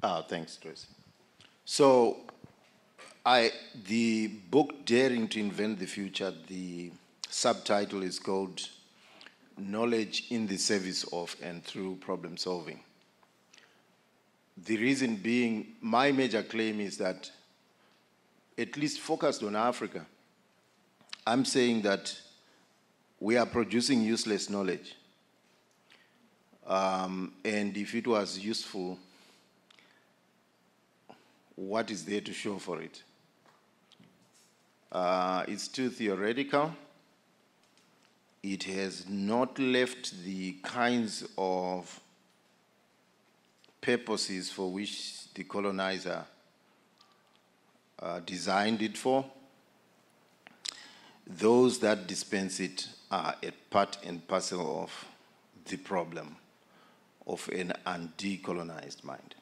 Oh, 0.00 0.22
thanks, 0.22 0.56
Tracy. 0.56 0.86
So, 1.64 2.18
I, 3.26 3.50
the 3.86 4.28
book 4.28 4.84
Daring 4.84 5.26
to 5.28 5.40
Invent 5.40 5.80
the 5.80 5.86
Future, 5.86 6.32
the 6.46 6.92
subtitle 7.28 8.02
is 8.02 8.20
called 8.20 8.60
Knowledge 9.56 10.26
in 10.30 10.46
the 10.46 10.56
Service 10.56 11.04
of 11.12 11.34
and 11.42 11.64
Through 11.64 11.96
Problem 11.96 12.36
Solving. 12.36 12.78
The 14.56 14.76
reason 14.76 15.16
being, 15.16 15.74
my 15.80 16.12
major 16.12 16.44
claim 16.44 16.80
is 16.80 16.96
that, 16.98 17.30
at 18.56 18.76
least 18.76 19.00
focused 19.00 19.42
on 19.42 19.56
Africa, 19.56 20.06
I'm 21.26 21.44
saying 21.44 21.82
that 21.82 22.16
we 23.18 23.36
are 23.36 23.46
producing 23.46 24.02
useless 24.02 24.48
knowledge. 24.48 24.94
Um, 26.66 27.32
and 27.44 27.76
if 27.76 27.94
it 27.94 28.06
was 28.06 28.38
useful, 28.38 28.98
what 31.58 31.90
is 31.90 32.04
there 32.04 32.20
to 32.20 32.32
show 32.32 32.56
for 32.56 32.80
it? 32.80 33.02
Uh, 34.92 35.44
it's 35.48 35.66
too 35.66 35.90
theoretical. 35.90 36.72
It 38.44 38.62
has 38.62 39.08
not 39.08 39.58
left 39.58 40.24
the 40.24 40.52
kinds 40.62 41.28
of 41.36 42.00
purposes 43.80 44.50
for 44.50 44.70
which 44.70 45.32
the 45.34 45.42
colonizer 45.42 46.24
uh, 47.98 48.20
designed 48.20 48.80
it 48.80 48.96
for. 48.96 49.24
Those 51.26 51.80
that 51.80 52.06
dispense 52.06 52.60
it 52.60 52.88
are 53.10 53.34
a 53.42 53.50
part 53.68 53.98
and 54.04 54.26
parcel 54.28 54.84
of 54.84 55.06
the 55.64 55.76
problem 55.76 56.36
of 57.26 57.48
an 57.48 57.72
undecolonized 57.84 59.02
mind. 59.02 59.34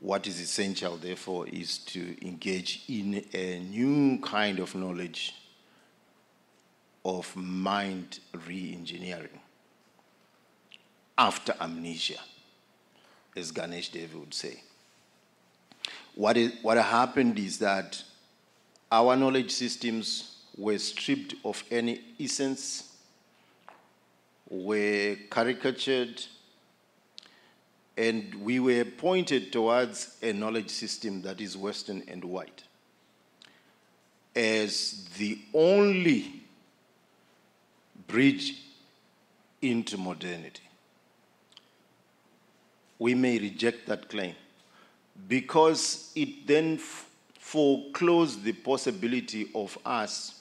What 0.00 0.26
is 0.26 0.40
essential, 0.40 0.96
therefore, 0.96 1.46
is 1.48 1.78
to 1.78 2.26
engage 2.26 2.84
in 2.88 3.24
a 3.32 3.60
new 3.60 4.18
kind 4.20 4.58
of 4.58 4.74
knowledge 4.74 5.34
of 7.04 7.34
mind 7.36 8.18
re 8.46 8.74
engineering 8.76 9.40
after 11.16 11.54
amnesia, 11.60 12.18
as 13.36 13.50
Ganesh 13.50 13.92
Devy 13.92 14.14
would 14.14 14.34
say. 14.34 14.62
What, 16.14 16.36
is, 16.36 16.52
what 16.62 16.76
happened 16.76 17.38
is 17.38 17.58
that 17.58 18.02
our 18.90 19.16
knowledge 19.16 19.50
systems 19.50 20.36
were 20.56 20.78
stripped 20.78 21.34
of 21.44 21.62
any 21.70 22.00
essence, 22.18 22.92
were 24.48 25.16
caricatured, 25.30 26.24
and 27.96 28.34
we 28.34 28.58
were 28.60 28.84
pointed 28.84 29.52
towards 29.52 30.16
a 30.22 30.32
knowledge 30.32 30.70
system 30.70 31.22
that 31.22 31.40
is 31.40 31.56
Western 31.56 32.02
and 32.08 32.24
white 32.24 32.64
as 34.34 35.06
the 35.16 35.38
only 35.52 36.42
bridge 38.08 38.60
into 39.62 39.96
modernity. 39.96 40.62
We 42.98 43.14
may 43.14 43.38
reject 43.38 43.86
that 43.86 44.08
claim 44.08 44.34
because 45.28 46.10
it 46.16 46.46
then 46.46 46.78
foreclosed 47.38 48.42
the 48.42 48.52
possibility 48.52 49.50
of 49.54 49.78
us 49.84 50.40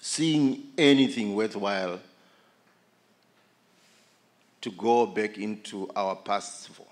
seeing 0.00 0.64
anything 0.76 1.34
worthwhile 1.34 2.00
to 4.66 4.72
go 4.72 5.06
back 5.06 5.38
into 5.38 5.88
our 5.94 6.16
past 6.16 6.70
for. 6.70 6.86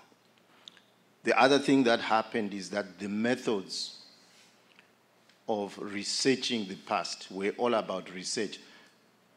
The 1.25 1.37
other 1.37 1.59
thing 1.59 1.83
that 1.83 1.99
happened 1.99 2.53
is 2.53 2.69
that 2.69 2.99
the 2.99 3.09
methods 3.09 3.97
of 5.49 5.77
researching 5.77 6.69
the 6.69 6.75
past 6.75 7.27
were 7.29 7.51
all 7.57 7.73
about 7.73 8.09
research, 8.13 8.61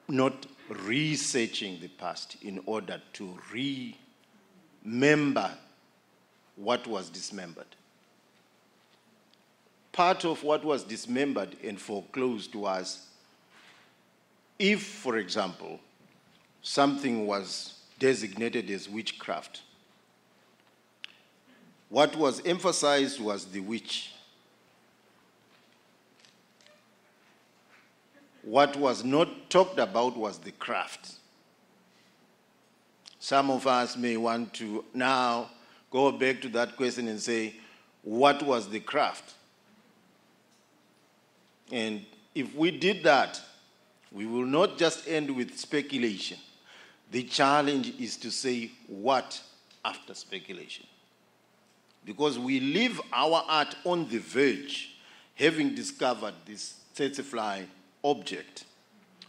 not 0.06 0.46
researching 0.68 1.80
the 1.80 1.88
past 1.88 2.36
in 2.42 2.62
order 2.64 3.02
to 3.14 3.36
remember 4.84 5.50
what 6.54 6.86
was 6.86 7.10
dismembered. 7.10 7.74
Part 9.90 10.24
of 10.24 10.44
what 10.44 10.64
was 10.64 10.84
dismembered 10.84 11.56
and 11.64 11.80
foreclosed 11.80 12.54
was 12.54 13.04
if, 14.60 14.80
for 14.80 15.16
example, 15.16 15.80
something 16.62 17.26
was 17.26 17.77
designated 17.98 18.70
as 18.70 18.88
witchcraft. 18.88 19.62
What 21.88 22.16
was 22.16 22.44
emphasized 22.44 23.20
was 23.20 23.46
the 23.46 23.60
witch. 23.60 24.12
What 28.42 28.76
was 28.76 29.04
not 29.04 29.50
talked 29.50 29.78
about 29.78 30.16
was 30.16 30.38
the 30.38 30.52
craft. 30.52 31.12
Some 33.20 33.50
of 33.50 33.66
us 33.66 33.96
may 33.96 34.16
want 34.16 34.54
to 34.54 34.84
now 34.94 35.50
go 35.90 36.12
back 36.12 36.40
to 36.42 36.48
that 36.50 36.76
question 36.76 37.08
and 37.08 37.20
say, 37.20 37.54
what 38.02 38.42
was 38.42 38.68
the 38.68 38.80
craft? 38.80 39.34
And 41.72 42.04
if 42.34 42.54
we 42.54 42.70
did 42.70 43.02
that, 43.02 43.40
we 44.12 44.24
will 44.24 44.46
not 44.46 44.78
just 44.78 45.06
end 45.08 45.34
with 45.34 45.58
speculation. 45.58 46.38
The 47.10 47.22
challenge 47.24 47.94
is 47.98 48.16
to 48.18 48.30
say 48.30 48.70
what 48.86 49.40
after 49.84 50.14
speculation. 50.14 50.86
Because 52.04 52.38
we 52.38 52.60
leave 52.60 53.00
our 53.12 53.44
art 53.48 53.74
on 53.84 54.08
the 54.08 54.18
verge, 54.18 54.96
having 55.34 55.74
discovered 55.74 56.34
this 56.44 56.74
fly 57.22 57.64
object. 58.02 58.64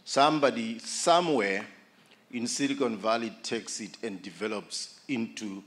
Somebody 0.04 0.78
somewhere 0.80 1.64
in 2.32 2.46
Silicon 2.46 2.96
Valley 2.96 3.32
takes 3.42 3.80
it 3.80 3.96
and 4.02 4.20
develops 4.22 5.00
into 5.08 5.62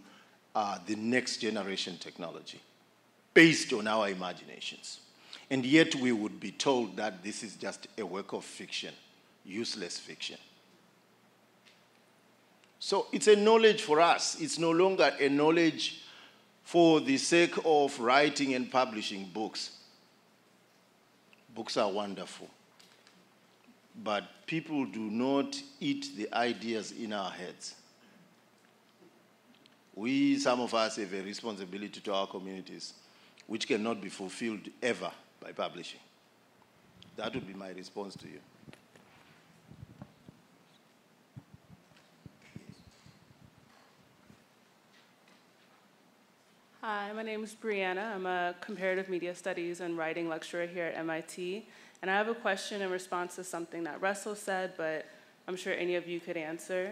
uh, 0.56 0.78
the 0.86 0.96
next 0.96 1.38
generation 1.38 1.98
technology 1.98 2.62
based 3.34 3.74
on 3.74 3.88
our 3.88 4.10
imaginations. 4.10 5.00
And 5.50 5.66
yet 5.66 5.96
we 5.96 6.12
would 6.12 6.40
be 6.40 6.52
told 6.52 6.98
that 6.98 7.24
this 7.24 7.44
is 7.44 7.56
just 7.56 7.88
a 7.98 8.06
work 8.06 8.34
of 8.34 8.44
fiction, 8.44 8.94
useless 9.46 9.98
fiction. 9.98 10.38
So 12.86 13.08
it's 13.14 13.28
a 13.28 13.36
knowledge 13.38 13.82
for 13.82 14.02
us. 14.02 14.42
It's 14.42 14.60
no 14.60 14.70
longer 14.70 15.10
a 15.18 15.30
knowledge 15.30 16.02
for 16.64 17.00
the 17.00 17.18
sake 17.18 17.54
of 17.64 17.98
writing 17.98 18.56
and 18.56 18.70
publishing 18.70 19.24
books. 19.34 19.78
Books 21.56 21.78
are 21.78 21.90
wonderful. 21.90 22.50
But 24.04 24.26
people 24.48 24.84
do 24.84 25.00
not 25.00 25.58
eat 25.80 26.10
the 26.18 26.28
ideas 26.34 26.92
in 26.92 27.14
our 27.14 27.32
heads. 27.32 27.76
We, 29.96 30.38
some 30.38 30.60
of 30.60 30.74
us, 30.74 30.98
have 30.98 31.14
a 31.14 31.22
responsibility 31.22 32.02
to 32.02 32.14
our 32.14 32.28
communities 32.28 32.96
which 33.48 33.66
cannot 33.66 34.02
be 34.02 34.10
fulfilled 34.10 34.68
ever 34.82 35.12
by 35.40 35.54
publishing. 35.54 36.02
That 37.16 37.34
would 37.34 37.48
be 37.48 37.54
my 37.54 37.70
response 37.70 38.18
to 38.18 38.28
you. 38.28 38.40
Hi, 46.86 47.14
my 47.14 47.24
name 47.24 47.46
is 47.46 47.56
Brianna. 47.56 48.14
I'm 48.14 48.26
a 48.26 48.56
comparative 48.60 49.08
media 49.08 49.34
studies 49.36 49.80
and 49.80 49.98
writing 49.98 50.28
lecturer 50.28 50.66
here 50.66 50.88
at 50.88 50.98
MIT. 50.98 51.66
And 52.02 52.12
I 52.12 52.18
have 52.18 52.28
a 52.28 52.36
question 52.36 52.82
in 52.82 52.92
response 52.92 53.38
to 53.38 53.44
something 53.46 53.86
that 53.86 54.02
Russell 54.02 54.36
said, 54.36 54.74
but 54.76 55.06
I'm 55.48 55.56
sure 55.56 55.74
any 55.74 55.96
of 55.96 56.10
you 56.10 56.20
could 56.20 56.36
answer. 56.36 56.92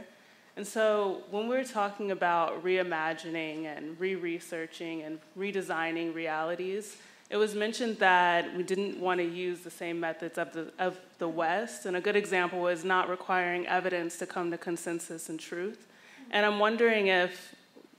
And 0.56 0.66
so, 0.66 1.24
when 1.30 1.50
we're 1.50 1.66
talking 1.66 2.12
about 2.12 2.64
reimagining 2.64 3.66
and 3.66 4.00
re 4.00 4.16
researching 4.16 5.02
and 5.02 5.20
redesigning 5.38 6.16
realities, 6.16 6.96
it 7.30 7.36
was 7.36 7.54
mentioned 7.54 7.98
that 8.00 8.56
we 8.56 8.64
didn't 8.64 8.98
want 8.98 9.20
to 9.20 9.26
use 9.26 9.60
the 9.60 9.70
same 9.70 10.00
methods 10.00 10.38
of 10.38 10.54
the, 10.54 10.72
of 10.80 10.98
the 11.18 11.28
West. 11.28 11.86
And 11.86 11.98
a 11.98 12.02
good 12.02 12.16
example 12.16 12.62
was 12.62 12.86
not 12.86 13.10
requiring 13.10 13.68
evidence 13.68 14.18
to 14.20 14.26
come 14.26 14.52
to 14.52 14.58
consensus 14.58 15.28
and 15.28 15.38
truth. 15.38 15.86
And 16.30 16.46
I'm 16.46 16.60
wondering 16.60 17.08
if 17.08 17.54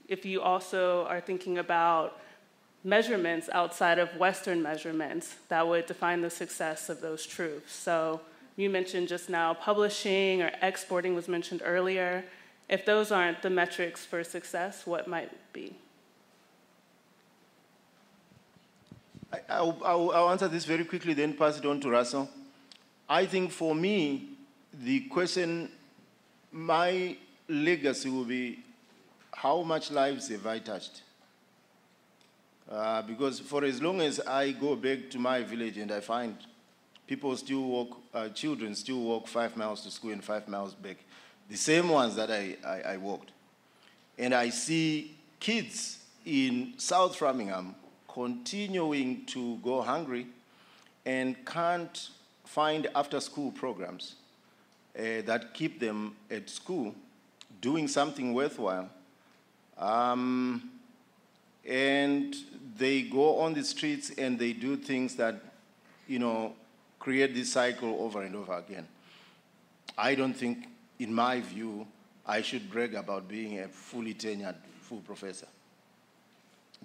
if 0.07 0.25
you 0.25 0.41
also 0.41 1.05
are 1.05 1.21
thinking 1.21 1.57
about 1.57 2.19
measurements 2.83 3.49
outside 3.53 3.97
of 3.99 4.15
Western 4.17 4.61
measurements 4.61 5.35
that 5.47 5.65
would 5.67 5.85
define 5.85 6.21
the 6.21 6.29
success 6.29 6.89
of 6.89 7.01
those 7.01 7.25
truths. 7.25 7.73
So 7.73 8.19
you 8.55 8.69
mentioned 8.69 9.07
just 9.07 9.29
now 9.29 9.53
publishing 9.53 10.41
or 10.41 10.51
exporting 10.61 11.15
was 11.15 11.27
mentioned 11.27 11.61
earlier. 11.63 12.25
If 12.69 12.85
those 12.85 13.11
aren't 13.11 13.41
the 13.41 13.49
metrics 13.49 14.05
for 14.05 14.23
success, 14.23 14.85
what 14.85 15.07
might 15.07 15.31
be? 15.53 15.75
I, 19.49 19.61
will 19.61 19.81
I'll, 19.83 20.11
I'll 20.11 20.29
answer 20.29 20.47
this 20.47 20.65
very 20.65 20.85
quickly, 20.85 21.13
then 21.13 21.33
pass 21.33 21.57
it 21.57 21.65
on 21.65 21.79
to 21.81 21.89
Russell. 21.89 22.29
I 23.09 23.25
think 23.25 23.51
for 23.51 23.73
me, 23.73 24.29
the 24.73 25.01
question, 25.01 25.71
my 26.51 27.17
legacy 27.47 28.09
will 28.09 28.25
be 28.25 28.59
how 29.33 29.61
much 29.61 29.91
lives 29.91 30.29
have 30.29 30.45
I 30.45 30.59
touched? 30.59 31.01
Uh, 32.71 33.01
because 33.01 33.39
for 33.39 33.63
as 33.63 33.81
long 33.81 34.01
as 34.01 34.19
I 34.21 34.51
go 34.51 34.75
back 34.75 35.09
to 35.11 35.19
my 35.19 35.43
village 35.43 35.77
and 35.77 35.91
I 35.91 35.99
find 35.99 36.37
people 37.07 37.35
still 37.35 37.63
walk, 37.63 37.97
uh, 38.13 38.29
children 38.29 38.73
still 38.75 39.01
walk 39.01 39.27
five 39.27 39.57
miles 39.57 39.81
to 39.81 39.91
school 39.91 40.11
and 40.11 40.23
five 40.23 40.47
miles 40.47 40.73
back, 40.73 40.97
the 41.49 41.57
same 41.57 41.89
ones 41.89 42.15
that 42.15 42.31
I, 42.31 42.55
I, 42.65 42.93
I 42.93 42.97
walked. 42.97 43.31
And 44.17 44.33
I 44.33 44.49
see 44.49 45.15
kids 45.39 45.99
in 46.25 46.73
South 46.77 47.15
Framingham 47.15 47.75
continuing 48.07 49.25
to 49.25 49.57
go 49.57 49.81
hungry 49.81 50.27
and 51.05 51.35
can't 51.45 52.09
find 52.45 52.87
after 52.95 53.19
school 53.19 53.51
programs 53.51 54.15
uh, 54.97 55.21
that 55.25 55.53
keep 55.53 55.79
them 55.79 56.15
at 56.31 56.49
school 56.49 56.95
doing 57.61 57.87
something 57.87 58.33
worthwhile. 58.33 58.89
Um, 59.83 60.69
and 61.65 62.33
they 62.77 63.01
go 63.01 63.39
on 63.39 63.53
the 63.53 63.65
streets 63.65 64.11
and 64.17 64.39
they 64.39 64.53
do 64.53 64.77
things 64.77 65.15
that, 65.15 65.35
you 66.07 66.19
know, 66.19 66.53
create 66.99 67.35
this 67.35 67.51
cycle 67.51 67.97
over 67.99 68.21
and 68.21 68.33
over 68.33 68.53
again. 68.53 68.87
I 69.97 70.15
don't 70.15 70.33
think, 70.33 70.69
in 70.99 71.13
my 71.13 71.41
view, 71.41 71.85
I 72.25 72.41
should 72.41 72.71
brag 72.71 72.95
about 72.95 73.27
being 73.27 73.59
a 73.59 73.67
fully 73.67 74.13
tenured 74.13 74.55
full 74.79 75.01
professor. 75.01 75.47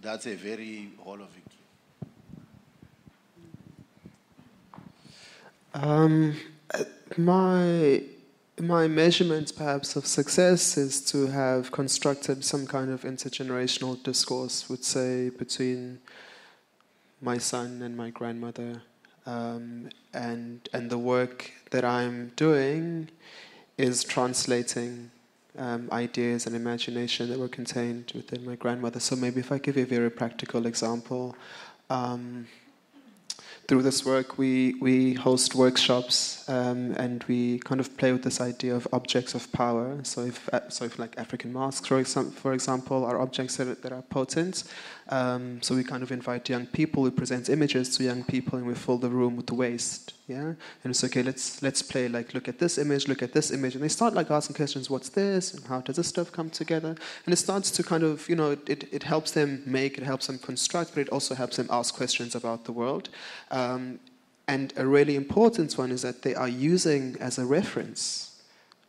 That's 0.01 0.27
a 0.27 0.35
very 0.35 0.91
hollow 1.05 1.29
victory. 1.33 1.55
Um, 5.75 6.37
my 7.17 8.03
my 8.61 8.89
measurement, 8.89 9.53
perhaps, 9.57 9.97
of 9.97 10.07
success 10.07 10.77
is 10.77 11.01
to 11.13 11.27
have 11.27 11.71
constructed 11.71 12.45
some 12.45 12.67
kind 12.67 12.91
of 12.91 13.03
intergenerational 13.03 14.03
discourse, 14.03 14.69
would 14.69 14.85
say, 14.85 15.31
between 15.31 16.01
my 17.21 17.39
son 17.39 17.83
and 17.83 17.97
my 17.97 18.11
grandmother, 18.11 18.83
um, 19.27 19.89
and 20.15 20.69
and 20.73 20.91
the 20.91 20.99
work 20.99 21.51
that 21.71 21.85
I'm 21.85 22.33
doing 22.37 23.11
is 23.77 24.05
translating 24.05 25.11
um, 25.57 25.89
ideas 25.93 26.47
and 26.47 26.55
imagination 26.55 27.29
that 27.31 27.39
were 27.39 27.49
contained 27.49 28.13
within 28.15 28.45
my 28.45 28.57
grandmother. 28.57 29.01
So 29.01 29.17
maybe 29.17 29.41
if 29.41 29.51
I 29.53 29.59
give 29.59 29.77
you 29.77 29.83
a 29.83 29.87
very 29.87 30.11
practical 30.11 30.67
example. 30.67 31.37
Um, 31.91 32.47
through 33.69 33.83
this 33.83 34.03
work, 34.05 34.39
we, 34.39 34.75
we 34.81 35.13
host 35.13 35.55
workshops 35.55 36.49
um, 36.49 36.93
and 36.93 37.23
we 37.29 37.59
kind 37.59 37.81
of 37.81 37.95
play 37.99 38.13
with 38.13 38.23
this 38.23 38.41
idea 38.41 38.75
of 38.75 38.89
objects 38.95 39.35
of 39.35 39.53
power. 39.53 39.99
So 40.05 40.23
if, 40.23 40.49
uh, 40.49 40.71
so 40.71 40.87
if 40.87 40.99
like 40.99 41.15
African 41.19 41.53
masks, 41.53 41.87
for, 41.87 42.01
example, 42.01 42.33
for 42.33 42.55
example, 42.55 43.05
are 43.05 43.21
objects 43.21 43.59
that 43.59 43.69
are, 43.69 43.75
that 43.75 43.93
are 43.93 44.01
potent, 44.01 44.65
um, 45.11 45.63
so 45.63 45.75
we 45.75 45.85
kind 45.85 46.03
of 46.03 46.13
invite 46.13 46.49
young 46.49 46.67
people, 46.67 47.03
we 47.03 47.11
present 47.11 47.49
images 47.49 47.97
to 47.97 48.05
young 48.05 48.25
people 48.25 48.59
and 48.59 48.67
we 48.67 48.75
fill 48.75 48.99
the 48.99 49.09
room 49.09 49.37
with 49.37 49.47
the 49.47 49.55
waste. 49.55 50.13
Yeah? 50.27 50.53
And 50.83 50.91
it's 50.91 51.03
okay, 51.05 51.23
let's, 51.23 51.63
let's 51.63 51.81
play, 51.81 52.09
like, 52.09 52.35
look 52.35 52.47
at 52.47 52.59
this 52.59 52.77
image, 52.77 53.09
look 53.09 53.23
at 53.23 53.33
this 53.33 53.51
image. 53.51 53.75
And 53.75 53.83
they 53.83 53.89
start 53.89 54.13
like 54.13 54.31
asking 54.31 54.57
questions, 54.57 54.91
what's 54.91 55.09
this? 55.09 55.55
And 55.55 55.65
how 55.65 55.81
does 55.81 55.97
this 55.97 56.09
stuff 56.09 56.31
come 56.31 56.51
together? 56.51 56.91
And 57.25 57.33
it 57.33 57.37
starts 57.37 57.71
to 57.73 57.83
kind 57.83 58.03
of, 58.03 58.29
you 58.29 58.37
know, 58.37 58.51
it, 58.67 58.93
it 58.93 59.03
helps 59.03 59.31
them 59.31 59.63
make, 59.65 59.97
it 59.97 60.05
helps 60.05 60.27
them 60.27 60.39
construct, 60.39 60.95
but 60.95 61.01
it 61.01 61.09
also 61.09 61.35
helps 61.35 61.57
them 61.57 61.69
ask 61.71 61.95
questions 61.95 62.35
about 62.35 62.65
the 62.65 62.73
world. 62.73 63.09
Um, 63.51 64.01
and 64.47 64.75
a 64.77 64.87
really 64.87 65.17
important 65.17 65.77
one 65.79 65.91
is 65.91 66.03
that 66.03 66.23
they 66.23 66.35
are 66.35 66.49
using 66.49 67.17
as 67.21 67.39
a 67.39 67.47
reference 67.47 68.25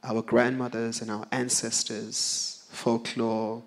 our 0.03 0.21
grandmothers 0.21 1.01
and 1.01 1.11
our 1.11 1.27
ancestors, 1.31 2.65
folklore, 2.71 3.63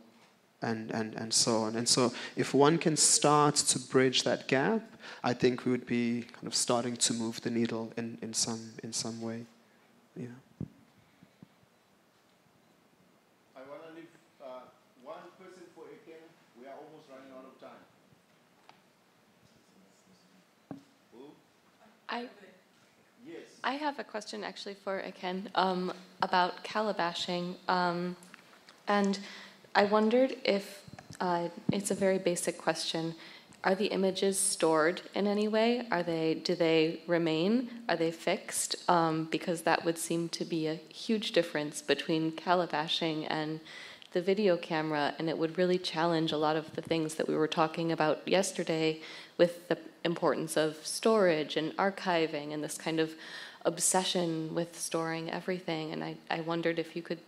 and, 0.63 0.91
and, 0.93 1.15
and 1.15 1.33
so 1.35 1.63
on. 1.63 1.77
And 1.77 1.89
so, 1.89 2.13
if 2.37 2.55
one 2.55 2.79
can 2.79 2.97
start 2.97 3.57
to 3.57 3.79
bridge 3.79 4.23
that 4.23 4.49
gap, 4.49 4.83
I 5.25 5.35
think 5.35 5.65
we 5.65 5.73
would 5.73 5.87
be 5.87 6.23
kind 6.33 6.47
of 6.47 6.55
starting 6.55 6.97
to 6.97 7.15
move 7.15 7.41
the 7.43 7.51
needle 7.51 7.93
in, 7.97 8.19
in, 8.23 8.33
some, 8.33 8.73
in 8.83 8.93
some 8.93 9.21
way. 9.21 9.45
Yeah. 10.17 10.27
I 13.57 13.61
want 13.69 13.83
to 13.89 13.95
leave 13.95 14.07
uh, 14.43 14.61
one 15.03 15.17
person 15.39 15.63
for 15.75 15.85
Eken. 15.85 16.23
We 16.61 16.67
are 16.67 16.75
almost 16.75 17.09
running 17.11 17.33
out 17.37 17.47
of 17.53 17.61
time. 17.61 17.83
Who? 21.13 21.21
I, 22.09 22.29
yes. 23.27 23.41
I 23.65 23.73
have 23.75 23.99
a 23.99 24.05
question 24.05 24.45
actually 24.45 24.75
for 24.75 25.03
Eken 25.03 25.49
um, 25.55 25.93
about 26.21 26.65
calabashing. 26.65 27.55
Um, 27.69 28.17
and 28.89 29.19
I 29.75 29.85
wondered 29.85 30.37
if 30.45 30.85
uh, 31.19 31.49
it's 31.73 31.91
a 31.91 31.95
very 31.95 32.19
basic 32.19 32.59
question. 32.59 33.15
Are 33.65 33.75
the 33.75 33.87
images 33.87 34.39
stored 34.39 35.01
in 35.15 35.27
any 35.27 35.49
way? 35.49 35.87
Are 35.91 36.03
they? 36.03 36.35
Do 36.35 36.55
they 36.55 37.01
remain? 37.07 37.71
Are 37.89 37.97
they 37.97 38.11
fixed? 38.11 38.77
Um, 38.89 39.29
because 39.31 39.63
that 39.63 39.85
would 39.85 39.97
seem 39.97 40.29
to 40.31 40.45
be 40.45 40.67
a 40.67 40.75
huge 40.75 41.33
difference 41.33 41.81
between 41.81 42.33
calabashing 42.33 43.27
and 43.31 43.61
the 44.13 44.21
video 44.21 44.59
camera, 44.59 45.15
and 45.19 45.31
it 45.31 45.39
would 45.39 45.57
really 45.57 45.79
challenge 45.79 46.33
a 46.33 46.37
lot 46.37 46.57
of 46.57 46.75
the 46.77 46.83
things 46.83 47.15
that 47.15 47.27
we 47.27 47.35
were 47.35 47.49
talking 47.49 47.93
about 47.93 48.29
yesterday 48.29 49.01
with 49.39 49.69
the 49.69 49.79
importance 50.05 50.59
of 50.59 50.77
storage 50.85 51.57
and 51.57 51.75
archiving 51.77 52.53
and 52.53 52.63
this 52.63 52.77
kind 52.77 53.01
of 53.01 53.15
obsession 53.65 54.55
with 54.55 54.79
storing 54.79 55.31
everything. 55.31 55.93
And 55.93 56.05
I, 56.05 56.17
I 56.29 56.41
wondered 56.41 56.79
if 56.79 56.95
you 56.95 57.01
could 57.01 57.21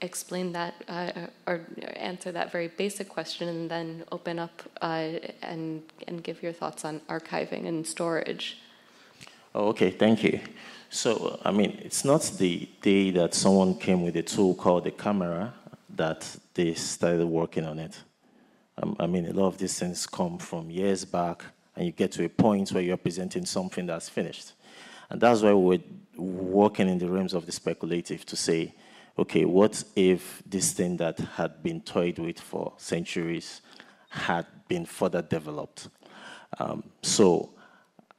explain 0.00 0.52
that 0.52 0.74
uh, 0.88 1.12
or 1.46 1.66
answer 1.96 2.32
that 2.32 2.52
very 2.52 2.68
basic 2.68 3.08
question 3.08 3.48
and 3.48 3.70
then 3.70 4.04
open 4.12 4.38
up 4.38 4.62
uh, 4.80 5.10
and, 5.42 5.82
and 6.06 6.22
give 6.22 6.42
your 6.42 6.52
thoughts 6.52 6.84
on 6.84 7.00
archiving 7.08 7.66
and 7.66 7.86
storage. 7.86 8.58
Oh, 9.54 9.68
okay, 9.68 9.90
thank 9.90 10.22
you. 10.22 10.40
So, 10.90 11.38
I 11.44 11.50
mean, 11.50 11.78
it's 11.82 12.04
not 12.04 12.22
the 12.38 12.68
day 12.80 13.10
that 13.10 13.34
someone 13.34 13.74
came 13.74 14.02
with 14.02 14.16
a 14.16 14.22
tool 14.22 14.54
called 14.54 14.84
the 14.84 14.90
camera 14.90 15.52
that 15.96 16.36
they 16.54 16.74
started 16.74 17.26
working 17.26 17.64
on 17.64 17.78
it. 17.78 17.98
Um, 18.82 18.96
I 18.98 19.06
mean, 19.06 19.26
a 19.26 19.32
lot 19.32 19.48
of 19.48 19.58
these 19.58 19.78
things 19.78 20.06
come 20.06 20.38
from 20.38 20.70
years 20.70 21.04
back, 21.04 21.44
and 21.74 21.86
you 21.86 21.92
get 21.92 22.12
to 22.12 22.24
a 22.24 22.28
point 22.28 22.70
where 22.70 22.82
you're 22.82 22.96
presenting 22.96 23.44
something 23.44 23.86
that's 23.86 24.08
finished. 24.08 24.52
And 25.10 25.20
that's 25.20 25.42
why 25.42 25.52
we're 25.52 25.80
working 26.16 26.88
in 26.88 26.98
the 26.98 27.08
realms 27.08 27.34
of 27.34 27.46
the 27.46 27.52
speculative 27.52 28.24
to 28.26 28.36
say, 28.36 28.74
okay, 29.18 29.44
what 29.44 29.82
if 29.96 30.42
this 30.46 30.72
thing 30.72 30.96
that 30.98 31.18
had 31.18 31.62
been 31.62 31.80
toyed 31.80 32.18
with 32.18 32.38
for 32.38 32.72
centuries 32.76 33.60
had 34.08 34.46
been 34.68 34.86
further 34.86 35.20
developed? 35.20 35.88
Um, 36.58 36.84
so 37.02 37.50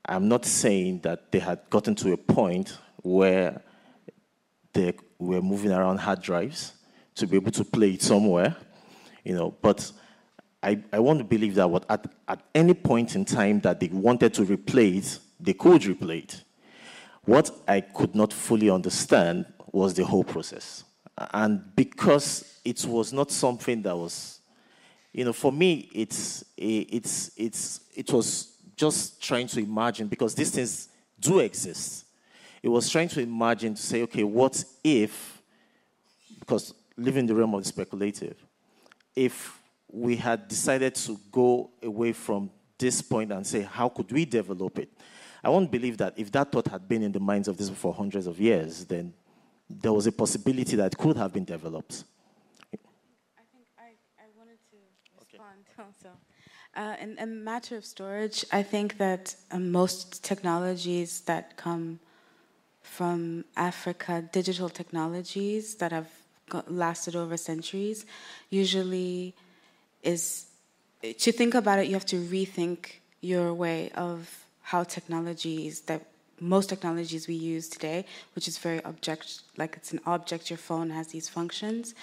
I'm 0.06 0.28
not 0.28 0.45
saying 0.45 1.00
that 1.02 1.32
they 1.32 1.39
had 1.39 1.62
gotten 1.70 1.95
to 1.95 2.12
a 2.12 2.18
point 2.18 2.78
where 2.97 3.62
they 4.74 4.93
were 5.18 5.41
moving 5.41 5.72
around 5.72 6.00
hard 6.00 6.22
drives 6.22 6.74
to 7.16 7.28
be 7.28 7.38
able 7.38 7.52
to 7.52 7.64
play 7.64 7.91
it 7.91 8.02
somewhere, 8.02 8.56
you 9.24 9.36
know, 9.36 9.56
but 9.62 9.91
I, 10.62 10.84
I 10.91 11.00
want 11.00 11.20
to 11.20 11.26
believe 11.26 11.56
that 11.56 11.70
what 11.70 11.86
at, 11.89 12.06
at 12.28 12.41
any 12.54 12.74
point 12.74 13.16
in 13.16 13.24
time 13.24 13.62
that 13.62 13.80
they 13.80 13.88
wanted 13.88 14.34
to 14.36 14.41
replay 14.43 14.97
it, 14.97 15.20
they 15.39 15.54
could 15.54 15.82
replay 15.84 16.24
it. 16.24 16.43
What 17.24 17.52
I 17.68 17.82
could 17.82 18.16
not 18.16 18.34
fully 18.34 18.70
understand 18.70 19.45
was 19.72 19.93
the 19.93 20.04
whole 20.04 20.24
process. 20.24 20.84
And 21.32 21.76
because 21.76 22.59
it 22.63 22.86
was 22.86 23.11
not 23.11 23.32
something 23.32 23.82
that 23.82 23.95
was, 23.95 24.39
you 25.11 25.26
know, 25.26 25.34
for 25.34 25.51
me, 25.51 25.89
it's, 25.93 26.45
it's, 26.55 27.32
it's, 27.36 27.82
it 27.95 28.11
was 28.13 28.55
just 28.76 29.22
trying 29.22 29.47
to 29.47 29.59
imagine, 29.59 30.07
because 30.07 30.34
these 30.34 30.51
things 30.51 30.88
do 31.20 31.39
exist. 31.39 32.05
It 32.63 32.70
was 32.70 32.89
trying 32.89 33.09
to 33.09 33.22
imagine 33.22 33.76
to 33.76 33.82
say, 33.82 34.01
okay, 34.03 34.24
what 34.24 34.63
if, 34.84 35.41
because 36.39 36.74
living 36.95 37.22
in 37.22 37.26
the 37.26 37.36
realm 37.36 37.53
of 37.55 37.63
the 37.63 37.67
speculative, 37.67 38.38
if 39.15 39.59
we 39.91 40.15
had 40.15 40.47
decided 40.47 40.95
to 40.95 41.20
go 41.32 41.70
away 41.84 42.13
from 42.13 42.49
this 42.78 43.01
point 43.01 43.32
and 43.32 43.45
say, 43.45 43.61
how 43.61 43.89
could 43.89 44.11
we 44.11 44.24
develop 44.24 44.80
it? 44.80 44.89
I 45.43 45.49
won't 45.49 45.72
believe 45.72 45.97
that 45.97 46.13
if 46.17 46.32
that 46.34 46.51
thought 46.51 46.67
had 46.67 46.88
been 46.88 47.01
in 47.01 47.11
the 47.11 47.20
minds 47.20 47.47
of 47.47 47.57
these 47.57 47.70
for 47.70 47.93
hundreds 47.93 48.28
of 48.28 48.39
years, 48.39 48.86
then 48.86 49.13
there 49.70 49.93
was 49.93 50.07
a 50.07 50.11
possibility 50.11 50.76
that 50.76 50.97
could 50.97 51.17
have 51.17 51.34
been 51.34 51.45
developed. 51.45 52.03
I 52.74 52.78
think 53.53 53.65
I, 53.78 53.91
I 54.20 54.26
wanted 54.38 54.57
to 54.72 54.78
respond 55.20 55.65
okay. 55.74 55.84
also. 55.88 56.17
Uh, 56.76 56.95
in, 57.01 57.17
a 57.20 57.26
matter 57.26 57.76
of 57.78 57.86
storage, 57.86 58.45
I 58.51 58.63
think 58.63 58.97
that 58.97 59.36
uh, 59.51 59.59
most 59.59 60.24
technologies 60.24 61.22
that 61.22 61.57
come 61.57 61.99
from 62.82 63.45
Africa, 63.55 64.24
digital 64.32 64.70
technologies 64.70 65.76
that 65.76 65.91
have 65.91 66.09
lasted 66.67 67.15
over 67.15 67.38
centuries, 67.38 68.05
usually 68.49 69.36
is 70.03 70.45
to 71.01 71.32
think 71.32 71.53
about 71.53 71.80
it, 71.80 71.88
you 71.88 71.93
have 71.93 72.05
to 72.07 72.17
rethink 72.17 72.99
your 73.22 73.53
way 73.53 73.89
of 73.91 74.45
how 74.61 74.84
technologies 74.84 75.82
that 75.82 76.05
most 76.42 76.70
technologies 76.70 77.28
we 77.28 77.36
use 77.36 77.68
today, 77.68 78.06
which 78.36 78.48
is 78.48 78.58
very 78.58 78.84
object, 78.84 79.42
like 79.58 79.76
it's 79.76 79.92
an 79.92 80.00
object, 80.06 80.50
your 80.50 80.58
phone 80.58 80.90
has 80.90 81.08
these 81.08 81.30
functions, 81.30 81.94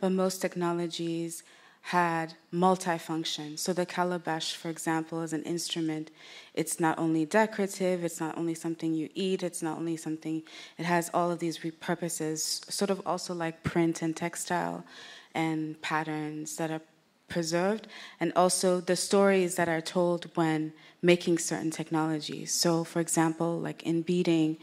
but 0.00 0.10
most 0.10 0.40
technologies 0.40 1.42
had 1.82 2.34
multifunction. 2.52 3.56
So 3.56 3.72
the 3.72 3.86
calabash, 3.86 4.56
for 4.56 4.70
example, 4.70 5.22
is 5.22 5.32
an 5.32 5.44
instrument. 5.44 6.10
It's 6.52 6.80
not 6.80 6.98
only 6.98 7.24
decorative, 7.24 8.02
it's 8.02 8.18
not 8.18 8.36
only 8.36 8.54
something 8.54 8.92
you 8.92 9.08
eat, 9.14 9.44
it's 9.44 9.62
not 9.62 9.78
only 9.78 9.96
something, 9.96 10.42
it 10.78 10.84
has 10.84 11.10
all 11.14 11.30
of 11.30 11.38
these 11.38 11.58
purposes, 11.78 12.60
sort 12.68 12.90
of 12.90 13.00
also 13.06 13.34
like 13.34 13.62
print 13.62 14.02
and 14.02 14.16
textile 14.16 14.84
and 15.32 15.80
patterns 15.80 16.56
that 16.56 16.72
are 16.72 16.80
preserved, 17.28 17.86
and 18.20 18.32
also 18.34 18.80
the 18.80 18.96
stories 18.96 19.56
that 19.56 19.68
are 19.68 19.80
told 19.80 20.30
when 20.36 20.72
making 21.02 21.38
certain 21.38 21.70
technologies. 21.70 22.52
So, 22.52 22.84
for 22.84 23.00
example, 23.00 23.58
like 23.58 23.82
in 23.82 24.02
beading, 24.02 24.56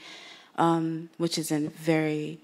um, 0.57 1.09
which 1.17 1.37
is 1.37 1.51
a 1.51 1.69
very 1.69 2.39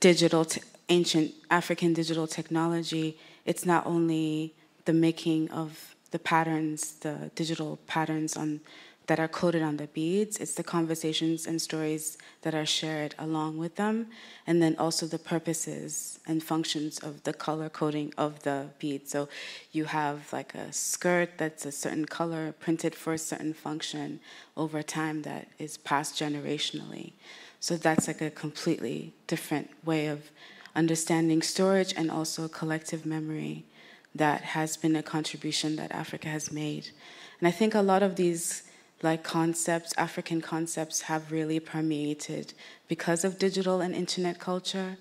digital, 0.00 0.46
ancient 0.88 1.32
African 1.50 1.92
digital 1.92 2.26
technology, 2.26 3.18
it's 3.44 3.64
not 3.64 3.86
only 3.86 4.54
the 4.84 4.92
making 4.92 5.50
of 5.50 5.94
the 6.10 6.18
patterns, 6.18 6.92
the 7.00 7.30
digital 7.34 7.78
patterns 7.86 8.36
on 8.36 8.60
that 9.06 9.20
are 9.20 9.28
coded 9.28 9.62
on 9.62 9.76
the 9.76 9.86
beads. 9.86 10.38
It's 10.38 10.54
the 10.54 10.64
conversations 10.64 11.46
and 11.46 11.62
stories 11.62 12.18
that 12.42 12.54
are 12.54 12.66
shared 12.66 13.14
along 13.18 13.58
with 13.58 13.76
them, 13.76 14.08
and 14.46 14.60
then 14.60 14.76
also 14.78 15.06
the 15.06 15.18
purposes 15.18 16.18
and 16.26 16.42
functions 16.42 16.98
of 16.98 17.22
the 17.22 17.32
color 17.32 17.68
coding 17.68 18.12
of 18.18 18.42
the 18.42 18.68
bead. 18.78 19.08
So 19.08 19.28
you 19.72 19.84
have 19.84 20.32
like 20.32 20.54
a 20.54 20.72
skirt 20.72 21.38
that's 21.38 21.64
a 21.64 21.72
certain 21.72 22.06
color 22.06 22.52
printed 22.58 22.94
for 22.94 23.12
a 23.12 23.18
certain 23.18 23.54
function 23.54 24.20
over 24.56 24.82
time 24.82 25.22
that 25.22 25.48
is 25.58 25.76
passed 25.76 26.16
generationally. 26.16 27.12
So 27.60 27.76
that's 27.76 28.06
like 28.06 28.20
a 28.20 28.30
completely 28.30 29.12
different 29.26 29.70
way 29.84 30.06
of 30.06 30.30
understanding 30.74 31.42
storage 31.42 31.94
and 31.96 32.10
also 32.10 32.48
collective 32.48 33.06
memory 33.06 33.64
that 34.14 34.42
has 34.42 34.76
been 34.76 34.96
a 34.96 35.02
contribution 35.02 35.76
that 35.76 35.92
Africa 35.92 36.28
has 36.28 36.52
made. 36.52 36.90
And 37.38 37.48
I 37.48 37.50
think 37.50 37.74
a 37.74 37.82
lot 37.82 38.02
of 38.02 38.16
these 38.16 38.62
like 39.02 39.22
concepts, 39.22 39.92
African 39.96 40.40
concepts, 40.40 41.02
have 41.02 41.30
really 41.30 41.60
permeated 41.60 42.54
because 42.88 43.24
of 43.24 43.38
digital 43.38 43.80
and 43.80 43.94
internet 43.94 44.38
culture. 44.38 44.96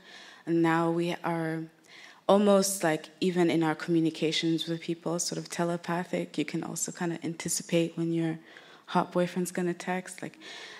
And 0.45 0.61
now 0.61 0.91
we 0.91 1.15
are 1.23 1.63
almost 2.27 2.83
like 2.83 3.09
even 3.21 3.49
in 3.49 3.63
our 3.63 3.75
communications 3.75 4.67
with 4.67 4.81
people, 4.81 5.19
sort 5.19 5.37
of 5.37 5.49
telepathic. 5.49 6.37
You 6.37 6.45
can 6.45 6.63
also 6.63 6.91
kind 6.91 7.13
of 7.13 7.23
anticipate 7.23 7.97
when 7.97 8.11
your 8.13 8.39
hot 8.87 9.11
boyfriend's 9.11 9.51
gonna 9.51 9.73
text, 9.73 10.21
like, 10.21 10.37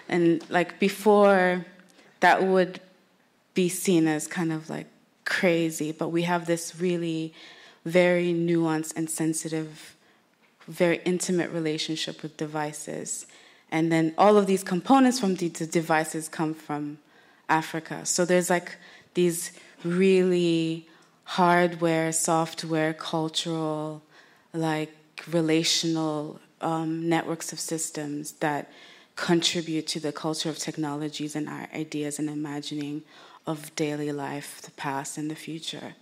and 0.08 0.48
like 0.50 0.80
before, 0.80 1.66
that 2.20 2.44
would 2.44 2.80
be 3.54 3.70
seen 3.70 4.08
as 4.08 4.28
kind 4.28 4.52
of 4.52 4.70
like 4.70 4.88
crazy, 5.26 5.92
but 5.92 6.10
we 6.10 6.24
have 6.24 6.46
this 6.46 6.80
really 6.80 7.34
very 7.86 8.34
nuanced 8.34 8.94
and 8.96 9.10
sensitive, 9.10 9.95
very 10.68 11.02
intimate 11.06 11.52
relationship 11.52 12.22
with 12.22 12.38
devices. 12.38 13.26
And 13.72 13.92
then 13.92 14.14
all 14.18 14.38
of 14.38 14.48
these 14.48 14.64
components 14.64 15.20
from 15.20 15.36
the 15.36 15.50
devices 15.50 16.28
come 16.28 16.54
from 16.54 17.00
Africa. 17.50 18.06
So 18.06 18.26
there's 18.26 18.50
like 18.50 18.78
these 19.14 19.52
really 19.84 20.88
hardware, 21.24 22.12
software, 22.12 22.94
cultural, 22.94 24.02
like 24.54 24.94
relational 25.30 26.40
um, 26.62 27.10
networks 27.10 27.52
of 27.52 27.60
systems 27.60 28.34
that 28.34 28.72
contribute 29.16 29.88
to 29.88 30.00
the 30.00 30.12
culture 30.12 30.50
of 30.50 30.58
technologies 30.58 31.36
and 31.36 31.48
our 31.48 31.68
ideas 31.74 32.20
and 32.20 32.30
imagining 32.30 33.04
of 33.48 33.76
daily 33.76 34.12
life, 34.12 34.62
the 34.62 34.72
past 34.72 35.18
and 35.18 35.30
the 35.30 35.36
future. 35.36 35.96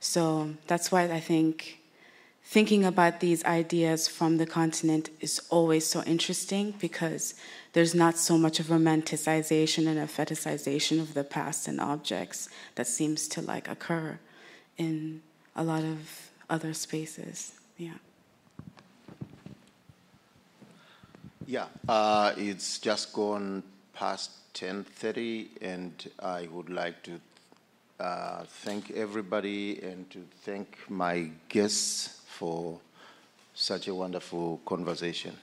So 0.00 0.54
that's 0.66 0.92
why 0.92 1.04
I 1.04 1.20
think 1.20 1.80
thinking 2.44 2.84
about 2.84 3.20
these 3.20 3.44
ideas 3.44 4.06
from 4.06 4.36
the 4.36 4.46
continent 4.46 5.08
is 5.20 5.40
always 5.48 5.86
so 5.86 6.02
interesting 6.02 6.74
because 6.78 7.34
there's 7.72 7.94
not 7.94 8.16
so 8.16 8.36
much 8.38 8.60
of 8.60 8.66
romanticization 8.66 9.88
and 9.88 9.98
a 9.98 10.06
fetishization 10.06 11.00
of 11.00 11.14
the 11.14 11.24
past 11.24 11.66
and 11.66 11.80
objects 11.80 12.48
that 12.74 12.86
seems 12.86 13.26
to 13.28 13.40
like 13.40 13.66
occur 13.68 14.18
in 14.76 15.22
a 15.56 15.64
lot 15.64 15.82
of 15.82 16.30
other 16.50 16.74
spaces. 16.74 17.52
Yeah. 17.78 17.94
Yeah, 21.46 21.66
uh, 21.88 22.32
it's 22.36 22.78
just 22.78 23.12
gone 23.12 23.62
past 23.94 24.30
10.30 24.54 25.48
and 25.60 26.10
I 26.20 26.48
would 26.52 26.70
like 26.70 27.02
to 27.02 27.20
uh, 28.00 28.44
thank 28.44 28.90
everybody 28.92 29.82
and 29.82 30.08
to 30.10 30.24
thank 30.42 30.78
my 30.88 31.30
guests 31.48 32.20
for 32.34 32.80
such 33.54 33.86
a 33.86 33.94
wonderful 33.94 34.60
conversation. 34.66 35.36